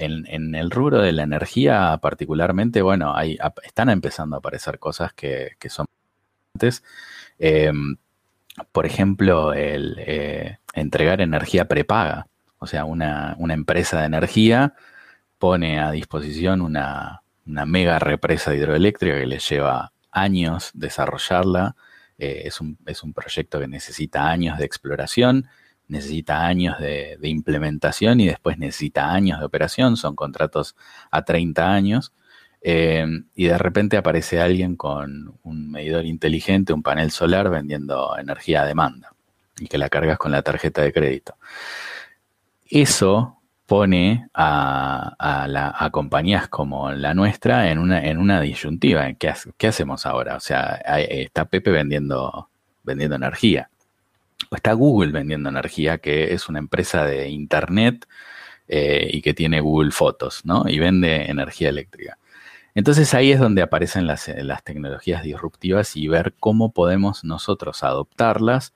en, 0.02 0.56
el 0.56 0.72
rubro 0.72 1.02
de 1.02 1.12
la 1.12 1.24
energía 1.24 1.98
particularmente, 2.02 2.82
bueno, 2.82 3.16
hay, 3.16 3.38
están 3.64 3.90
empezando 3.90 4.36
a 4.36 4.40
aparecer 4.40 4.80
cosas 4.80 5.14
que, 5.14 5.56
son 5.70 5.86
antes. 6.54 6.84
Em, 7.40 7.98
por 8.72 8.86
ejemplo, 8.86 9.54
el 9.54 9.96
eh, 10.00 10.60
entregar 10.74 11.22
energía 11.22 11.68
prepaga. 11.68 12.28
O 12.60 12.68
sea, 12.68 12.86
una, 12.86 13.36
empresa 13.50 14.00
de 14.00 14.06
energía 14.06 14.76
pone 15.40 15.80
a 15.80 15.92
disposición 15.92 16.62
una, 16.62 17.22
mega 17.46 18.00
represa 18.00 18.56
hidroeléctrica 18.56 19.20
que 19.20 19.26
le 19.26 19.40
lleva 19.40 19.92
años 20.12 20.72
desarrollarla. 20.74 21.76
Eh, 22.18 22.44
es, 22.46 22.62
un, 22.62 22.78
es 22.86 23.04
un 23.04 23.14
proyecto 23.14 23.60
que 23.60 23.68
necesita 23.68 24.30
años 24.30 24.58
de 24.60 24.66
exploración 24.66 25.48
necesita 25.92 26.46
años 26.46 26.80
de, 26.80 27.18
implementación 27.24 28.22
y 28.22 28.28
después 28.28 28.58
necesita 28.58 29.12
años 29.12 29.40
de 29.40 29.46
operación, 29.46 29.98
son 29.98 30.16
contratos 30.16 30.76
a 31.12 31.26
30 31.26 31.70
años, 31.70 32.14
eh, 32.62 33.06
y 33.36 33.46
de 33.46 33.58
repente 33.58 33.98
aparece 33.98 34.40
alguien 34.40 34.76
con 34.76 35.34
un 35.44 35.72
medidor 35.72 36.06
inteligente, 36.06 36.74
un 36.74 36.84
panel 36.84 37.12
solar 37.12 37.50
vendiendo 37.50 38.18
energía 38.18 38.62
a 38.62 38.66
demanda 38.66 39.14
y 39.60 39.68
que 39.68 39.78
la 39.78 39.90
cargas 39.90 40.18
con 40.18 40.32
la 40.32 40.42
tarjeta 40.42 40.82
de 40.82 40.94
crédito. 40.94 41.36
Eso 42.68 43.38
pone 43.66 44.28
a, 44.34 45.90
compañías 45.92 46.48
como 46.50 46.92
la 46.92 47.14
nuestra 47.14 47.72
en 47.72 47.80
una, 47.80 48.06
en 48.06 48.18
una 48.18 48.42
disyuntiva. 48.42 49.12
¿Qué, 49.14 49.34
¿Qué, 49.58 49.68
hacemos 49.68 50.06
ahora? 50.06 50.36
O 50.36 50.40
sea, 50.40 50.82
está 50.86 51.46
Pepe 51.46 51.72
vendiendo, 51.72 52.50
energía 52.86 53.70
está 54.56 54.74
Google 54.74 55.12
vendiendo 55.12 55.50
energía, 55.50 55.98
que 56.00 56.34
es 56.34 56.50
una 56.50 56.60
empresa 56.60 57.06
de 57.06 57.30
Internet 57.30 58.08
eh, 58.68 59.10
y 59.12 59.22
que 59.22 59.34
tiene 59.34 59.62
Google 59.62 59.92
Fotos, 59.92 60.46
¿no? 60.46 60.66
Y 60.68 60.80
vende 60.80 61.30
energía 61.30 61.70
eléctrica. 61.70 62.18
Entonces 62.74 63.14
ahí 63.14 63.32
es 63.32 63.40
donde 63.40 63.62
aparecen 63.62 64.08
las, 64.08 64.30
las, 64.30 64.64
tecnologías 64.64 65.24
disruptivas 65.24 65.96
y 65.98 66.08
ver 66.08 66.34
cómo 66.40 66.72
podemos 66.72 67.24
nosotros 67.24 67.84
adoptarlas 67.84 68.74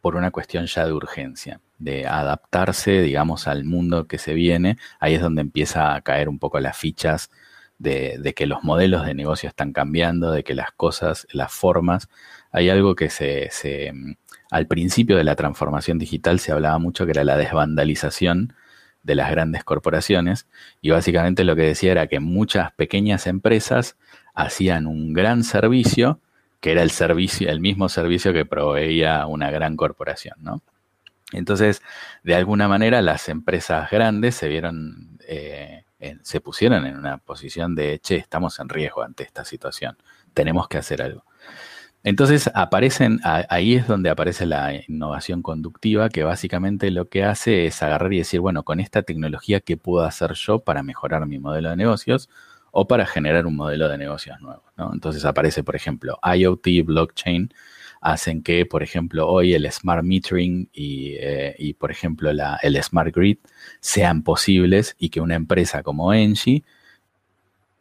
por 0.00 0.16
una 0.16 0.30
cuestión 0.30 0.66
ya 0.66 0.86
de 0.86 0.92
urgencia, 0.92 1.60
de 1.78 2.06
adaptarse, 2.06 3.02
digamos, 3.02 3.46
al 3.48 3.64
mundo 3.64 4.06
que 4.06 4.18
se 4.18 4.34
viene. 4.34 4.78
Ahí 5.00 5.14
es 5.14 5.20
donde 5.20 5.42
empieza 5.42 5.94
a 5.94 6.00
caer 6.00 6.28
un 6.28 6.38
poco 6.38 6.60
las 6.60 6.76
fichas 6.76 7.30
de, 7.78 8.32
que 8.34 8.46
los 8.46 8.62
modelos 8.62 9.04
de 9.04 9.14
negocio 9.14 9.48
están 9.48 9.72
cambiando, 9.72 10.30
de 10.30 10.44
que 10.44 10.54
las 10.54 10.70
cosas, 10.72 11.26
las 11.32 11.52
formas, 11.52 12.08
hay 12.52 12.70
algo 12.70 12.94
que 12.94 13.10
se, 13.10 13.48
se 13.50 13.92
al 14.50 14.66
principio 14.66 15.16
de 15.16 15.24
la 15.24 15.36
transformación 15.36 15.98
digital 15.98 16.38
se 16.38 16.52
hablaba 16.52 16.78
mucho 16.78 17.04
que 17.04 17.10
era 17.10 17.24
la 17.24 17.36
desvandalización 17.36 18.54
de 19.06 19.14
las 19.14 19.30
grandes 19.30 19.62
corporaciones 19.62 20.46
y 20.82 20.90
básicamente 20.90 21.44
lo 21.44 21.54
que 21.54 21.62
decía 21.62 21.92
era 21.92 22.08
que 22.08 22.18
muchas 22.18 22.72
pequeñas 22.72 23.28
empresas 23.28 23.96
hacían 24.34 24.86
un 24.86 25.12
gran 25.12 25.44
servicio 25.44 26.20
que 26.60 26.72
era 26.72 26.82
el 26.82 26.90
servicio, 26.90 27.48
el 27.48 27.60
mismo 27.60 27.88
servicio 27.88 28.32
que 28.32 28.44
proveía 28.44 29.26
una 29.26 29.50
gran 29.52 29.76
corporación, 29.76 30.36
¿no? 30.40 30.62
Entonces, 31.32 31.82
de 32.24 32.34
alguna 32.34 32.68
manera, 32.68 33.02
las 33.02 33.28
empresas 33.28 33.90
grandes 33.90 34.34
se 34.34 34.48
vieron, 34.48 35.18
eh, 35.28 35.84
se 36.22 36.40
pusieron 36.40 36.86
en 36.86 36.96
una 36.96 37.18
posición 37.18 37.74
de, 37.74 37.98
che, 38.00 38.16
estamos 38.16 38.58
en 38.58 38.68
riesgo 38.68 39.02
ante 39.02 39.22
esta 39.22 39.44
situación, 39.44 39.96
tenemos 40.34 40.68
que 40.68 40.78
hacer 40.78 41.02
algo. 41.02 41.24
Entonces 42.06 42.48
aparecen, 42.54 43.18
ahí 43.24 43.74
es 43.74 43.88
donde 43.88 44.10
aparece 44.10 44.46
la 44.46 44.72
innovación 44.86 45.42
conductiva, 45.42 46.08
que 46.08 46.22
básicamente 46.22 46.92
lo 46.92 47.08
que 47.08 47.24
hace 47.24 47.66
es 47.66 47.82
agarrar 47.82 48.12
y 48.12 48.18
decir, 48.18 48.38
bueno, 48.38 48.62
con 48.62 48.78
esta 48.78 49.02
tecnología, 49.02 49.58
¿qué 49.58 49.76
puedo 49.76 50.04
hacer 50.04 50.34
yo 50.34 50.60
para 50.60 50.84
mejorar 50.84 51.26
mi 51.26 51.40
modelo 51.40 51.68
de 51.68 51.74
negocios 51.74 52.28
o 52.70 52.86
para 52.86 53.06
generar 53.06 53.44
un 53.44 53.56
modelo 53.56 53.88
de 53.88 53.98
negocios 53.98 54.40
nuevo? 54.40 54.62
Entonces 54.92 55.24
aparece, 55.24 55.64
por 55.64 55.74
ejemplo, 55.74 56.20
IoT, 56.22 56.84
blockchain, 56.84 57.52
hacen 58.00 58.44
que, 58.44 58.66
por 58.66 58.84
ejemplo, 58.84 59.26
hoy 59.26 59.54
el 59.54 59.68
smart 59.72 60.04
metering 60.04 60.68
y, 60.72 61.14
eh, 61.18 61.74
por 61.76 61.90
ejemplo, 61.90 62.30
el 62.30 62.82
smart 62.84 63.12
grid 63.12 63.38
sean 63.80 64.22
posibles 64.22 64.94
y 64.96 65.08
que 65.08 65.20
una 65.20 65.34
empresa 65.34 65.82
como 65.82 66.14
Engie 66.14 66.62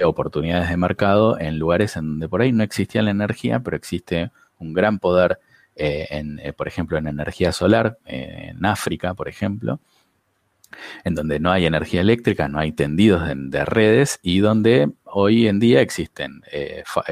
oportunidades 0.04 0.70
de 0.70 0.78
mercado 0.78 1.40
en 1.40 1.58
lugares 1.58 1.96
en 1.96 2.10
donde 2.10 2.28
por 2.28 2.42
ahí 2.42 2.52
no 2.52 2.64
existía 2.64 3.02
la 3.02 3.12
energía, 3.12 3.62
pero 3.62 3.78
existe 3.78 4.32
un 4.60 4.74
gran 4.74 5.00
poder, 5.00 5.40
eh, 5.76 6.08
eh, 6.12 6.54
por 6.54 6.68
ejemplo, 6.68 6.98
en 6.98 7.08
energía 7.08 7.52
solar, 7.52 7.98
eh, 8.06 8.52
en 8.52 8.66
África, 8.66 9.14
por 9.14 9.30
ejemplo, 9.30 9.80
en 11.06 11.16
donde 11.16 11.40
no 11.40 11.52
hay 11.52 11.66
energía 11.66 12.02
eléctrica, 12.02 12.48
no 12.50 12.60
hay 12.60 12.74
tendidos 12.74 13.24
de, 13.34 13.66
redes 13.66 14.20
y 14.22 14.40
donde 14.40 14.92
hoy 15.06 15.48
en 15.48 15.60
día 15.60 15.80
existen 15.80 16.42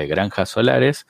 granjas 0.10 0.50
solares. 0.50 1.08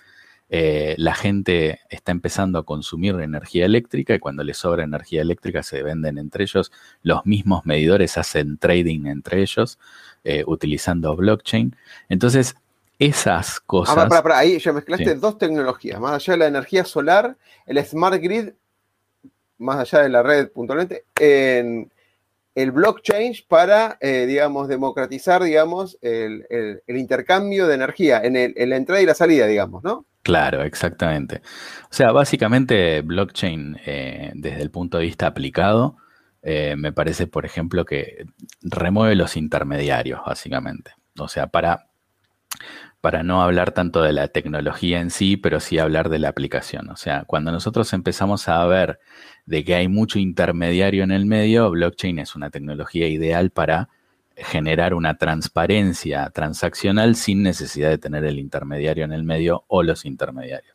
la 0.49 1.15
gente 1.15 1.79
está 1.89 2.11
empezando 2.11 2.59
a 2.59 2.65
consumir 2.65 3.15
energía 3.15 3.65
eléctrica 3.65 4.13
y 4.13 4.19
cuando 4.19 4.43
les 4.43 4.57
sobra 4.57 4.83
energía 4.83 5.21
eléctrica 5.21 5.63
se 5.63 5.81
venden 5.81 6.19
entre 6.19 6.43
ellos. 6.43 6.71
Los 7.01 7.25
mismos 7.25 7.65
medidores 7.65 8.19
hacen 8.19 8.59
trading 8.59 9.07
entre 9.07 9.41
ellos. 9.41 9.79
Eh, 10.25 10.43
utilizando 10.47 11.17
blockchain. 11.17 11.75
Entonces, 12.07 12.55
esas 12.97 13.59
cosas. 13.59 13.97
Ah, 13.97 14.07
para, 14.07 14.23
para, 14.23 14.37
ahí 14.37 14.57
ya 14.57 14.71
mezclaste 14.71 15.15
dos 15.15 15.37
tecnologías, 15.37 15.99
más 15.99 16.13
allá 16.13 16.33
de 16.33 16.37
la 16.37 16.47
energía 16.47 16.85
solar, 16.85 17.35
el 17.65 17.83
smart 17.85 18.21
grid, 18.21 18.51
más 19.57 19.79
allá 19.79 20.03
de 20.03 20.09
la 20.09 20.23
red 20.23 20.49
puntualmente, 20.49 21.03
en 21.19 21.91
el 22.55 22.71
blockchain 22.71 23.33
para, 23.49 23.97
eh, 23.99 24.25
digamos, 24.25 24.69
democratizar, 24.69 25.43
digamos, 25.43 25.97
el, 26.01 26.45
intercambio 26.87 27.67
de 27.67 27.75
energía 27.75 28.21
en, 28.23 28.37
en, 28.37 28.69
la 28.69 28.77
entrada 28.77 29.01
y 29.01 29.05
la 29.05 29.15
salida, 29.15 29.45
digamos, 29.45 29.83
¿no? 29.83 30.05
Claro, 30.21 30.63
exactamente. 30.63 31.41
O 31.83 31.93
sea, 31.93 32.13
básicamente 32.13 33.01
blockchain 33.01 33.77
eh, 33.85 34.31
desde 34.35 34.61
el 34.61 34.71
punto 34.71 34.99
de 34.99 35.03
vista 35.03 35.27
aplicado 35.27 35.97
eh, 36.43 36.75
me 36.77 36.91
parece, 36.91 37.25
por 37.25 37.45
ejemplo, 37.45 37.85
que 37.85 38.25
remueve 38.61 39.15
los 39.15 39.37
intermediarios, 39.37 40.21
básicamente. 40.25 40.91
O 41.17 41.29
sea, 41.29 41.47
para, 41.47 41.87
para 43.01 43.23
no 43.23 43.41
hablar 43.41 43.71
tanto 43.71 44.01
de 44.03 44.11
la 44.11 44.27
tecnología 44.27 44.99
en 44.99 45.09
sí, 45.09 45.37
pero 45.37 45.61
sí 45.61 45.79
hablar 45.79 46.09
de 46.09 46.19
la 46.19 46.29
aplicación. 46.29 46.89
O 46.89 46.97
sea, 46.97 47.23
cuando 47.25 47.51
nosotros 47.51 47.93
empezamos 47.93 48.49
a 48.49 48.65
ver 48.65 48.99
de 49.45 49.63
que 49.63 49.75
hay 49.75 49.87
mucho 49.87 50.19
intermediario 50.19 51.03
en 51.03 51.11
el 51.11 51.25
medio, 51.25 51.71
blockchain 51.71 52.19
es 52.19 52.35
una 52.35 52.49
tecnología 52.49 53.07
ideal 53.07 53.51
para 53.51 53.89
generar 54.35 54.93
una 54.95 55.17
transparencia 55.17 56.29
transaccional 56.31 57.15
sin 57.15 57.43
necesidad 57.43 57.89
de 57.89 57.99
tener 57.99 58.25
el 58.25 58.39
intermediario 58.39 59.05
en 59.05 59.13
el 59.13 59.23
medio 59.23 59.63
o 59.67 59.83
los 59.83 60.05
intermediarios 60.05 60.72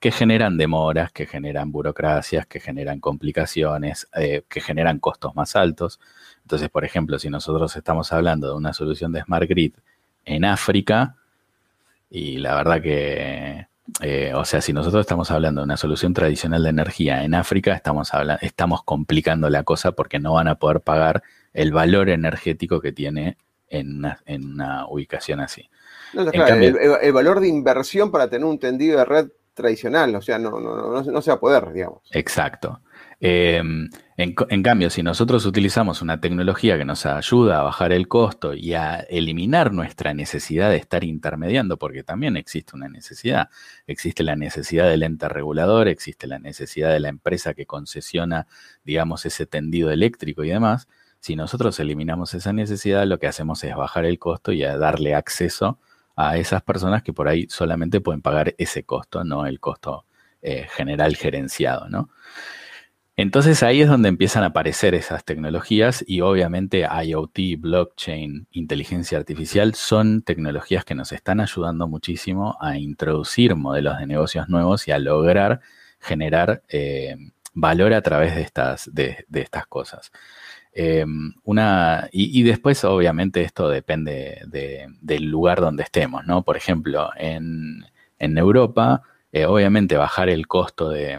que 0.00 0.10
generan 0.10 0.56
demoras, 0.56 1.12
que 1.12 1.26
generan 1.26 1.70
burocracias, 1.70 2.46
que 2.46 2.58
generan 2.58 3.00
complicaciones, 3.00 4.08
eh, 4.16 4.42
que 4.48 4.60
generan 4.62 4.98
costos 4.98 5.36
más 5.36 5.54
altos. 5.56 6.00
Entonces, 6.42 6.70
por 6.70 6.86
ejemplo, 6.86 7.18
si 7.18 7.28
nosotros 7.28 7.76
estamos 7.76 8.10
hablando 8.12 8.48
de 8.48 8.54
una 8.54 8.72
solución 8.72 9.12
de 9.12 9.22
Smart 9.22 9.46
Grid 9.46 9.74
en 10.24 10.46
África, 10.46 11.16
y 12.08 12.38
la 12.38 12.54
verdad 12.56 12.80
que, 12.80 13.66
eh, 14.00 14.32
o 14.34 14.44
sea, 14.46 14.62
si 14.62 14.72
nosotros 14.72 15.02
estamos 15.02 15.30
hablando 15.30 15.60
de 15.60 15.66
una 15.66 15.76
solución 15.76 16.14
tradicional 16.14 16.62
de 16.62 16.70
energía 16.70 17.22
en 17.22 17.34
África, 17.34 17.74
estamos, 17.74 18.10
estamos 18.40 18.82
complicando 18.82 19.50
la 19.50 19.64
cosa 19.64 19.92
porque 19.92 20.18
no 20.18 20.32
van 20.32 20.48
a 20.48 20.54
poder 20.54 20.80
pagar 20.80 21.22
el 21.52 21.72
valor 21.72 22.08
energético 22.08 22.80
que 22.80 22.92
tiene 22.92 23.36
en 23.68 23.98
una, 23.98 24.86
ubicación 24.88 25.40
así. 25.40 25.68
el, 26.14 27.12
valor 27.12 27.38
de 27.38 27.48
inversión 27.48 28.10
para 28.10 28.28
tener 28.28 28.46
un 28.46 28.58
tendido 28.58 28.98
de 28.98 29.04
red 29.04 29.28
tradicional, 29.54 30.14
o 30.14 30.22
sea, 30.22 30.38
no, 30.38 30.60
no, 30.60 31.02
no, 31.02 31.22
se 31.22 31.30
va 31.30 31.36
a 31.36 31.40
poder, 31.40 31.72
digamos. 31.72 32.02
Exacto. 32.12 32.80
Em, 33.22 33.88
en, 34.16 34.62
cambio, 34.62 34.88
si 34.88 35.02
nosotros 35.02 35.44
utilizamos 35.44 36.00
una 36.00 36.20
tecnología 36.20 36.78
que 36.78 36.84
nos 36.84 37.04
ayuda 37.04 37.60
a 37.60 37.62
bajar 37.62 37.92
el 37.92 38.08
costo 38.08 38.54
y 38.54 38.72
a 38.72 39.00
eliminar 39.00 39.72
nuestra 39.72 40.14
necesidad 40.14 40.70
de 40.70 40.76
estar 40.76 41.04
intermediando, 41.04 41.78
porque 41.78 42.02
también 42.02 42.36
existe 42.36 42.76
una 42.76 42.88
necesidad, 42.88 43.50
existe 43.86 44.22
la 44.22 44.36
necesidad 44.36 44.88
del 44.88 45.02
ente 45.02 45.28
regulador, 45.28 45.88
existe 45.88 46.26
la 46.26 46.38
necesidad 46.38 46.92
de 46.92 47.00
la 47.00 47.08
empresa 47.08 47.52
que 47.52 47.66
concesiona, 47.66 48.46
digamos, 48.84 49.26
ese 49.26 49.46
tendido 49.46 49.90
eléctrico 49.90 50.44
y 50.44 50.48
demás, 50.48 50.88
si 51.20 51.36
nosotros 51.36 51.78
eliminamos 51.80 52.32
esa 52.32 52.54
necesidad, 52.54 53.06
lo 53.06 53.18
que 53.18 53.26
hacemos 53.26 53.62
es 53.64 53.76
bajar 53.76 54.06
el 54.06 54.18
costo 54.18 54.52
y 54.52 54.64
a 54.64 54.78
darle 54.78 55.14
acceso 55.14 55.66
a 55.66 55.89
esas 56.34 56.62
personas 56.62 57.02
que 57.02 57.12
por 57.12 57.28
ahí 57.28 57.46
solamente 57.48 58.00
pueden 58.00 58.22
pagar 58.22 58.54
ese 58.58 58.84
costo, 58.84 59.24
no 59.24 59.46
el 59.46 59.58
costo 59.60 60.04
eh, 60.42 60.66
general 60.70 61.16
gerenciado, 61.16 61.88
¿no? 61.88 62.10
Entonces 63.16 63.62
ahí 63.62 63.82
es 63.82 63.88
donde 63.88 64.08
empiezan 64.08 64.44
a 64.44 64.46
aparecer 64.46 64.94
esas 64.94 65.24
tecnologías 65.24 66.02
y 66.06 66.22
obviamente 66.22 66.86
IoT, 67.04 67.58
blockchain, 67.58 68.46
inteligencia 68.50 69.18
artificial 69.18 69.74
son 69.74 70.22
tecnologías 70.22 70.86
que 70.86 70.94
nos 70.94 71.12
están 71.12 71.40
ayudando 71.40 71.86
muchísimo 71.86 72.56
a 72.62 72.78
introducir 72.78 73.56
modelos 73.56 73.98
de 73.98 74.06
negocios 74.06 74.48
nuevos 74.48 74.88
y 74.88 74.92
a 74.92 74.98
lograr 74.98 75.60
generar 76.00 76.62
eh, 76.70 77.14
valor 77.52 77.92
a 77.92 78.00
través 78.00 78.34
de 78.34 78.40
estas, 78.40 78.88
de, 78.92 79.26
estas 79.34 79.66
cosas. 79.66 80.12
Eh, 80.72 81.04
una, 81.44 82.08
y, 82.12 82.42
después, 82.42 82.84
obviamente, 82.84 83.42
esto 83.42 83.68
depende 83.68 84.42
del 85.00 85.24
lugar 85.26 85.60
donde 85.60 85.82
estemos, 85.82 86.24
¿no? 86.26 86.44
Por 86.44 86.56
ejemplo, 86.56 87.10
en, 87.16 87.84
Europa, 88.18 89.02
eh, 89.32 89.46
obviamente 89.46 89.96
bajar 89.96 90.28
el 90.28 90.46
costo 90.46 90.90
de, 90.90 91.18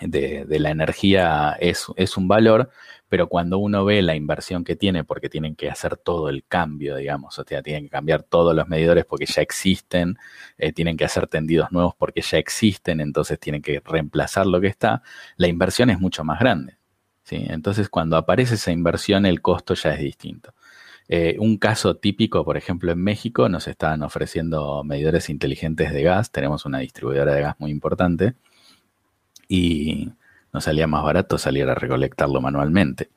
de, 0.00 0.58
la 0.58 0.70
energía 0.70 1.56
es, 1.60 1.88
un 2.16 2.28
valor, 2.28 2.70
pero 3.08 3.28
cuando 3.28 3.58
uno 3.58 3.84
ve 3.84 4.02
la 4.02 4.16
inversión 4.16 4.64
que 4.64 4.76
tiene, 4.76 5.04
porque 5.04 5.28
tienen 5.28 5.54
que 5.54 5.70
hacer 5.70 5.96
todo 5.96 6.28
el 6.28 6.44
cambio, 6.46 6.96
digamos, 6.96 7.38
o 7.38 7.44
sea, 7.44 7.62
tienen 7.62 7.84
que 7.84 7.90
cambiar 7.90 8.22
todos 8.22 8.54
los 8.54 8.68
medidores 8.68 9.04
porque 9.04 9.26
ya 9.26 9.42
existen, 9.42 10.18
eh, 10.58 10.72
tienen 10.72 10.96
que 10.96 11.04
hacer 11.04 11.26
tendidos 11.28 11.70
nuevos 11.72 11.94
porque 11.96 12.22
ya 12.22 12.38
existen, 12.38 13.00
entonces 13.00 13.38
tienen 13.38 13.62
que 13.62 13.80
reemplazar 13.84 14.46
lo 14.46 14.60
que 14.60 14.68
está, 14.68 15.02
la 15.36 15.48
inversión 15.48 15.90
es 15.90 16.00
mucho 16.00 16.24
más 16.24 16.40
grande. 16.40 16.76
Entonces, 17.30 17.88
cuando 17.88 18.16
aparece 18.16 18.54
esa 18.56 18.72
inversión, 18.72 19.26
el 19.26 19.40
costo 19.40 19.74
ya 19.74 19.94
es 19.94 20.00
distinto. 20.00 20.54
Eh, 21.08 21.36
un 21.38 21.58
caso 21.58 21.96
típico, 21.96 22.44
por 22.44 22.56
ejemplo, 22.56 22.92
en 22.92 22.98
México 22.98 23.48
nos 23.48 23.68
están 23.68 24.02
ofreciendo 24.02 24.82
medidores 24.84 25.28
inteligentes 25.28 25.92
de 25.92 26.02
gas, 26.02 26.30
tenemos 26.30 26.64
una 26.64 26.78
distribuidora 26.78 27.34
de 27.34 27.42
gas 27.42 27.56
muy 27.58 27.70
importante, 27.70 28.34
y 29.48 30.10
nos 30.52 30.64
salía 30.64 30.86
más 30.86 31.04
barato 31.04 31.38
salir 31.38 31.68
a 31.68 31.74
recolectarlo 31.74 32.40
manualmente. 32.40 33.10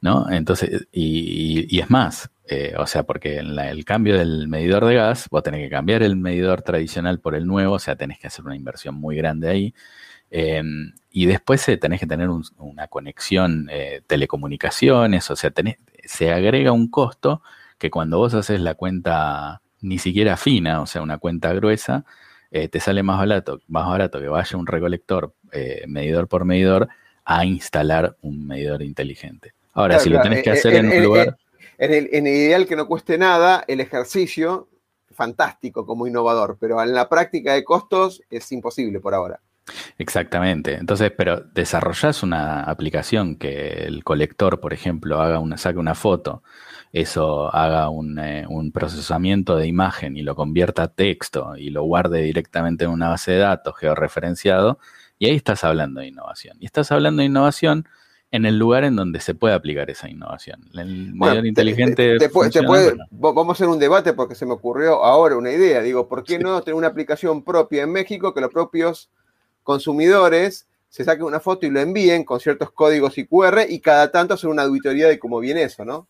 ¿No? 0.00 0.30
Entonces, 0.30 0.86
y, 0.92 1.80
es 1.80 1.90
más, 1.90 2.30
eh, 2.46 2.74
o 2.78 2.86
sea, 2.86 3.04
porque 3.04 3.38
en 3.38 3.58
el 3.58 3.84
cambio 3.86 4.18
del 4.18 4.48
medidor 4.48 4.84
de 4.84 4.96
gas, 4.96 5.28
vos 5.30 5.42
tenés 5.42 5.60
que 5.62 5.70
cambiar 5.70 6.02
el 6.02 6.16
medidor 6.16 6.62
tradicional 6.62 7.20
por 7.20 7.34
el 7.34 7.46
nuevo, 7.46 7.74
o 7.76 7.78
sea, 7.78 7.96
tenés 7.96 8.18
que 8.18 8.26
hacer 8.26 8.44
una 8.44 8.56
inversión 8.56 8.94
muy 8.96 9.16
grande 9.16 9.48
ahí. 9.48 9.74
Em, 10.36 10.92
y 11.12 11.26
después 11.26 11.68
eh, 11.68 11.76
tenés 11.76 12.00
que 12.00 12.08
tener 12.08 12.28
una 12.58 12.88
conexión 12.88 13.68
eh, 13.70 14.02
telecomunicaciones, 14.06 15.30
o 15.30 15.36
sea, 15.36 15.52
tenés, 15.52 15.76
se 16.04 16.32
agrega 16.32 16.72
un 16.72 16.90
costo 16.90 17.40
que 17.78 17.88
cuando 17.88 18.18
vos 18.18 18.34
haces 18.34 18.60
la 18.60 18.74
cuenta 18.74 19.62
ni 19.80 19.98
siquiera 19.98 20.36
fina, 20.36 20.80
o 20.80 20.86
sea, 20.86 21.02
una 21.02 21.18
cuenta 21.18 21.52
gruesa, 21.52 22.04
te 22.50 22.78
sale 22.78 23.02
más 23.02 23.18
barato, 23.18 23.60
más 23.66 23.88
barato 23.88 24.20
que 24.20 24.28
vaya 24.28 24.56
un 24.56 24.68
recolector 24.68 25.34
eh, 25.50 25.84
medidor 25.86 26.26
por 26.26 26.44
medidor 26.44 26.88
a 27.24 27.44
instalar 27.44 28.16
un 28.22 28.46
medidor 28.46 28.82
inteligente. 28.82 29.54
Ahora, 29.72 30.00
si 30.00 30.10
lo 30.10 30.20
tenés 30.20 30.42
que 30.42 30.50
eh, 30.50 30.54
hacer 30.54 30.74
en, 30.74 30.86
un 30.86 31.02
lugar... 31.02 31.36
En 31.78 31.92
el, 31.92 32.08
en 32.12 32.26
el 32.26 32.34
ideal 32.34 32.66
que 32.66 32.74
no 32.74 32.88
cueste 32.88 33.18
nada, 33.18 33.64
el 33.68 33.80
ejercicio, 33.80 34.68
fantástico 35.12 35.86
como 35.86 36.08
innovador, 36.08 36.56
pero 36.58 36.82
en 36.82 36.92
la 36.92 37.08
práctica 37.08 37.54
de 37.54 37.62
costos 37.62 38.20
es 38.30 38.50
imposible 38.50 38.98
por 38.98 39.14
ahora. 39.14 39.40
Exactamente. 39.98 40.74
Entonces, 40.74 41.12
pero 41.16 41.40
desarrollás 41.40 42.22
una 42.22 42.62
aplicación 42.62 43.36
que 43.36 43.84
el 43.84 44.04
colector, 44.04 44.60
por 44.60 44.72
ejemplo, 44.72 45.20
haga 45.20 45.38
una, 45.38 45.56
saque 45.56 45.78
una 45.78 45.94
foto, 45.94 46.42
eso 46.92 47.54
haga 47.54 47.88
un, 47.88 48.18
eh, 48.18 48.46
un, 48.48 48.72
procesamiento 48.72 49.56
de 49.56 49.66
imagen 49.66 50.16
y 50.16 50.22
lo 50.22 50.36
convierta 50.36 50.84
a 50.84 50.88
texto 50.88 51.56
y 51.56 51.70
lo 51.70 51.84
guarde 51.84 52.22
directamente 52.22 52.84
en 52.84 52.90
una 52.90 53.08
base 53.08 53.32
de 53.32 53.38
datos 53.38 53.74
georreferenciado, 53.78 54.78
y 55.18 55.26
ahí 55.26 55.36
estás 55.36 55.64
hablando 55.64 56.00
de 56.00 56.08
innovación. 56.08 56.56
Y 56.60 56.66
estás 56.66 56.92
hablando 56.92 57.20
de 57.20 57.26
innovación 57.26 57.86
en 58.30 58.46
el 58.46 58.58
lugar 58.58 58.82
en 58.82 58.96
donde 58.96 59.20
se 59.20 59.34
puede 59.34 59.54
aplicar 59.54 59.88
esa 59.90 60.10
innovación. 60.10 60.68
El 60.74 61.14
medio 61.14 61.44
inteligente. 61.44 62.18
vamos 63.10 63.48
a 63.48 63.52
hacer 63.52 63.68
un 63.68 63.78
debate 63.78 64.12
porque 64.12 64.34
se 64.34 64.44
me 64.44 64.54
ocurrió 64.54 65.04
ahora 65.04 65.36
una 65.36 65.52
idea. 65.52 65.80
Digo, 65.82 66.08
¿por 66.08 66.24
qué 66.24 66.40
no 66.40 66.60
tener 66.62 66.74
una 66.74 66.88
aplicación 66.88 67.44
propia 67.44 67.84
en 67.84 67.92
México 67.92 68.34
que 68.34 68.40
los 68.40 68.50
propios 68.50 69.08
consumidores 69.64 70.68
se 70.88 71.02
saquen 71.02 71.24
una 71.24 71.40
foto 71.40 71.66
y 71.66 71.70
lo 71.70 71.80
envíen 71.80 72.22
con 72.22 72.38
ciertos 72.38 72.70
códigos 72.70 73.18
IQR 73.18 73.66
y 73.68 73.80
cada 73.80 74.12
tanto 74.12 74.34
hacer 74.34 74.48
una 74.48 74.62
auditoría 74.62 75.08
de 75.08 75.18
cómo 75.18 75.40
viene 75.40 75.64
eso, 75.64 75.84
¿no? 75.84 76.06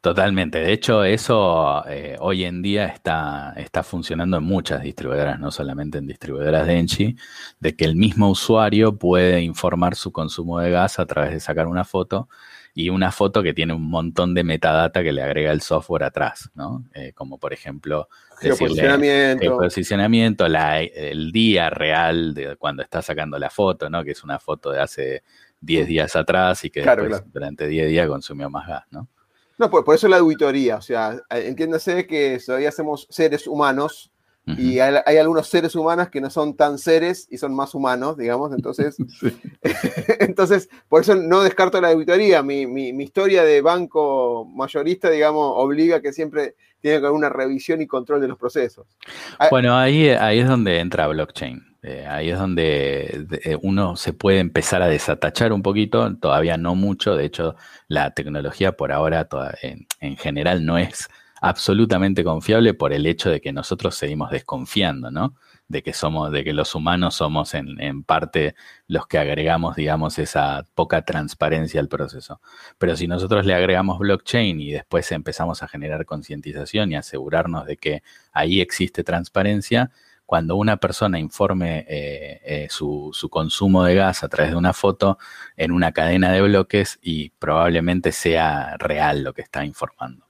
Totalmente. 0.00 0.58
De 0.58 0.72
hecho, 0.72 1.04
eso 1.04 1.82
eh, 1.88 2.16
hoy 2.20 2.44
en 2.44 2.62
día 2.62 2.86
está, 2.86 3.52
está 3.56 3.82
funcionando 3.82 4.38
en 4.38 4.44
muchas 4.44 4.82
distribuidoras, 4.82 5.38
no 5.38 5.50
solamente 5.50 5.98
en 5.98 6.06
distribuidoras 6.06 6.66
de 6.66 6.78
Enchi, 6.78 7.16
de 7.60 7.76
que 7.76 7.84
el 7.84 7.96
mismo 7.96 8.30
usuario 8.30 8.96
puede 8.96 9.42
informar 9.42 9.94
su 9.94 10.10
consumo 10.12 10.58
de 10.60 10.70
gas 10.70 10.98
a 10.98 11.06
través 11.06 11.32
de 11.32 11.40
sacar 11.40 11.66
una 11.66 11.84
foto 11.84 12.28
y 12.74 12.90
una 12.90 13.12
foto 13.12 13.42
que 13.42 13.54
tiene 13.54 13.74
un 13.74 13.88
montón 13.90 14.34
de 14.34 14.44
metadata 14.44 15.02
que 15.02 15.12
le 15.12 15.22
agrega 15.22 15.52
el 15.52 15.60
software 15.60 16.04
atrás, 16.04 16.50
¿no? 16.54 16.84
Eh, 16.94 17.12
como 17.14 17.38
por 17.38 17.52
ejemplo, 17.52 18.08
el 18.40 19.50
posicionamiento, 19.50 20.46
el 20.46 21.32
día 21.32 21.70
real 21.70 22.34
de 22.34 22.56
cuando 22.56 22.82
está 22.82 23.02
sacando 23.02 23.38
la 23.38 23.50
foto, 23.50 23.88
¿no? 23.90 24.04
Que 24.04 24.12
es 24.12 24.22
una 24.24 24.38
foto 24.38 24.70
de 24.70 24.80
hace 24.80 25.22
10 25.60 25.86
días 25.86 26.16
atrás 26.16 26.64
y 26.64 26.70
que 26.70 26.82
después, 26.82 27.22
durante 27.32 27.66
10 27.66 27.88
días 27.88 28.08
consumió 28.08 28.48
más 28.50 28.66
gas, 28.66 28.84
¿no? 28.90 29.08
No, 29.58 29.68
por, 29.70 29.92
eso 29.92 30.06
la 30.06 30.18
auditoría, 30.18 30.76
o 30.76 30.82
sea, 30.82 31.20
entiéndase 31.30 32.06
que 32.06 32.40
todavía 32.44 32.70
somos 32.70 33.08
seres 33.10 33.46
humanos 33.48 34.12
y 34.56 34.78
hay, 34.78 35.18
algunos 35.18 35.46
seres 35.48 35.74
humanos 35.74 36.08
que 36.08 36.22
no 36.22 36.30
son 36.30 36.56
tan 36.56 36.78
seres 36.78 37.26
y 37.30 37.36
son 37.36 37.54
más 37.54 37.74
humanos, 37.74 38.16
digamos, 38.16 38.52
entonces, 38.54 38.96
entonces 40.20 40.70
por 40.88 41.02
eso 41.02 41.14
no 41.16 41.42
descarto 41.42 41.80
la 41.80 41.90
auditoría. 41.90 42.42
Mi, 42.42 42.66
mi, 42.66 43.02
historia 43.02 43.44
de 43.44 43.60
banco 43.60 44.46
mayorista, 44.46 45.10
digamos, 45.10 45.52
obliga 45.56 46.00
que 46.00 46.12
siempre 46.12 46.54
tiene 46.80 47.00
que 47.00 47.06
haber 47.06 47.16
una 47.16 47.28
revisión 47.28 47.80
y 47.82 47.86
control 47.86 48.20
de 48.20 48.28
los 48.28 48.38
procesos. 48.38 48.86
Ah, 49.38 49.48
bueno, 49.50 49.76
ahí, 49.76 50.08
ahí 50.08 50.40
es 50.40 50.48
donde 50.48 50.78
entra 50.78 51.06
blockchain. 51.08 51.68
Eh, 51.82 52.04
ahí 52.08 52.30
es 52.30 52.38
donde 52.38 53.26
eh, 53.44 53.56
uno 53.62 53.94
se 53.94 54.12
puede 54.12 54.40
empezar 54.40 54.82
a 54.82 54.88
desatachar 54.88 55.52
un 55.52 55.62
poquito, 55.62 56.16
todavía 56.16 56.56
no 56.56 56.74
mucho, 56.74 57.14
de 57.14 57.24
hecho 57.24 57.54
la 57.86 58.10
tecnología 58.10 58.72
por 58.72 58.90
ahora 58.90 59.28
en, 59.62 60.16
general 60.16 60.66
no 60.66 60.76
es 60.76 61.08
absolutamente 61.40 62.24
confiable 62.24 62.74
por 62.74 62.92
el 62.92 63.06
hecho 63.06 63.30
de 63.30 63.40
que 63.40 63.52
nosotros 63.52 63.94
seguimos 63.94 64.30
desconfiando, 64.30 65.12
¿no? 65.12 65.36
De 65.68 65.82
que 65.82 65.92
somos, 65.92 66.32
de 66.32 66.44
que 66.44 66.54
los 66.54 66.74
humanos 66.74 67.16
somos 67.16 67.52
en, 67.52 67.78
en, 67.80 68.02
parte 68.02 68.54
los 68.86 69.06
que 69.06 69.18
agregamos, 69.18 69.76
digamos, 69.76 70.18
esa 70.18 70.64
poca 70.74 71.02
transparencia 71.02 71.78
al 71.78 71.88
proceso. 71.88 72.40
Pero 72.78 72.96
si 72.96 73.06
nosotros 73.06 73.44
le 73.44 73.54
agregamos 73.54 73.98
blockchain 73.98 74.60
y 74.60 74.72
después 74.72 75.12
empezamos 75.12 75.62
a 75.62 75.68
generar 75.68 76.06
concientización 76.06 76.92
y 76.92 76.96
asegurarnos 76.96 77.66
de 77.66 77.76
que 77.76 78.02
ahí 78.32 78.62
existe 78.62 79.04
transparencia, 79.04 79.90
cuando 80.28 80.56
una 80.56 80.76
persona 80.76 81.18
informe 81.18 81.86
eh, 81.88 82.40
eh, 82.44 82.66
su, 82.68 83.10
consumo 83.30 83.82
de 83.84 83.94
gas 83.94 84.22
a 84.22 84.28
través 84.28 84.50
de 84.50 84.58
una 84.58 84.74
foto 84.74 85.16
en 85.56 85.72
una 85.72 85.92
cadena 85.92 86.30
de 86.30 86.42
bloques 86.42 86.98
y 87.00 87.30
probablemente 87.30 88.12
sea 88.12 88.76
real 88.76 89.24
lo 89.24 89.32
que 89.32 89.40
está 89.40 89.64
informando. 89.64 90.26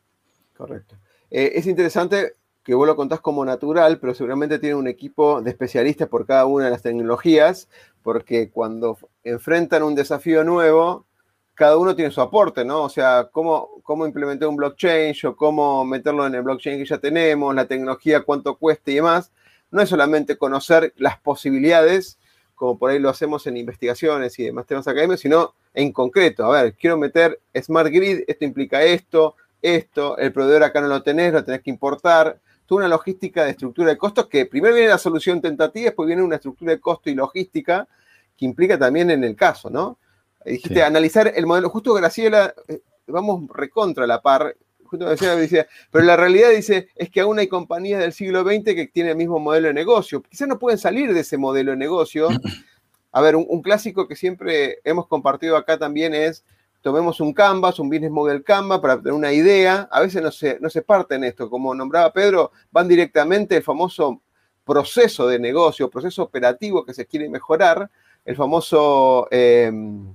Correcto. 0.56 0.94
Eh, 1.28 1.50
es 1.56 1.66
interesante 1.66 2.34
que 2.68 2.74
vos 2.74 2.86
lo 2.86 2.96
contás 2.96 3.20
como 3.20 3.46
natural, 3.46 3.98
pero 3.98 4.12
seguramente 4.12 4.58
tiene 4.58 4.74
un 4.74 4.88
equipo 4.88 5.40
de 5.40 5.48
especialistas 5.48 6.06
por 6.06 6.26
cada 6.26 6.44
una 6.44 6.66
de 6.66 6.70
las 6.70 6.82
tecnologías, 6.82 7.66
porque 8.02 8.50
cuando 8.50 8.98
enfrentan 9.24 9.82
un 9.82 9.94
desafío 9.94 10.44
nuevo, 10.44 11.06
cada 11.54 11.78
uno 11.78 11.96
tiene 11.96 12.10
su 12.10 12.20
aporte, 12.20 12.66
¿no? 12.66 12.82
O 12.82 12.90
sea, 12.90 13.30
cómo, 13.32 13.80
cómo 13.82 14.04
implementar 14.04 14.50
un 14.50 14.56
blockchain 14.56 15.14
o 15.24 15.34
cómo 15.34 15.82
meterlo 15.86 16.26
en 16.26 16.34
el 16.34 16.42
blockchain 16.42 16.76
que 16.76 16.84
ya 16.84 16.98
tenemos, 16.98 17.54
la 17.54 17.64
tecnología, 17.64 18.20
cuánto 18.20 18.56
cuesta 18.56 18.90
y 18.90 18.96
demás 18.96 19.32
no 19.70 19.80
es 19.80 19.88
solamente 19.88 20.36
conocer 20.36 20.92
las 20.98 21.18
posibilidades, 21.18 22.18
como 22.54 22.78
por 22.78 22.90
ahí 22.90 22.98
lo 22.98 23.08
hacemos 23.08 23.46
en 23.46 23.56
investigaciones 23.56 24.38
y 24.38 24.44
demás 24.44 24.66
temas 24.66 24.86
académicos, 24.86 25.20
sino 25.20 25.54
en 25.72 25.90
concreto, 25.90 26.44
a 26.44 26.62
ver, 26.62 26.74
quiero 26.74 26.98
meter 26.98 27.40
Smart 27.62 27.88
Grid, 27.90 28.24
esto 28.26 28.44
implica 28.44 28.82
esto, 28.82 29.36
esto, 29.62 30.18
el 30.18 30.34
proveedor 30.34 30.64
acá 30.64 30.82
no 30.82 30.88
lo 30.88 31.02
tenés, 31.02 31.32
lo 31.32 31.42
tenés 31.42 31.62
que 31.62 31.70
importar. 31.70 32.38
Toda 32.68 32.80
una 32.80 32.88
logística 32.88 33.44
de 33.44 33.52
estructura 33.52 33.88
de 33.88 33.96
costos 33.96 34.26
que 34.26 34.44
primero 34.44 34.74
viene 34.74 34.90
la 34.90 34.98
solución 34.98 35.40
tentativa, 35.40 35.86
después 35.86 36.06
viene 36.06 36.22
una 36.22 36.36
estructura 36.36 36.72
de 36.72 36.80
costo 36.80 37.08
y 37.08 37.14
logística 37.14 37.88
que 38.36 38.44
implica 38.44 38.78
también 38.78 39.10
en 39.10 39.24
el 39.24 39.34
caso, 39.34 39.70
¿no? 39.70 39.98
Dijiste 40.44 40.82
analizar 40.82 41.32
el 41.34 41.46
modelo, 41.46 41.70
justo 41.70 41.94
Graciela, 41.94 42.52
eh, 42.68 42.82
vamos 43.06 43.48
recontra 43.54 44.06
la 44.06 44.20
par, 44.20 44.54
justo 44.84 45.06
Graciela 45.06 45.34
decía, 45.36 45.66
pero 45.90 46.04
la 46.04 46.18
realidad 46.18 46.50
dice 46.50 46.88
es 46.94 47.08
que 47.08 47.22
aún 47.22 47.38
hay 47.38 47.48
compañías 47.48 48.00
del 48.00 48.12
siglo 48.12 48.44
XX 48.44 48.74
que 48.74 48.90
tienen 48.92 49.12
el 49.12 49.16
mismo 49.16 49.38
modelo 49.38 49.68
de 49.68 49.74
negocio. 49.74 50.20
Quizás 50.20 50.46
no 50.46 50.58
pueden 50.58 50.78
salir 50.78 51.14
de 51.14 51.20
ese 51.20 51.38
modelo 51.38 51.70
de 51.70 51.78
negocio. 51.78 52.28
A 53.12 53.22
ver, 53.22 53.34
un 53.36 53.62
clásico 53.62 54.06
que 54.06 54.14
siempre 54.14 54.80
hemos 54.84 55.06
compartido 55.06 55.56
acá 55.56 55.78
también 55.78 56.14
es 56.14 56.44
tomemos 56.80 57.20
un 57.20 57.32
Canvas, 57.32 57.78
un 57.78 57.88
Business 57.88 58.10
Model 58.10 58.42
Canvas 58.44 58.80
para 58.80 58.96
tener 58.96 59.12
una 59.12 59.32
idea. 59.32 59.88
A 59.90 60.00
veces 60.00 60.22
no 60.22 60.30
se, 60.30 60.58
no 60.60 60.70
se 60.70 60.82
parte 60.82 61.16
en 61.16 61.24
esto, 61.24 61.50
como 61.50 61.74
nombraba 61.74 62.12
Pedro, 62.12 62.52
van 62.70 62.88
directamente 62.88 63.56
el 63.56 63.62
famoso 63.62 64.20
proceso 64.64 65.26
de 65.26 65.38
negocio, 65.38 65.88
proceso 65.88 66.22
operativo 66.22 66.84
que 66.84 66.92
se 66.92 67.06
quiere 67.06 67.28
mejorar, 67.30 67.90
el 68.24 68.36
famoso, 68.36 69.26
em, 69.30 70.14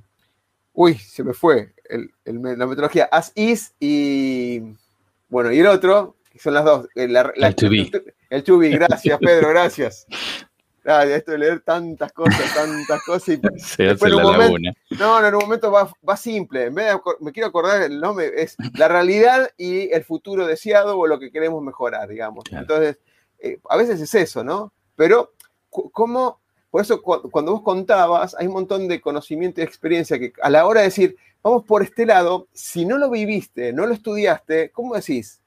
uy, 0.74 0.94
se 0.96 1.24
me 1.24 1.34
fue, 1.34 1.74
la 2.26 2.68
metodología 2.68 3.06
as 3.06 3.32
is 3.34 3.74
y, 3.80 4.62
bueno, 5.28 5.52
y 5.52 5.60
el 5.60 5.66
otro, 5.66 6.18
que 6.30 6.38
son 6.38 6.54
las 6.54 6.66
dos. 6.66 6.88
el 6.94 7.14
to 7.56 7.70
be. 7.70 7.92
El 8.30 8.44
to 8.44 8.58
be, 8.60 8.70
gracias 8.70 9.20
Pedro, 9.20 9.50
gracias. 9.50 10.06
Ah, 10.86 11.06
esto 11.06 11.32
de 11.32 11.38
leer 11.38 11.62
tantas 11.62 12.12
cosas, 12.12 12.54
tantas 12.54 13.04
cosas. 13.04 13.30
Y 13.30 13.42
Se 13.60 13.90
hace 13.90 14.10
la 14.10 14.24
momento, 14.24 14.72
No, 14.92 15.22
no, 15.22 15.28
en 15.28 15.36
un 15.36 15.42
momento 15.42 15.72
va, 15.72 16.18
simple. 16.18 16.66
En 16.66 16.76
vez 16.76 16.94
de, 16.94 17.00
me 17.22 17.32
quiero 17.32 17.48
acordar 17.48 17.84
el 17.84 18.00
nombre, 18.00 18.32
es 18.36 18.56
la 18.74 18.88
realidad 18.88 19.50
y 19.58 19.92
el 19.92 20.04
futuro 20.04 20.46
deseado 20.46 20.98
o 20.98 21.08
lo 21.08 21.20
que 21.20 21.32
queremos 21.32 21.64
mejorar, 21.64 22.10
digamos. 22.10 22.44
Entonces, 22.52 23.00
eh, 23.40 23.60
a 23.70 23.78
veces 23.78 24.02
es 24.02 24.14
eso, 24.14 24.44
¿no? 24.44 24.74
Pero, 24.96 25.34
¿cómo? 25.70 26.40
Por 26.70 26.82
eso, 26.82 27.02
cuando 27.02 27.52
vos 27.52 27.62
contabas, 27.62 28.36
hay 28.38 28.48
un 28.48 28.54
montón 28.54 28.88
de 28.88 29.00
conocimiento 29.00 29.62
y 29.62 29.64
experiencia 29.64 30.18
que 30.18 30.34
a 30.42 30.50
la 30.50 30.66
hora 30.66 30.82
de 30.82 30.88
decir, 30.88 31.16
vamos 31.44 31.64
por 31.66 31.84
este 31.84 32.06
lado, 32.06 32.48
si 32.52 32.84
no 32.86 32.98
lo 32.98 33.12
viviste, 33.12 33.72
no 33.74 33.86
lo 33.86 33.94
estudiaste, 33.94 34.72
¿cómo 34.72 34.96
decís? 34.96 35.43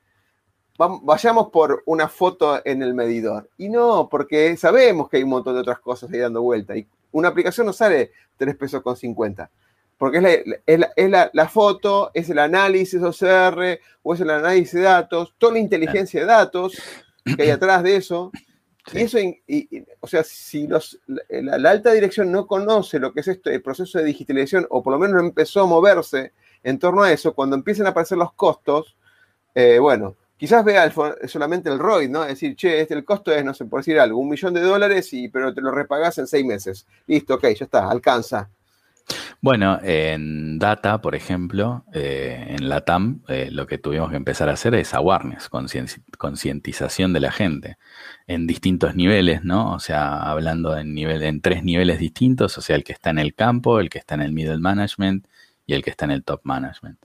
Vayamos 0.79 1.49
por 1.51 1.83
una 1.87 2.09
foto 2.09 2.61
en 2.65 2.83
el 2.83 2.95
medidor. 2.95 3.49
Y 3.59 3.69
no, 3.69 4.09
porque 4.11 4.57
sabemos 4.57 5.09
que 5.09 5.19
hay 5.19 5.23
un 5.23 5.31
montón 5.31 5.55
de 5.55 5.61
otras 5.61 5.79
cosas 5.81 6.13
ahí 6.13 6.19
dando 6.19 6.43
vuelta. 6.43 6.77
Y 6.77 6.87
una 7.13 7.29
aplicación 7.29 7.67
no 7.67 7.73
sale 7.73 8.13
3 8.37 8.57
pesos 8.57 8.83
con 8.83 8.97
50. 8.97 9.51
Porque 9.99 10.47
es 10.67 11.11
la, 11.33 11.49
foto, 11.49 12.11
es 12.13 12.29
el 12.29 12.39
análisis 12.39 13.03
OCR 13.03 13.81
o 14.03 14.15
es 14.15 14.21
el 14.21 14.29
análisis 14.29 14.75
de 14.75 14.83
datos, 14.83 15.35
toda 15.39 15.55
la 15.55 15.59
inteligencia 15.59 16.21
de 16.21 16.27
datos 16.27 16.77
que 17.25 17.43
hay 17.43 17.51
atrás 17.51 17.83
de 17.83 17.97
eso. 17.97 18.31
Y 18.93 19.01
eso, 19.01 19.19
o 19.99 20.07
sea, 20.07 20.23
si 20.23 20.69
los, 20.69 21.01
la, 21.29 21.71
alta 21.71 21.91
dirección 21.91 22.31
no 22.31 22.47
conoce 22.47 23.01
lo 23.01 23.13
que 23.13 23.19
es 23.19 23.27
esto, 23.27 23.51
el 23.51 23.61
proceso 23.61 23.99
de 23.99 24.05
digitalización, 24.05 24.65
o 24.71 24.81
por 24.81 24.93
lo 24.93 25.01
menos 25.01 25.17
no 25.17 25.27
empezó 25.27 25.63
a 25.63 25.67
moverse 25.67 26.35
en 26.63 26.79
torno 26.79 27.03
a 27.03 27.11
eso, 27.11 27.35
cuando 27.35 27.57
empiecen 27.57 27.87
a 27.87 27.89
aparecer 27.89 28.17
los 28.17 28.33
costos, 28.35 28.97
eh, 29.57 29.81
bueno, 29.81 30.15
quizás 30.37 30.65
vea 30.65 30.93
solamente 31.27 31.71
el 31.71 31.79
ROI, 31.79 32.09
¿no? 32.09 32.23
Es 32.23 32.31
decir, 32.31 32.57
che, 32.57 32.81
este, 32.81 32.95
el 32.95 33.05
costo 33.05 33.33
es, 33.33 33.45
no 33.45 33.55
sé, 33.55 33.65
por 33.65 33.81
decir 33.81 33.99
algo, 33.99 34.19
un 34.19 34.29
millón 34.29 34.55
de 34.55 34.61
dólares, 34.61 35.13
y, 35.13 35.29
pero 35.29 35.55
te 35.55 35.61
lo 35.61 35.71
repagás 35.71 36.19
en 36.19 36.27
seis 36.27 36.45
meses. 36.45 36.87
Listo, 37.07 37.35
ok, 37.35 37.45
ya 37.55 37.65
está, 37.65 37.91
alcanza. 37.91 38.51
Bueno, 39.41 39.79
en 39.83 40.59
Data, 40.59 41.01
por 41.01 41.15
ejemplo, 41.15 41.85
eh, 41.93 42.45
en 42.49 42.69
la 42.69 42.85
TAM, 42.85 43.23
eh, 43.29 43.51
lo 43.53 43.67
que 43.67 43.79
tuvimos 43.79 44.11
que 44.11 44.17
empezar 44.17 44.49
a 44.49 44.55
hacer 44.55 44.75
es 44.75 44.95
awareness, 44.95 45.49
concientización 46.19 47.13
de 47.13 47.21
la 47.21 47.31
gente 47.31 47.79
en 48.27 48.47
distintos 48.49 48.97
niveles, 48.97 49.45
¿no? 49.45 49.73
O 49.75 49.79
sea, 49.79 50.23
hablando 50.23 50.77
en, 50.77 50.95
nivel, 50.95 51.23
en 51.23 51.41
tres 51.41 51.63
niveles 51.63 52.01
distintos, 52.01 52.59
o 52.59 52.61
sea, 52.61 52.75
el 52.75 52.83
que 52.83 52.93
está 52.93 53.11
en 53.11 53.21
el 53.21 53.35
campo, 53.35 53.79
el 53.79 53.91
que 53.91 53.99
está 53.99 54.17
en 54.17 54.23
el 54.23 54.33
middle 54.33 54.59
management 54.59 55.27
y 55.67 55.75
el 55.75 55.85
que 55.85 55.91
está 55.91 56.07
en 56.07 56.11
el 56.11 56.25
top 56.25 56.41
management. 56.43 56.99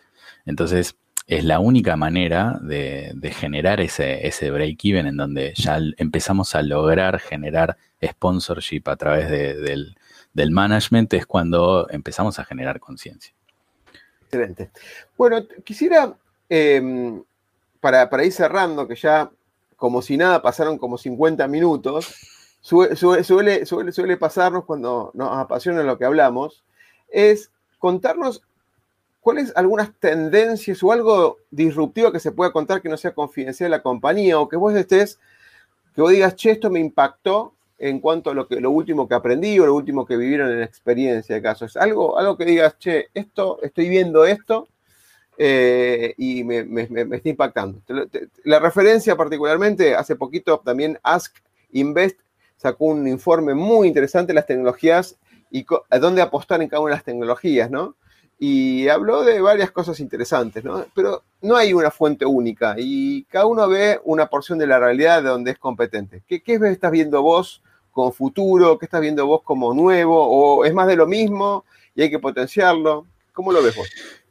Entonces, 0.46 0.96
es 1.32 1.46
la 1.46 1.62
única 1.62 1.96
manera 1.96 2.60
de, 2.62 3.34
generar 3.34 3.80
ese, 3.80 4.28
ese 4.28 4.52
break-even 4.52 5.08
en 5.08 5.16
donde 5.16 5.54
ya 5.56 5.80
empezamos 5.96 6.56
a 6.56 6.62
lograr 6.62 7.20
generar 7.20 7.78
sponsorship 8.06 8.82
a 8.88 8.98
través 8.98 9.30
del, 9.30 9.96
management, 10.52 11.14
es 11.14 11.26
cuando 11.26 11.88
empezamos 11.90 12.38
a 12.38 12.44
generar 12.44 12.82
conciencia. 12.82 13.34
Excelente. 14.26 14.72
Bueno, 15.18 15.38
quisiera, 15.64 16.14
em, 16.50 17.24
para, 17.80 18.26
ir 18.26 18.34
cerrando, 18.34 18.86
que 18.86 18.96
ya 18.96 19.32
como 19.78 20.02
si 20.02 20.18
nada 20.18 20.42
pasaron 20.42 20.78
como 20.78 20.98
50 20.98 21.48
minutos, 21.48 22.14
suele, 22.60 23.24
suele, 23.24 23.66
suele 23.66 24.18
pasarnos 24.18 24.66
cuando 24.66 25.12
nos 25.14 25.38
apasiona 25.38 25.82
lo 25.84 25.98
que 25.98 26.04
hablamos, 26.04 26.66
es 27.08 27.52
contarnos 27.80 28.44
¿cuáles 29.22 29.54
algunas 29.56 29.94
tendencias 30.00 30.84
o 30.84 30.92
algo 30.92 31.38
disruptivo 31.52 32.12
que 32.12 32.20
se 32.20 32.32
pueda 32.32 32.52
contar 32.52 32.82
que 32.82 32.90
no 32.90 32.98
sea 32.98 33.14
confidencial 33.14 33.70
de 33.70 33.78
la 33.78 33.84
compañía 33.84 34.40
o 34.40 34.50
que 34.50 34.58
vos 34.58 34.74
estés, 34.74 35.20
que 35.96 36.02
vos 36.02 36.12
digas, 36.12 36.36
che, 36.36 36.52
esto 36.52 36.70
me 36.70 36.80
impactó 36.80 37.54
en 37.78 38.00
cuanto 38.00 38.32
a 38.32 38.34
lo, 38.34 38.48
que, 38.48 38.60
lo 38.60 38.72
último 38.72 39.08
que 39.08 39.16
aprendí 39.16 39.58
o 39.60 39.66
lo 39.66 39.76
último 39.76 40.06
que 40.06 40.18
vivieron 40.18 40.50
en 40.52 40.60
la 40.60 40.66
experiencia 40.66 41.36
de 41.36 41.42
caso? 41.42 41.66
Es 41.66 41.78
algo, 41.78 42.18
algo 42.18 42.36
que 42.36 42.46
digas, 42.46 42.78
che, 42.80 43.08
esto, 43.14 43.60
estoy 43.62 43.90
viendo 43.90 44.26
esto 44.26 44.68
eh, 45.38 46.14
y 46.18 46.44
me, 46.44 46.82
está 47.16 47.30
impactando. 47.30 47.82
La 48.44 48.60
referencia 48.60 49.16
particularmente, 49.16 49.96
hace 49.96 50.16
poquito 50.16 50.60
también 50.60 51.00
Ask 51.04 51.36
Invest 51.72 52.20
sacó 52.58 52.86
un 52.86 53.08
informe 53.08 53.54
muy 53.54 53.88
interesante 53.88 54.32
de 54.32 54.36
las 54.36 54.46
tecnologías 54.46 55.18
y 55.50 55.66
dónde 56.00 56.22
apostar 56.22 56.62
en 56.62 56.70
cada 56.70 56.82
una 56.82 56.92
de 56.92 56.98
las 56.98 57.04
tecnologías, 57.04 57.72
¿no? 57.72 57.96
Y 58.44 58.88
habló 58.88 59.24
de 59.24 59.40
varias 59.40 59.70
cosas 59.70 60.00
interesantes, 60.00 60.64
¿no? 60.64 60.84
Pero 60.96 61.22
no 61.44 61.56
hay 61.56 61.74
una 61.74 61.92
fuente 61.92 62.26
única 62.26 62.74
y 62.76 63.22
cada 63.26 63.46
uno 63.46 63.70
ve 63.70 64.00
una 64.04 64.26
porción 64.26 64.58
de 64.58 64.66
la 64.66 64.80
realidad 64.80 65.22
de 65.22 65.30
donde 65.30 65.52
es 65.52 65.60
competente. 65.60 66.24
¿Qué, 66.28 66.42
qué 66.42 66.56
estás 66.56 66.90
viendo 66.90 67.22
vos 67.22 67.62
como 67.92 68.12
futuro? 68.12 68.80
¿Qué 68.80 68.88
estás 68.88 69.00
viendo 69.00 69.28
vos 69.28 69.44
como 69.44 69.76
nuevo? 69.76 70.26
¿O 70.28 70.66
es 70.66 70.74
más 70.74 70.88
de 70.88 70.96
lo 70.96 71.06
mismo 71.06 71.66
y 71.94 72.02
hay 72.02 72.10
que 72.10 72.18
potenciarlo? 72.18 73.06
¿Cómo 73.32 73.52
lo 73.52 73.62
ves 73.62 73.76
vos? 73.76 73.88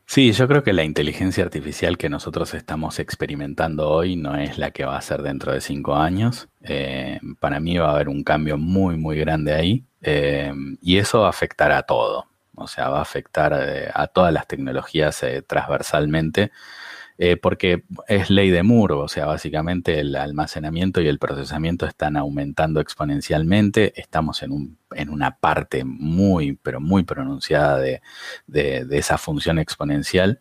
Sí, 0.07 0.33
yo 0.33 0.49
creo 0.49 0.65
que 0.65 0.73
la 0.73 0.83
inteligencia 0.83 1.45
artificial 1.45 1.97
que 1.97 2.09
nosotros 2.09 2.53
estamos 2.55 2.99
experimentando 2.99 3.89
hoy 3.91 4.17
no 4.17 4.35
es 4.35 4.59
la 4.59 4.73
que 4.73 4.85
va 4.85 4.97
a 4.97 5.03
ser 5.03 5.23
dentro 5.23 5.53
de 5.53 5.61
cinco 5.61 5.95
años. 5.95 6.49
Eh, 6.63 7.21
para 7.39 7.61
mí 7.61 7.79
va 7.79 7.91
a 7.91 7.95
haber 7.95 8.09
un 8.09 8.25
cambio 8.25 8.59
muy, 8.59 8.97
muy 8.97 9.17
grande 9.21 9.55
ahí 9.55 9.85
eh, 10.03 10.53
y 10.83 10.99
eso 10.99 11.27
afectará 11.27 11.79
a 11.79 11.83
todo 11.85 12.27
o 12.61 12.67
sea, 12.67 12.89
va 12.89 12.99
a 12.99 13.03
afectar 13.03 13.53
eh, 13.59 13.91
a 13.93 14.07
todas 14.07 14.33
las 14.33 14.47
tecnologías 14.47 15.23
eh, 15.23 15.43
transversalmente, 15.43 16.51
eh, 17.19 17.37
porque 17.37 17.85
es 18.09 18.31
ley 18.31 18.51
de 18.51 18.63
Moore, 18.63 18.95
o 18.95 19.09
sea, 19.09 19.27
básicamente 19.27 20.01
el 20.01 20.17
almacenamiento 20.17 21.03
y 21.03 21.09
el 21.09 21.19
procesamiento 21.19 21.87
están 21.87 22.17
aumentando 22.17 22.81
exponencialmente, 22.81 23.93
estamos 24.01 24.43
en, 24.43 24.53
un, 24.53 24.79
en 24.93 25.11
una 25.11 25.37
parte 25.37 25.85
muy, 25.85 26.55
pero 26.63 26.81
muy 26.81 27.03
pronunciada 27.03 27.79
de, 27.79 28.01
esa 28.91 29.19
función 29.19 29.59
exponencial, 29.59 30.41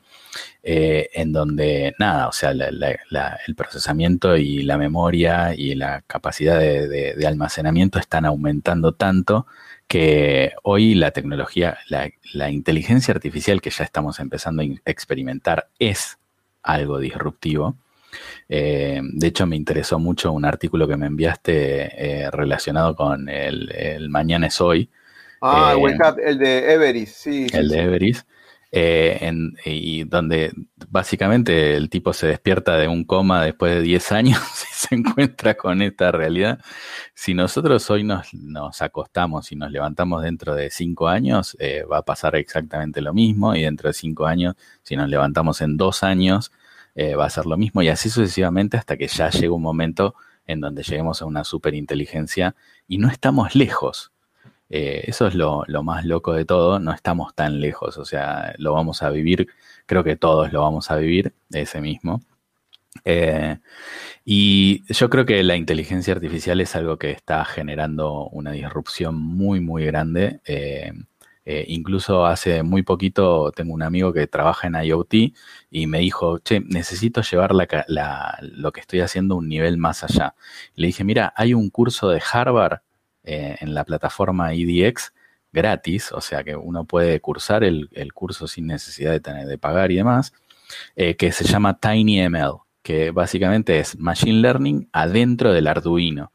en 0.64 1.34
donde 1.34 1.96
nada, 2.00 2.30
o 2.30 2.32
sea, 2.32 2.52
el 2.52 3.56
procesamiento 3.58 4.38
y 4.38 4.62
la 4.64 4.78
memoria 4.78 5.54
y 5.56 5.76
la 5.76 6.02
capacidad 6.08 6.58
de 6.60 7.28
almacenamiento 7.28 8.00
están 8.00 8.26
aumentando 8.26 8.94
tanto 8.94 9.48
que 9.90 10.54
hoy 10.62 10.94
la 10.94 11.10
tecnología, 11.10 11.80
la, 11.88 12.52
inteligencia 12.52 13.12
artificial 13.12 13.60
que 13.60 13.72
ya 13.72 13.84
estamos 13.84 14.20
empezando 14.20 14.62
a 14.62 14.66
experimentar 14.86 15.68
es 15.80 16.20
algo 16.62 17.00
disruptivo. 17.00 17.76
Eh, 18.48 19.02
de 19.04 19.28
hecho, 19.28 19.48
me 19.48 19.56
interesó 19.56 19.98
mucho 19.98 20.32
un 20.32 20.46
artículo 20.46 20.88
que 20.88 20.96
me 20.96 21.08
enviaste 21.08 22.22
eh, 22.22 22.30
relacionado 22.30 22.96
con 22.96 23.30
el, 23.30 24.08
Mañana 24.10 24.46
es 24.46 24.62
hoy. 24.62 24.92
Ah, 25.42 25.74
eh, 25.76 25.98
el 26.24 26.38
de 26.38 26.72
Everis, 26.72 27.12
sí. 27.12 27.48
El 27.52 27.70
de 27.70 27.80
Everis. 27.80 28.28
Eh, 28.72 29.32
y 29.66 30.04
donde 30.04 30.54
básicamente 30.90 31.76
el 31.76 31.90
tipo 31.90 32.14
se 32.14 32.28
despierta 32.28 32.78
de 32.78 32.88
un 32.88 33.04
coma 33.04 33.44
después 33.44 33.74
de 33.74 33.82
10 33.82 34.12
años 34.12 34.40
y 34.72 34.74
se 34.74 34.96
encuentra 34.96 35.56
con 35.56 35.82
esta 35.82 36.12
realidad. 36.12 36.60
Si 37.16 37.34
nosotros 37.34 37.90
hoy 37.90 38.04
nos, 38.04 38.82
acostamos 38.82 39.52
y 39.52 39.56
nos 39.56 39.72
levantamos 39.72 40.22
dentro 40.24 40.54
de 40.56 40.70
5 40.70 41.08
años, 41.08 41.58
eh, 41.60 41.84
va 41.92 42.00
a 42.00 42.06
pasar 42.06 42.36
exactamente 42.36 43.02
lo 43.02 43.14
mismo 43.14 43.56
y 43.56 43.64
dentro 43.64 43.90
de 43.90 43.94
5 43.94 44.26
años, 44.26 44.56
si 44.84 44.96
nos 44.96 45.10
levantamos 45.10 45.62
en 45.62 45.76
2 45.76 46.04
años, 46.04 46.52
eh, 46.96 47.16
va 47.16 47.26
a 47.26 47.30
ser 47.30 47.46
lo 47.46 47.58
mismo 47.58 47.82
y 47.82 47.90
así 47.90 48.10
sucesivamente 48.10 48.78
hasta 48.78 48.98
que 48.98 49.08
ya 49.08 49.30
llega 49.30 49.54
un 49.54 49.62
momento 49.62 50.16
en 50.46 50.60
donde 50.60 50.84
lleguemos 50.84 51.22
a 51.22 51.26
una 51.26 51.44
superinteligencia 51.44 52.56
y 52.88 52.98
no 52.98 53.08
estamos 53.10 53.56
lejos. 53.56 54.12
Eh, 54.70 55.04
eso 55.08 55.28
es 55.28 55.36
lo, 55.36 55.66
más 55.84 56.06
loco 56.06 56.34
de 56.34 56.46
todo, 56.46 56.80
no 56.80 56.94
estamos 56.94 57.34
tan 57.36 57.60
lejos, 57.60 57.98
o 57.98 58.06
sea, 58.06 58.54
lo 58.60 58.74
vamos 58.74 59.02
a 59.02 59.10
vivir, 59.10 59.48
creo 59.86 60.04
que 60.04 60.16
todos 60.16 60.54
lo 60.54 60.62
vamos 60.62 60.92
a 60.92 60.96
vivir, 60.98 61.34
ese 61.52 61.82
mismo. 61.82 62.22
Eh, 63.06 63.58
y 64.26 64.84
yo 64.94 65.10
creo 65.10 65.26
que 65.26 65.44
la 65.44 65.56
inteligencia 65.56 66.14
artificial 66.14 66.62
es 66.62 66.76
algo 66.76 66.98
que 66.98 67.12
está 67.12 67.46
generando 67.46 68.28
una 68.30 68.52
disrupción 68.52 69.16
muy, 69.16 69.60
muy 69.60 69.86
grande. 69.86 70.42
Eh, 71.52 71.66
incluso 71.68 72.26
hace 72.28 72.62
muy 72.62 72.84
poquito 72.84 73.52
tengo 73.52 73.74
un 73.74 73.82
amigo 73.82 74.14
que 74.14 74.28
trabaja 74.28 74.68
en 74.68 74.76
IoT 74.76 75.14
y 75.72 75.88
me 75.88 76.00
dijo, 76.00 76.40
che, 76.40 76.60
necesito 76.60 77.22
llevar 77.24 77.54
lo 77.56 78.72
que 78.72 78.80
estoy 78.80 79.00
haciendo 79.00 79.36
a 79.36 79.38
un 79.40 79.50
nivel 79.50 79.78
más 79.78 80.04
allá. 80.04 80.36
Le 80.76 80.88
dije, 80.88 81.04
mira, 81.04 81.34
hay 81.36 81.56
un 81.56 81.70
curso 81.72 82.10
de 82.10 82.22
Harvard 82.32 82.82
eh, 83.24 83.58
en 83.60 83.74
la 83.74 83.84
plataforma 83.84 84.54
EDX 84.54 85.14
gratis, 85.52 86.12
o 86.12 86.22
sea 86.22 86.44
que 86.44 86.56
uno 86.56 86.86
puede 86.86 87.20
cursar 87.20 87.64
el, 87.64 87.90
curso 88.14 88.48
sin 88.48 88.68
necesidad 88.68 89.12
de, 89.12 89.20
tener, 89.20 89.48
de 89.48 89.58
pagar 89.58 89.92
y 89.92 89.98
demás, 89.98 90.34
eh, 90.96 91.16
que 91.16 91.32
se 91.32 91.46
llama 91.46 91.80
TinyML, 91.80 92.60
que 92.82 93.12
básicamente 93.12 93.80
es 93.80 93.98
Machine 93.98 94.42
Learning 94.42 94.90
adentro 94.92 95.52
del 95.52 95.68
Arduino. 95.68 96.32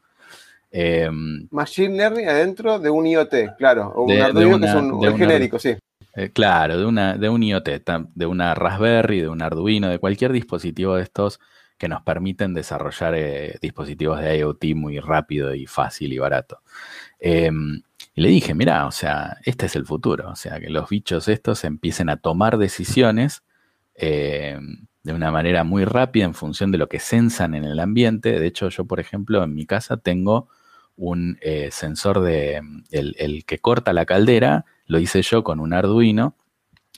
Em, 0.71 1.47
Machine 1.51 1.95
Learning 1.95 2.27
adentro 2.27 2.79
de 2.79 2.89
un 2.89 3.07
IoT, 3.07 3.55
claro, 3.57 3.93
o 3.95 4.03
un 4.03 4.19
Arduino 4.19 4.59
que 4.59 4.65
es 4.65 4.75
un, 4.75 5.17
genérico, 5.17 5.57
sí. 5.57 5.75
Eh, 6.15 6.31
claro, 6.31 6.77
de, 6.77 6.85
una, 6.85 7.17
de 7.17 7.29
un 7.29 7.43
IoT, 7.43 7.69
de 8.13 8.25
una 8.25 8.53
Raspberry, 8.55 9.21
de 9.21 9.29
un 9.29 9.41
Arduino, 9.41 9.89
de 9.89 9.99
cualquier 9.99 10.33
dispositivo 10.33 10.95
de 10.95 11.03
estos 11.03 11.39
que 11.77 11.87
nos 11.87 12.01
permiten 12.03 12.53
desarrollar 12.53 13.15
eh, 13.15 13.57
dispositivos 13.61 14.19
de 14.19 14.37
IoT 14.37 14.63
muy 14.75 14.99
rápido 14.99 15.53
y 15.53 15.65
fácil 15.65 16.13
y 16.13 16.17
barato. 16.17 16.61
Em, 17.19 17.81
y 18.13 18.21
le 18.21 18.29
dije, 18.29 18.53
mira, 18.53 18.85
o 18.87 18.91
sea, 18.91 19.37
este 19.43 19.65
es 19.65 19.75
el 19.75 19.85
futuro, 19.85 20.29
o 20.29 20.35
sea, 20.35 20.59
que 20.59 20.69
los 20.69 20.89
bichos 20.89 21.27
estos 21.27 21.63
empiecen 21.65 22.09
a 22.09 22.17
tomar 22.17 22.57
decisiones 22.57 23.43
em, 23.95 24.87
de 25.03 25.13
una 25.13 25.31
manera 25.31 25.63
muy 25.63 25.85
rápida 25.85 26.25
en 26.25 26.33
función 26.33 26.71
de 26.71 26.77
lo 26.77 26.87
que 26.89 26.99
sensan 26.99 27.55
en 27.55 27.65
el 27.65 27.79
ambiente. 27.79 28.39
De 28.39 28.47
hecho, 28.47 28.69
yo, 28.69 28.85
por 28.85 28.99
ejemplo, 28.99 29.43
en 29.43 29.53
mi 29.53 29.65
casa 29.65 29.97
tengo 29.97 30.49
un 30.95 31.37
eh, 31.41 31.69
sensor 31.71 32.21
de 32.21 32.61
el, 32.91 33.15
el 33.19 33.45
que 33.45 33.59
corta 33.59 33.93
la 33.93 34.05
caldera, 34.05 34.65
lo 34.87 34.99
hice 34.99 35.21
yo 35.21 35.43
con 35.43 35.59
un 35.59 35.73
Arduino 35.73 36.35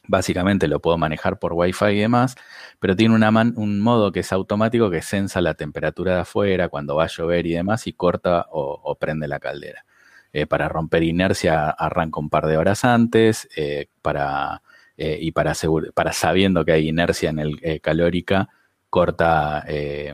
Básicamente 0.08 0.68
lo 0.68 0.80
puedo 0.80 0.98
manejar 0.98 1.38
por 1.38 1.54
Wi-Fi 1.54 1.88
y 1.88 2.00
demás, 2.00 2.36
pero 2.80 2.96
tiene 2.96 3.16
un 3.16 3.80
modo 3.82 4.12
que 4.12 4.22
es 4.22 4.32
automático 4.32 4.90
que 4.90 5.02
sensa 5.02 5.42
la 5.42 5.54
temperatura 5.54 6.16
de 6.16 6.22
afuera, 6.22 6.70
cuando 6.70 6.96
va 6.96 7.04
a 7.04 7.08
llover 7.08 7.46
y 7.46 7.54
demás, 7.54 7.88
y 7.88 7.94
corta 7.94 8.46
o, 8.52 8.96
prende 8.96 9.28
la 9.28 9.40
caldera. 9.40 9.86
Eh, 10.32 10.46
para 10.46 10.70
romper 10.70 11.04
inercia 11.04 11.70
arranca 11.70 12.20
un 12.20 12.30
par 12.30 12.48
de 12.48 12.58
horas 12.58 12.86
antes, 12.86 13.50
eh, 13.56 13.88
para, 14.02 14.62
eh, 14.96 15.18
y 15.20 15.32
para, 15.32 15.54
para 15.94 16.14
sabiendo 16.14 16.64
que 16.64 16.72
hay 16.72 16.88
inercia 16.88 17.30
en 17.30 17.40
el 17.40 17.82
calórica, 17.82 18.50
corta 18.90 19.66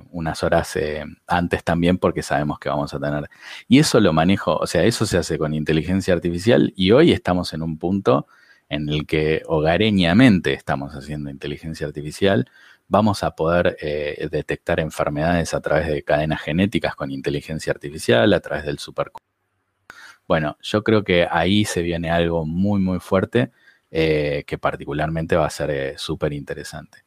unas 0.09 0.41
horas 0.43 0.77
antes 1.27 1.63
también 1.63 1.99
porque 1.99 2.23
sabemos 2.23 2.57
que 2.57 2.69
vamos 2.69 2.93
a 2.93 2.99
tener. 2.99 3.29
Y 3.67 3.79
eso 3.79 3.99
lo 3.99 4.11
manejo, 4.13 4.57
o 4.57 4.65
sea, 4.65 4.83
eso 4.83 5.05
se 5.05 5.17
hace 5.17 5.37
con 5.37 5.53
inteligencia 5.53 6.13
artificial 6.15 6.73
y 6.75 6.91
hoy 6.91 7.11
estamos 7.11 7.53
en 7.53 7.61
un 7.61 7.77
punto 7.77 8.27
en 8.73 8.89
el 8.89 9.05
que 9.05 9.43
hogareñamente 9.45 10.53
estamos 10.53 10.93
haciendo 10.93 11.29
inteligencia 11.29 11.87
artificial, 11.87 12.47
vamos 12.87 13.23
a 13.23 13.31
poder 13.31 13.77
eh, 13.81 14.27
detectar 14.31 14.79
enfermedades 14.79 15.53
a 15.53 15.61
través 15.61 15.87
de 15.87 16.03
cadenas 16.03 16.41
genéticas 16.41 16.95
con 16.95 17.11
inteligencia 17.11 17.71
artificial, 17.71 18.31
a 18.33 18.39
través 18.39 18.65
del 18.65 18.79
supercomputer. 18.79 19.33
Bueno, 20.27 20.57
yo 20.61 20.83
creo 20.83 21.03
que 21.03 21.27
ahí 21.29 21.65
se 21.65 21.81
viene 21.81 22.09
algo 22.11 22.45
muy, 22.45 22.79
muy 22.79 22.99
fuerte 22.99 23.51
eh, 23.91 24.43
que 24.47 24.57
particularmente 24.57 25.35
va 25.35 25.45
a 25.47 25.49
ser 25.49 25.69
eh, 25.71 25.93
súper 25.97 26.33
interesante. 26.33 26.99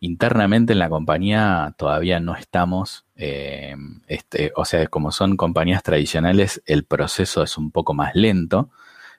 Internamente 0.00 0.74
en 0.74 0.78
la 0.78 0.90
compañía 0.90 1.74
todavía 1.78 2.20
no 2.20 2.36
estamos, 2.36 3.06
este, 3.16 4.52
o 4.56 4.66
sea, 4.66 4.86
como 4.88 5.10
son 5.10 5.38
compañías 5.38 5.82
tradicionales, 5.82 6.62
el 6.66 6.84
proceso 6.84 7.42
es 7.42 7.56
un 7.56 7.70
poco 7.70 7.94
más 7.94 8.14
lento. 8.14 8.70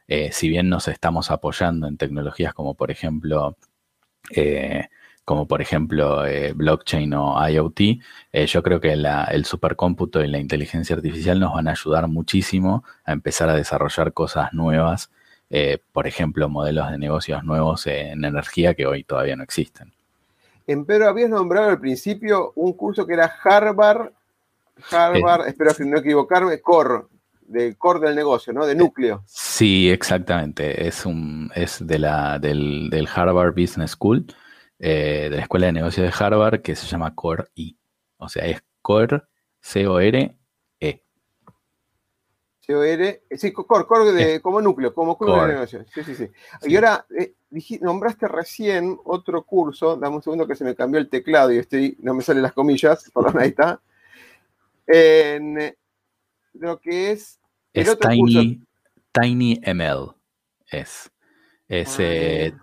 Eh, 0.08 0.32
si 0.32 0.50
bien 0.50 0.70
nos 0.70 0.88
estamos 0.88 1.32
apoyando 1.32 1.88
en 1.88 1.98
tecnologías 1.98 2.54
como 2.54 2.76
por 2.76 2.92
ejemplo, 2.92 3.58
eh, 4.30 4.88
como 5.24 5.48
por 5.48 5.62
ejemplo 5.62 6.26
eh, 6.26 6.54
blockchain 6.54 7.14
o 7.16 7.50
IoT, 7.50 7.80
yo 8.48 8.64
creo 8.64 8.80
que 8.80 8.94
el 8.94 9.46
supercómputo 9.46 10.24
y 10.24 10.28
la 10.28 10.38
inteligencia 10.38 10.96
artificial 10.96 11.40
nos 11.40 11.54
van 11.54 11.68
a 11.68 11.72
ayudar 11.72 12.08
muchísimo 12.08 12.84
a 13.06 13.14
empezar 13.14 13.50
a 13.50 13.56
desarrollar 13.56 14.14
cosas 14.14 14.54
nuevas, 14.54 15.10
por 15.92 16.06
ejemplo, 16.06 16.50
modelos 16.50 16.92
de 16.92 16.98
negocios 17.00 17.44
nuevos 17.44 17.88
en 17.88 18.24
energía 18.24 18.76
que 18.76 18.86
hoy 18.86 19.04
todavía 19.04 19.36
no 19.36 19.44
existen. 19.44 19.94
En 20.68 20.86
Pedro, 20.86 21.08
habías 21.08 21.30
nombrado 21.30 21.70
al 21.70 21.80
principio 21.80 22.52
un 22.56 22.74
curso 22.74 23.06
que 23.06 23.14
era 23.14 23.32
Harvard, 23.44 24.12
Harvard, 24.92 25.48
espero 25.48 25.72
no 25.86 25.98
equivocarme, 25.98 26.60
Core, 26.60 27.06
de 27.48 27.76
core 27.76 28.00
del 28.00 28.16
negocio, 28.16 28.54
¿no? 28.54 28.66
De 28.66 28.76
núcleo. 28.76 29.24
Sí, 29.26 29.90
exactamente. 29.90 30.88
Es 30.88 31.06
un, 31.06 31.52
es 31.56 31.86
de 31.86 32.00
la, 32.00 32.40
del, 32.40 33.08
Harvard 33.14 33.54
Business 33.54 33.92
School, 33.92 34.26
eh, 34.80 35.28
de 35.30 35.36
la 35.36 35.44
Escuela 35.44 35.68
de 35.68 35.74
Negocios 35.74 36.06
de 36.06 36.26
Harvard, 36.26 36.62
que 36.62 36.76
se 36.76 36.88
llama 36.88 37.14
Core 37.16 37.46
E. 37.56 37.76
O 38.18 38.30
sea, 38.30 38.46
es 38.46 38.64
Core, 38.82 39.24
C-O-R-E. 39.62 41.04
C-O-R, 42.60 43.24
sí, 43.32 43.52
Core, 43.52 43.86
Core 43.86 44.12
de, 44.12 44.42
como 44.42 44.60
núcleo, 44.60 44.94
como 44.94 45.18
curso 45.18 45.42
de 45.42 45.54
negocios. 45.54 45.86
Sí, 45.94 46.04
sí, 46.04 46.16
sí. 46.16 46.30
Y 46.64 46.76
ahora, 46.76 47.06
eh, 47.18 47.36
nombraste 47.82 48.28
recién 48.28 48.98
otro 49.06 49.44
curso, 49.44 49.96
dame 49.98 50.16
un 50.16 50.24
segundo 50.24 50.48
que 50.48 50.56
se 50.56 50.64
me 50.64 50.76
cambió 50.76 51.00
el 51.00 51.10
teclado 51.10 51.52
y 51.52 51.58
estoy, 51.58 51.96
no 52.00 52.16
me 52.16 52.24
salen 52.24 52.44
las 52.44 52.54
comillas, 52.54 53.10
perdón, 53.14 53.40
ahí 53.40 53.50
está. 53.50 53.82
En, 54.88 55.76
lo 56.60 56.80
que 56.80 57.12
es. 57.12 57.40
es 57.74 57.98
Tiny, 58.00 58.62
Tiny 59.12 59.62
ML. 59.66 60.16
Es. 60.72 61.12
Es, 61.68 62.00
ah, 62.00 62.04
eh, 62.04 62.54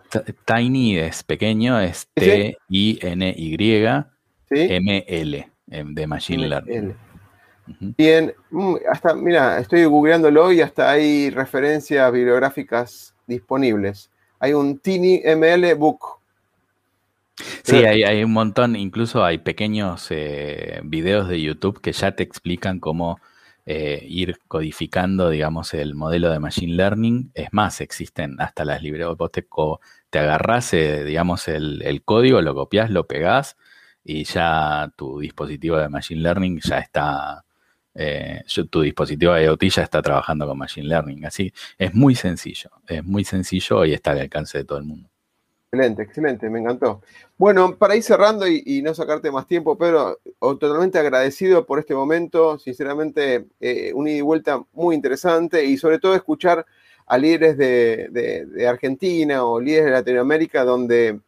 tiny 0.44 0.96
es 0.96 1.24
pequeño, 1.24 1.80
es 1.80 2.06
T-I-N-Y 2.14 3.54
M-L 4.50 5.50
em, 5.70 5.94
de 5.94 6.06
Machine 6.06 6.48
Learning. 6.48 6.94
Bien, 7.96 8.32
mm, 8.50 8.74
hasta, 8.90 9.14
mira, 9.14 9.58
estoy 9.58 9.84
googleándolo 9.86 10.52
y 10.52 10.60
hasta 10.60 10.90
hay 10.90 11.30
referencias 11.30 12.12
bibliográficas 12.12 13.14
disponibles. 13.26 14.10
Hay 14.38 14.52
un 14.52 14.78
Tiny 14.78 15.22
ML 15.24 15.74
Book. 15.74 16.00
Sí, 17.64 17.76
hay, 17.76 18.04
hay, 18.04 18.22
un 18.22 18.32
montón, 18.32 18.76
incluso 18.76 19.24
hay 19.24 19.38
pequeños 19.38 20.08
eh, 20.10 20.80
videos 20.84 21.28
de 21.28 21.40
YouTube 21.40 21.80
que 21.80 21.92
ya 21.92 22.12
te 22.12 22.22
explican 22.22 22.78
cómo 22.78 23.18
eh, 23.64 24.04
ir 24.08 24.38
codificando, 24.48 25.30
digamos, 25.30 25.72
el 25.74 25.94
modelo 25.94 26.30
de 26.30 26.40
Machine 26.40 26.74
Learning. 26.74 27.30
Es 27.34 27.48
más, 27.52 27.80
existen 27.80 28.40
hasta 28.40 28.64
las 28.64 28.82
librerías. 28.82 29.16
Vos 29.16 29.30
te, 29.30 29.46
te 30.10 30.20
eh, 30.72 31.04
digamos, 31.04 31.48
el, 31.48 32.02
código, 32.04 32.40
lo 32.42 32.54
copias, 32.54 32.90
lo 32.90 33.06
pegás 33.06 33.56
y 34.04 34.24
ya 34.24 34.92
tu 34.96 35.20
dispositivo 35.20 35.76
de 35.78 35.88
Machine 35.88 36.22
Learning 36.22 36.60
ya 36.60 36.78
está, 36.78 37.44
eh, 37.94 38.42
tu 38.70 38.80
dispositivo 38.82 39.34
de 39.34 39.44
IoT 39.44 39.62
ya 39.64 39.82
está 39.82 40.02
trabajando 40.02 40.46
con 40.46 40.58
Machine 40.58 40.88
Learning. 40.88 41.24
Así 41.26 41.52
es 41.78 41.94
muy 41.94 42.14
sencillo, 42.16 42.70
es 42.88 43.04
muy 43.04 43.24
sencillo 43.24 43.84
y 43.84 43.92
está 43.94 44.12
al 44.12 44.20
alcance 44.20 44.58
de 44.58 44.64
todo 44.64 44.78
el 44.78 44.84
mundo. 44.84 45.11
Excelente, 45.74 46.02
excelente, 46.02 46.50
me 46.50 46.58
encantó. 46.58 47.00
Bueno, 47.38 47.78
para 47.78 47.96
ir 47.96 48.02
cerrando 48.02 48.46
y, 48.46 48.82
no 48.82 48.92
sacarte 48.92 49.30
más 49.30 49.46
tiempo, 49.46 49.78
Pedro, 49.78 50.20
totalmente 50.38 50.98
agradecido 50.98 51.64
por 51.64 51.78
este 51.78 51.94
momento, 51.94 52.58
sinceramente, 52.58 53.46
eh, 53.58 53.90
un 53.94 54.06
ida 54.06 54.18
y 54.18 54.20
vuelta 54.20 54.62
muy 54.74 54.94
interesante 54.94 55.64
y 55.64 55.78
sobre 55.78 55.98
todo 55.98 56.14
escuchar 56.14 56.66
a 57.06 57.16
líderes 57.16 57.56
de, 57.56 58.66
Argentina 58.68 59.46
o 59.46 59.58
líderes 59.58 59.86
de 59.86 59.90
Latinoamérica 59.92 60.62
donde 60.62 61.18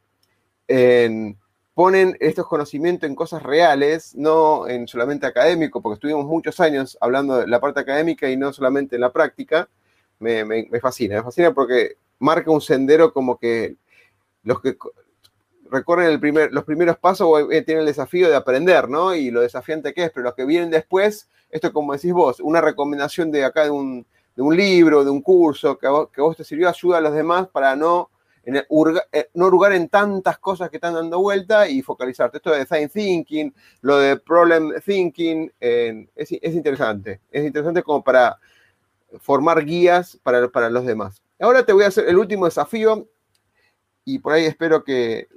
ponen 1.73 2.15
estos 2.21 2.47
conocimientos 2.47 3.09
en 3.09 3.17
cosas 3.17 3.43
reales, 3.43 4.15
no 4.15 4.69
en 4.69 4.87
solamente 4.87 5.25
académico, 5.25 5.81
porque 5.81 5.95
estuvimos 5.95 6.27
muchos 6.27 6.61
años 6.61 6.99
hablando 7.01 7.39
de 7.39 7.47
la 7.47 7.61
parte 7.61 7.81
académica 7.81 8.29
y 8.29 8.37
no 8.37 8.53
solamente 8.53 8.97
en 8.97 9.01
la 9.01 9.11
práctica. 9.11 9.71
Me, 10.19 10.45
me 10.45 10.81
fascina, 10.81 11.17
me 11.17 11.23
fascina 11.23 11.55
porque 11.55 11.97
marca 12.19 12.51
un 12.51 12.61
sendero 12.61 13.13
como 13.13 13.39
que 13.39 13.77
los 14.45 14.61
que 14.61 14.77
recorren 15.71 16.07
el 16.07 16.21
primer, 16.21 16.53
los 16.53 16.65
primeros 16.65 16.99
pasos 16.99 17.29
eh, 17.51 17.63
tienen 17.63 17.81
el 17.81 17.87
desafío 17.87 18.29
de 18.29 18.37
aprender, 18.37 18.89
¿no? 18.89 19.15
Y 19.15 19.31
lo 19.31 19.41
desafiante 19.41 19.93
que 19.93 20.05
es, 20.05 20.11
pero 20.11 20.25
los 20.25 20.35
que 20.35 20.45
vienen 20.45 20.71
después, 20.71 21.29
esto 21.51 21.73
como 21.73 21.93
decís 21.93 22.13
vos, 22.13 22.41
una 22.41 22.61
recomendación 22.61 23.31
de 23.31 23.45
acá 23.45 23.65
de 23.65 23.71
un, 23.71 24.07
libro, 24.37 25.05
de 25.05 25.11
un 25.11 25.23
curso 25.23 25.79
que 25.79 25.89
vos, 25.89 26.37
te 26.37 26.45
sirvió, 26.45 26.69
ayuda 26.69 26.99
a 26.99 27.01
los 27.01 27.15
demás 27.15 27.49
para 27.49 27.75
no, 27.77 28.11
eh, 28.45 29.29
no 29.35 29.47
hurgar 29.47 29.73
en 29.73 29.89
tantas 29.89 30.39
cosas 30.39 30.71
que 30.71 30.77
están 30.77 30.95
dando 30.95 31.21
vuelta 31.21 31.69
y 31.69 31.83
focalizarte. 31.83 32.39
Esto 32.39 32.51
de 32.51 32.61
design 32.61 32.89
thinking, 32.89 33.55
lo 33.81 33.99
de 33.99 34.17
problem 34.17 34.73
thinking, 34.85 35.53
es, 35.61 36.07
es 36.17 36.55
interesante. 36.55 37.21
Es 37.31 37.45
interesante 37.45 37.83
como 37.83 38.03
para 38.03 38.39
formar 39.21 39.65
guías 39.65 40.19
para, 40.23 40.49
para 40.49 40.69
los 40.69 40.85
demás. 40.85 41.23
Ahora 41.41 41.65
te 41.65 41.73
voy 41.73 41.85
a 41.85 41.89
hacer 41.89 42.09
el 42.09 42.19
último 42.19 42.45
desafío 42.45 43.09
y 44.05 44.19
por 44.19 44.33
ahí 44.33 44.45
espero 44.45 44.85
que 44.85 45.29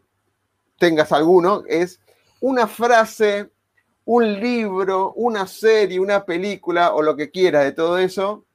tengas 0.78 1.12
alguno, 1.12 1.64
es 1.68 2.00
una 2.40 2.68
frase, 2.68 3.50
un 4.06 4.40
libro, 4.40 5.14
una 5.14 5.48
serie, 5.48 6.00
una 6.00 6.26
película 6.26 6.94
o 6.94 7.02
lo 7.02 7.16
que 7.16 7.32
quieras 7.32 7.64
de 7.64 7.72
todo 7.72 7.98
eso, 7.98 8.46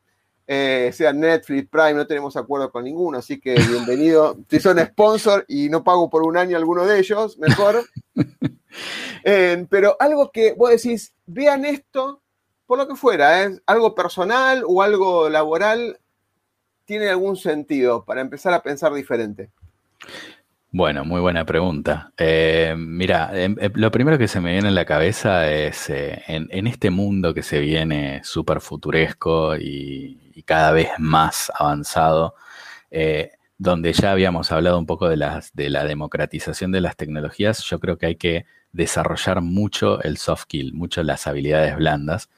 eh, 0.46 0.90
sea 0.92 1.12
Netflix, 1.12 1.68
Prime, 1.68 1.94
no 1.94 2.06
tenemos 2.06 2.36
acuerdo 2.36 2.70
con 2.70 2.84
ninguno, 2.84 3.18
así 3.18 3.40
que 3.40 3.54
bienvenido. 3.54 4.36
si 4.50 4.60
son 4.60 4.78
sponsor 4.78 5.44
y 5.48 5.68
no 5.68 5.84
pago 5.84 6.10
por 6.10 6.22
un 6.24 6.36
año 6.36 6.56
alguno 6.56 6.84
de 6.84 6.98
ellos, 6.98 7.38
mejor. 7.38 7.84
Eh, 9.24 9.66
pero 9.68 9.96
algo 10.00 10.32
que 10.32 10.54
vos 10.54 10.70
decís, 10.70 11.14
vean 11.26 11.66
esto 11.66 12.22
por 12.66 12.78
lo 12.78 12.88
que 12.88 12.96
fuera, 12.96 13.44
¿eh? 13.44 13.60
algo 13.66 13.94
personal 13.94 14.64
o 14.66 14.80
algo 14.80 15.28
laboral, 15.28 16.00
tiene 16.86 17.10
algún 17.10 17.36
sentido 17.36 18.04
para 18.04 18.22
empezar 18.22 18.54
a 18.54 18.62
pensar 18.62 18.94
diferente. 18.94 19.50
Bueno, 20.74 21.04
muy 21.04 21.20
buena 21.20 21.44
pregunta. 21.44 22.12
Eh, 22.16 22.74
mira, 22.78 23.30
em, 23.38 23.56
em, 23.60 23.72
lo 23.74 23.90
primero 23.90 24.16
que 24.16 24.26
se 24.26 24.40
me 24.40 24.52
viene 24.52 24.68
en 24.68 24.74
la 24.74 24.86
cabeza 24.86 25.50
es 25.52 25.90
eh, 25.90 26.22
en, 26.28 26.66
este 26.66 26.88
mundo 26.88 27.34
que 27.34 27.42
se 27.42 27.60
viene 27.60 28.22
súper 28.24 28.62
futuresco 28.62 29.54
y, 29.56 30.18
cada 30.46 30.72
vez 30.72 30.88
más 30.98 31.52
avanzado, 31.54 32.34
eh, 32.90 33.32
donde 33.58 33.92
ya 33.92 34.12
habíamos 34.12 34.50
hablado 34.50 34.78
un 34.78 34.86
poco 34.86 35.08
de, 35.08 35.16
de 35.52 35.70
la 35.70 35.84
democratización 35.84 36.72
de 36.72 36.80
las 36.80 36.96
tecnologías, 36.96 37.62
yo 37.64 37.78
creo 37.78 37.98
que 37.98 38.06
hay 38.06 38.16
que 38.16 38.46
desarrollar 38.72 39.40
mucho 39.42 40.02
el 40.02 40.16
soft 40.16 40.42
skill, 40.44 40.72
mucho 40.74 41.02
las 41.02 41.26
habilidades 41.26 41.76
blandas. 41.76 42.30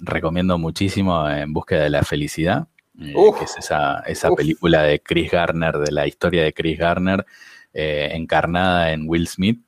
recomiendo 0.00 0.58
muchísimo 0.58 1.28
En 1.28 1.52
búsqueda 1.52 1.84
de 1.84 1.90
la 1.90 2.02
felicidad, 2.04 2.68
eh, 3.00 3.14
que 3.38 3.44
es 3.44 3.56
esa, 3.56 4.00
esa 4.00 4.30
película 4.34 4.82
de 4.82 5.00
Chris 5.00 5.30
Garner, 5.30 5.78
de 5.78 5.90
la 5.90 6.06
historia 6.06 6.44
de 6.44 6.52
Chris 6.52 6.78
Garner, 6.78 7.24
eh, 7.72 8.10
encarnada 8.12 8.92
en 8.92 9.08
Will 9.08 9.26
Smith. 9.26 9.64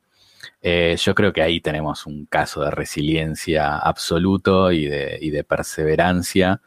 Eh, 0.61 0.97
yo 0.99 1.15
creo 1.15 1.33
que 1.33 1.43
ahí 1.43 1.61
tenemos 1.61 2.07
un 2.07 2.27
caso 2.27 2.63
de 2.63 2.71
resiliencia 2.71 3.79
absoluto 3.79 4.71
y 4.71 4.87
de, 4.87 5.19
y 5.21 5.31
de 5.31 5.45
perseverancia. 5.45 6.61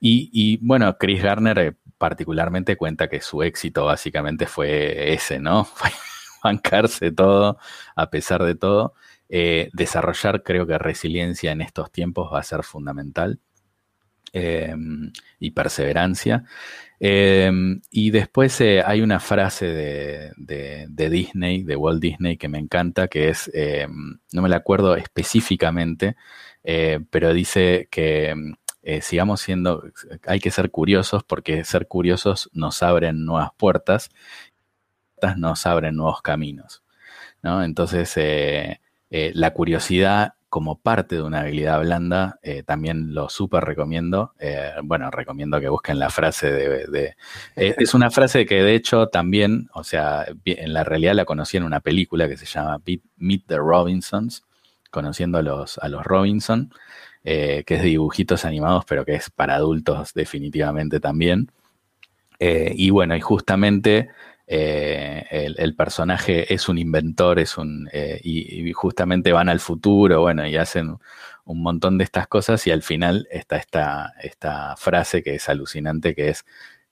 y, 0.00 0.58
bueno, 0.58 0.96
Chris 0.98 1.22
Garner 1.22 1.76
particularmente 1.98 2.76
cuenta 2.76 3.08
que 3.08 3.20
su 3.20 3.42
éxito 3.42 3.86
básicamente 3.86 4.46
fue 4.46 5.12
ese, 5.14 5.38
¿no? 5.38 5.68
bancarse 6.44 7.12
todo 7.12 7.58
a 7.96 8.10
pesar 8.10 8.42
de 8.44 8.54
todo. 8.54 8.94
desarrollar 9.28 10.42
creo 10.42 10.66
que 10.66 10.78
resiliencia 10.78 11.52
en 11.52 11.62
estos 11.62 11.90
tiempos 11.90 12.32
va 12.32 12.40
a 12.40 12.42
ser 12.42 12.62
fundamental. 12.64 13.40
Em, 14.34 15.12
y 15.40 15.50
perseverancia. 15.50 16.44
Em, 16.98 17.82
y 17.90 18.10
después 18.10 18.58
eh, 18.62 18.82
hay 18.84 19.02
una 19.02 19.20
frase 19.20 19.66
de, 19.66 20.86
Disney, 21.10 21.64
de 21.64 21.76
Walt 21.76 22.00
Disney, 22.00 22.38
que 22.38 22.48
me 22.48 22.58
encanta, 22.58 23.08
que 23.08 23.28
es, 23.28 23.50
em, 23.52 24.20
no 24.32 24.42
me 24.42 24.48
la 24.48 24.56
acuerdo 24.56 24.96
específicamente, 24.96 26.16
eh, 26.64 27.00
pero 27.10 27.34
dice 27.34 27.88
que 27.90 28.34
eh, 28.82 29.02
sigamos 29.02 29.42
siendo, 29.42 29.84
hay 30.26 30.40
que 30.40 30.50
ser 30.50 30.70
curiosos 30.70 31.24
porque 31.24 31.64
ser 31.64 31.86
curiosos 31.86 32.48
nos 32.54 32.82
abren 32.82 33.26
nuevas 33.26 33.50
puertas, 33.58 34.10
nos 35.36 35.66
abren 35.66 35.96
nuevos 35.96 36.22
caminos. 36.22 36.82
¿no? 37.42 37.62
Entonces, 37.62 38.16
la 39.10 39.52
curiosidad 39.52 40.34
como 40.52 40.78
parte 40.78 41.14
de 41.14 41.22
una 41.22 41.40
habilidad 41.40 41.80
blanda, 41.80 42.38
eh, 42.42 42.62
también 42.62 43.14
lo 43.14 43.30
súper 43.30 43.64
recomiendo. 43.64 44.34
Eh, 44.38 44.72
bueno, 44.84 45.10
recomiendo 45.10 45.58
que 45.58 45.70
busquen 45.70 45.98
la 45.98 46.10
frase 46.10 46.52
de... 46.52 47.14
Eh, 47.56 47.74
es 47.78 47.94
una 47.94 48.10
frase 48.10 48.44
que 48.44 48.62
de 48.62 48.74
hecho 48.74 49.06
también, 49.06 49.70
o 49.72 49.82
sea, 49.82 50.26
en 50.44 50.74
la 50.74 50.84
realidad 50.84 51.14
la 51.14 51.24
conocí 51.24 51.56
en 51.56 51.62
una 51.62 51.80
película 51.80 52.28
que 52.28 52.36
se 52.36 52.44
llama 52.44 52.82
Meet 53.16 53.46
the 53.46 53.56
Robinsons, 53.56 54.44
conociendo 54.90 55.38
a 55.38 55.42
los, 55.42 55.78
a 55.78 55.88
los 55.88 56.04
Robinson, 56.04 56.70
que 57.22 57.64
es 57.66 57.82
de 57.82 57.88
dibujitos 57.88 58.44
animados, 58.44 58.84
pero 58.84 59.06
que 59.06 59.14
es 59.14 59.30
para 59.30 59.54
adultos 59.54 60.12
definitivamente 60.12 61.00
también. 61.00 61.50
y 62.38 62.90
bueno, 62.90 63.16
y 63.16 63.22
justamente 63.22 64.10
eh, 64.46 65.54
el, 65.56 65.74
personaje 65.74 66.52
es 66.52 66.68
un 66.68 66.78
inventor, 66.78 67.38
es 67.38 67.56
un, 67.56 67.88
eh, 67.92 68.20
y, 68.22 68.72
justamente 68.72 69.32
van 69.32 69.48
al 69.48 69.60
futuro, 69.60 70.20
bueno, 70.20 70.46
y 70.46 70.56
hacen 70.56 70.98
un 71.44 71.62
montón 71.62 71.98
de 71.98 72.04
estas 72.04 72.26
cosas 72.26 72.66
y 72.66 72.70
al 72.70 72.82
final 72.82 73.28
está 73.30 73.56
esta, 73.56 74.14
esta 74.20 74.76
frase 74.76 75.22
que 75.22 75.36
es 75.36 75.48
alucinante, 75.48 76.14
que 76.14 76.28
es, 76.28 76.44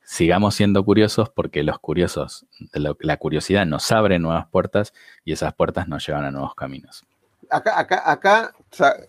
sigamos 0.02 0.54
siendo 0.54 0.84
curiosos 0.84 1.28
porque 1.30 1.62
los 1.62 1.78
curiosos, 1.78 2.46
la 2.72 3.16
curiosidad 3.16 3.66
nos 3.66 3.90
abre 3.92 4.18
nuevas 4.18 4.46
puertas 4.48 4.92
y 5.24 5.32
esas 5.32 5.54
puertas 5.54 5.88
nos 5.88 6.06
llevan 6.06 6.24
a 6.24 6.30
nuevos 6.30 6.54
caminos. 6.54 7.04
Acá, 7.50 7.78
acá, 7.78 8.10
acá, 8.10 8.54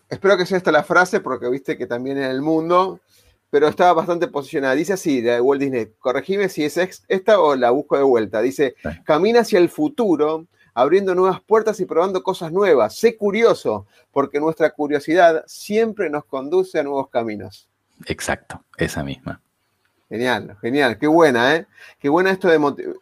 espero 0.10 0.36
que 0.36 0.48
sea 0.48 0.58
esta 0.58 0.72
la 0.72 0.84
frase 0.84 1.20
porque 1.20 1.48
viste 1.50 1.78
que 1.78 1.86
también 1.86 2.18
en 2.18 2.32
el 2.32 2.42
mundo 2.42 3.00
pero 3.52 3.68
estaba 3.68 3.94
bastante 3.94 4.28
posicionada. 4.28 4.74
Dice 4.74 4.94
así, 4.94 5.22
de 5.22 5.40
Walt 5.40 5.62
Disney, 5.62 5.92
corregime 6.00 6.50
si 6.50 6.64
es 6.64 6.78
esta 7.08 7.40
o 7.40 7.56
la 7.56 7.70
busco 7.70 7.98
de 7.98 8.04
vuelta. 8.04 8.42
Dice, 8.42 8.76
camina 9.04 9.42
hacia 9.42 9.60
el 9.60 9.70
futuro, 9.70 10.48
abriendo 10.74 11.14
nuevas 11.14 11.42
puertas 11.42 11.80
y 11.82 11.86
probando 11.86 12.24
cosas 12.24 12.52
nuevas. 12.54 12.98
Sé 12.98 13.18
curioso, 13.18 13.86
porque 14.14 14.40
nuestra 14.40 14.72
curiosidad 14.72 15.44
siempre 15.46 16.10
nos 16.10 16.24
conduce 16.26 16.80
a 16.80 16.84
nuevos 16.84 17.10
caminos. 17.10 17.68
Exacto, 18.06 18.64
esa 18.78 19.04
misma. 19.04 19.42
Genial, 20.10 20.58
genial, 20.62 20.98
qué 20.98 21.08
buena, 21.08 21.56
¿eh? 21.56 21.68
Qué 22.00 22.08
buena 22.08 22.32
esto 22.32 22.48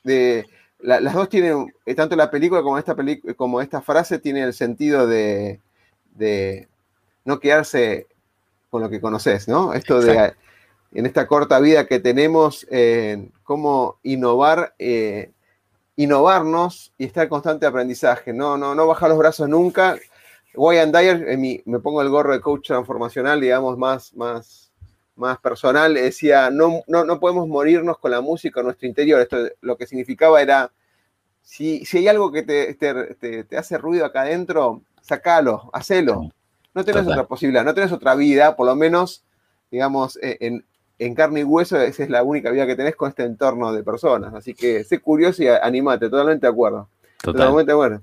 de... 0.03 0.47
las 0.79 1.13
dos 1.13 1.29
tienen, 1.29 1.71
eh, 1.85 1.93
tanto 1.93 2.15
la 2.15 2.31
película 2.31 2.63
como 2.63 2.79
esta, 2.79 2.95
como 3.35 3.61
esta 3.61 3.81
frase, 3.81 4.17
tiene 4.17 4.41
el 4.41 4.53
sentido 4.53 5.05
de, 5.05 5.61
de 6.15 6.67
no 7.23 7.39
quedarse 7.39 8.07
con 8.69 8.81
lo 8.81 8.89
que 8.89 9.01
conoces, 9.01 9.47
¿no? 9.47 9.73
Esto 9.73 10.01
de 10.01 10.33
en 10.91 11.05
esta 11.05 11.27
corta 11.27 11.59
vida 11.59 11.85
que 11.85 11.99
tenemos, 11.99 12.67
cómo 13.43 13.99
innovar, 14.03 14.73
eh, 14.79 15.31
innovarnos 15.95 16.93
y 16.97 17.05
estar 17.05 17.23
en 17.23 17.29
constante 17.29 17.65
aprendizaje, 17.65 18.33
no, 18.33 18.57
no, 18.57 18.73
no 18.73 18.87
bajar 18.87 19.09
los 19.09 19.17
brazos 19.17 19.49
nunca. 19.49 19.97
Wayne 20.55 20.91
Dyer, 20.91 21.37
me 21.65 21.79
pongo 21.79 22.01
el 22.01 22.09
gorro 22.09 22.33
de 22.33 22.41
coach 22.41 22.67
transformacional, 22.67 23.39
digamos, 23.39 23.77
más, 23.77 24.13
más, 24.15 24.71
más 25.15 25.37
personal, 25.39 25.93
decía, 25.93 26.49
no, 26.49 26.81
no, 26.87 27.03
no 27.03 27.19
podemos 27.19 27.47
morirnos 27.47 27.99
con 27.99 28.11
la 28.11 28.21
música 28.21 28.61
en 28.61 28.67
nuestro 28.67 28.87
interior. 28.87 29.21
Esto 29.21 29.37
lo 29.61 29.77
que 29.77 29.85
significaba 29.85 30.41
era, 30.41 30.71
si, 31.41 31.85
si 31.85 31.99
hay 31.99 32.07
algo 32.07 32.31
que 32.31 32.43
te, 32.43 32.73
te, 32.73 33.43
te 33.43 33.57
hace 33.57 33.77
ruido 33.77 34.05
acá 34.05 34.21
adentro, 34.21 34.81
sacalo, 35.01 35.69
hacelo. 35.71 36.31
No 36.79 36.85
tenés 36.85 37.07
otra 37.07 37.27
posibilidad, 37.27 37.65
no 37.65 37.73
tenés 37.73 37.91
otra 37.91 38.15
vida, 38.15 38.55
por 38.55 38.65
lo 38.65 38.73
menos, 38.73 39.25
digamos, 39.69 40.17
e, 40.21 40.63
en, 40.97 41.13
carne 41.13 41.41
y 41.41 41.43
hueso, 41.43 41.77
esa 41.77 42.03
es 42.03 42.09
la 42.09 42.23
única 42.23 42.51
vida 42.51 42.65
que 42.65 42.77
tenés 42.77 42.95
con 42.95 43.09
este 43.09 43.23
entorno 43.23 43.73
de 43.73 43.83
personas. 43.83 44.33
Así 44.33 44.53
que 44.53 44.85
sé 44.85 44.99
curioso 44.99 45.43
y 45.43 45.49
animate, 45.49 46.09
totalmente 46.09 46.47
de 46.47 46.51
acuerdo. 46.51 46.87
Totalmente 47.21 47.73
bueno. 47.73 48.01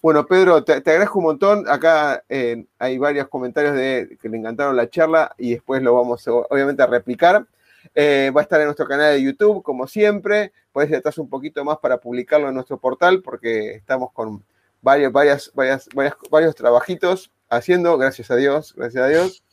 Bueno, 0.00 0.24
Pedro, 0.24 0.62
te, 0.62 0.74
agradezco 0.74 1.18
un 1.18 1.24
montón. 1.24 1.68
Acá 1.68 2.22
eh, 2.28 2.64
hay 2.78 2.96
varios 2.96 3.26
comentarios 3.26 3.74
de 3.74 4.16
que 4.22 4.28
le 4.28 4.36
encantaron 4.36 4.76
la 4.76 4.88
charla 4.88 5.34
y 5.36 5.54
después 5.54 5.82
lo 5.82 5.94
vamos 5.94 6.24
obviamente 6.28 6.82
a 6.84 6.86
replicar. 6.86 7.44
Eh, 7.92 8.30
va 8.34 8.42
a 8.42 8.44
estar 8.44 8.60
en 8.60 8.66
nuestro 8.66 8.86
canal 8.86 9.14
de 9.14 9.22
YouTube, 9.22 9.64
como 9.64 9.88
siempre. 9.88 10.52
Puedes 10.70 10.92
atrás 10.92 11.18
un 11.18 11.28
poquito 11.28 11.64
más 11.64 11.78
para 11.78 11.98
publicarlo 11.98 12.48
en 12.48 12.54
nuestro 12.54 12.78
portal 12.78 13.20
porque 13.20 13.74
estamos 13.74 14.12
con 14.12 14.44
varios, 14.80 15.12
varias, 15.12 15.50
varias, 15.54 15.88
varios 16.30 16.54
trabajitos 16.54 17.32
haciendo, 17.56 17.96
gracias 17.98 18.30
a 18.30 18.36
Dios, 18.36 18.74
gracias 18.76 19.04
a 19.04 19.08
Dios. 19.08 19.44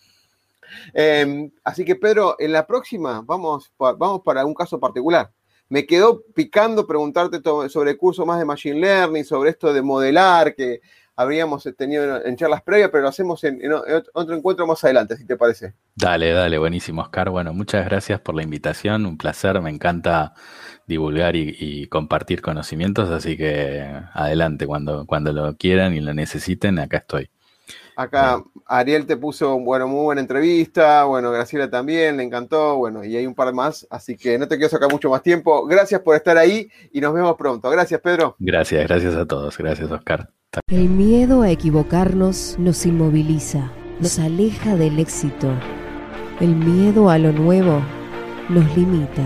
Em, 0.93 1.51
así 1.63 1.83
que 1.83 1.95
Pedro, 1.95 2.35
en 2.39 2.51
la 2.51 2.65
próxima 2.67 3.21
vamos, 3.25 3.71
vamos 3.77 4.21
para 4.23 4.45
un 4.45 4.53
caso 4.53 4.79
particular. 4.79 5.31
Me 5.67 5.85
quedó 5.85 6.23
picando 6.33 6.87
preguntarte 6.87 7.41
sobre 7.69 7.91
el 7.91 7.97
curso 7.97 8.25
más 8.25 8.39
de 8.39 8.45
Machine 8.45 8.79
Learning, 8.79 9.23
sobre 9.23 9.51
esto 9.51 9.71
de 9.71 9.83
modelar 9.83 10.55
que 10.55 10.81
habríamos 11.15 11.67
tenido 11.77 12.25
en 12.25 12.37
charlas 12.37 12.63
previas, 12.63 12.89
pero 12.89 13.03
lo 13.03 13.09
hacemos 13.09 13.43
en, 13.43 13.61
otro 14.13 14.35
encuentro 14.35 14.65
más 14.65 14.83
adelante, 14.83 15.17
si 15.17 15.25
te 15.25 15.35
parece. 15.35 15.73
Dale, 15.93 16.31
dale, 16.31 16.57
buenísimo, 16.57 17.01
Oscar. 17.01 17.29
Bueno, 17.29 17.53
muchas 17.53 17.85
gracias 17.85 18.21
por 18.21 18.35
la 18.35 18.41
invitación, 18.41 19.05
un 19.05 19.17
placer, 19.17 19.61
me 19.61 19.69
encanta 19.69 20.33
divulgar 20.87 21.35
y, 21.35 21.87
compartir 21.87 22.41
conocimientos, 22.41 23.09
así 23.09 23.37
que 23.37 23.85
adelante, 24.13 24.65
cuando, 24.65 25.05
cuando 25.05 25.33
lo 25.33 25.55
quieran 25.55 25.93
y 25.93 25.99
lo 25.99 26.13
necesiten, 26.13 26.79
acá 26.79 26.97
estoy. 26.97 27.29
Acá 27.99 28.41
Ariel 28.65 29.05
te 29.05 29.17
puso, 29.17 29.59
bueno, 29.59 29.85
muy 29.85 30.03
buena 30.03 30.21
entrevista, 30.21 31.03
bueno, 31.03 31.31
Graciela 31.31 31.69
también, 31.69 32.15
le 32.15 32.23
encantó, 32.23 32.77
bueno, 32.77 33.03
y 33.03 33.17
hay 33.17 33.27
un 33.27 33.35
par 33.35 33.53
más, 33.53 33.85
así 33.89 34.15
que 34.15 34.39
no 34.39 34.47
te 34.47 34.55
quiero 34.55 34.69
sacar 34.69 34.89
mucho 34.89 35.09
más 35.09 35.21
tiempo. 35.21 35.65
Gracias 35.65 35.99
por 35.99 36.15
estar 36.15 36.37
ahí 36.37 36.69
y 36.93 37.01
nos 37.01 37.13
vemos 37.13 37.35
pronto. 37.35 37.69
Gracias, 37.69 37.99
Pedro. 37.99 38.37
Gracias, 38.39 38.87
gracias 38.87 39.15
a 39.15 39.25
todos. 39.25 39.57
Gracias, 39.57 39.91
Oscar. 39.91 40.29
El 40.67 40.87
miedo 40.87 41.41
a 41.41 41.49
equivocarnos 41.49 42.55
nos 42.57 42.85
inmoviliza, 42.85 43.69
nos 43.99 44.17
aleja 44.17 44.77
del 44.77 44.97
éxito. 44.97 45.51
El 46.39 46.55
miedo 46.55 47.09
a 47.09 47.17
lo 47.17 47.33
nuevo 47.33 47.81
nos 48.47 48.77
limita, 48.77 49.25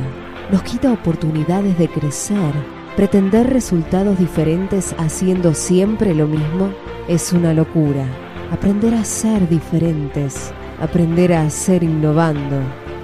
nos 0.51 0.63
quita 0.63 0.91
oportunidades 0.91 1.77
de 1.77 1.89
crecer. 1.89 2.55
Pretender 2.95 3.51
resultados 3.51 4.17
diferentes 4.17 4.95
haciendo 4.97 5.53
siempre 5.53 6.15
lo 6.15 6.25
mismo 6.25 6.73
es 7.07 7.33
una 7.33 7.53
locura. 7.53 8.22
Aprender 8.51 8.93
a 8.93 9.03
ser 9.03 9.47
diferentes, 9.49 10.51
aprender 10.79 11.33
a 11.33 11.49
ser 11.49 11.83
innovando, 11.83 12.61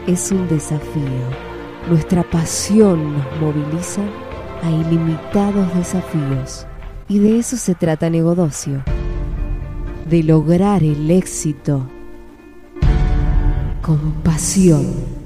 es 0.07 0.31
un 0.31 0.47
desafío. 0.47 1.03
Nuestra 1.89 2.23
pasión 2.23 3.13
nos 3.13 3.25
moviliza 3.41 4.01
a 4.63 4.69
ilimitados 4.69 5.73
desafíos. 5.75 6.65
Y 7.07 7.19
de 7.19 7.39
eso 7.39 7.57
se 7.57 7.73
trata 7.73 8.09
Negodocio, 8.09 8.83
de 10.07 10.23
lograr 10.23 10.83
el 10.83 11.09
éxito 11.09 11.87
con 13.81 14.11
pasión. 14.23 15.18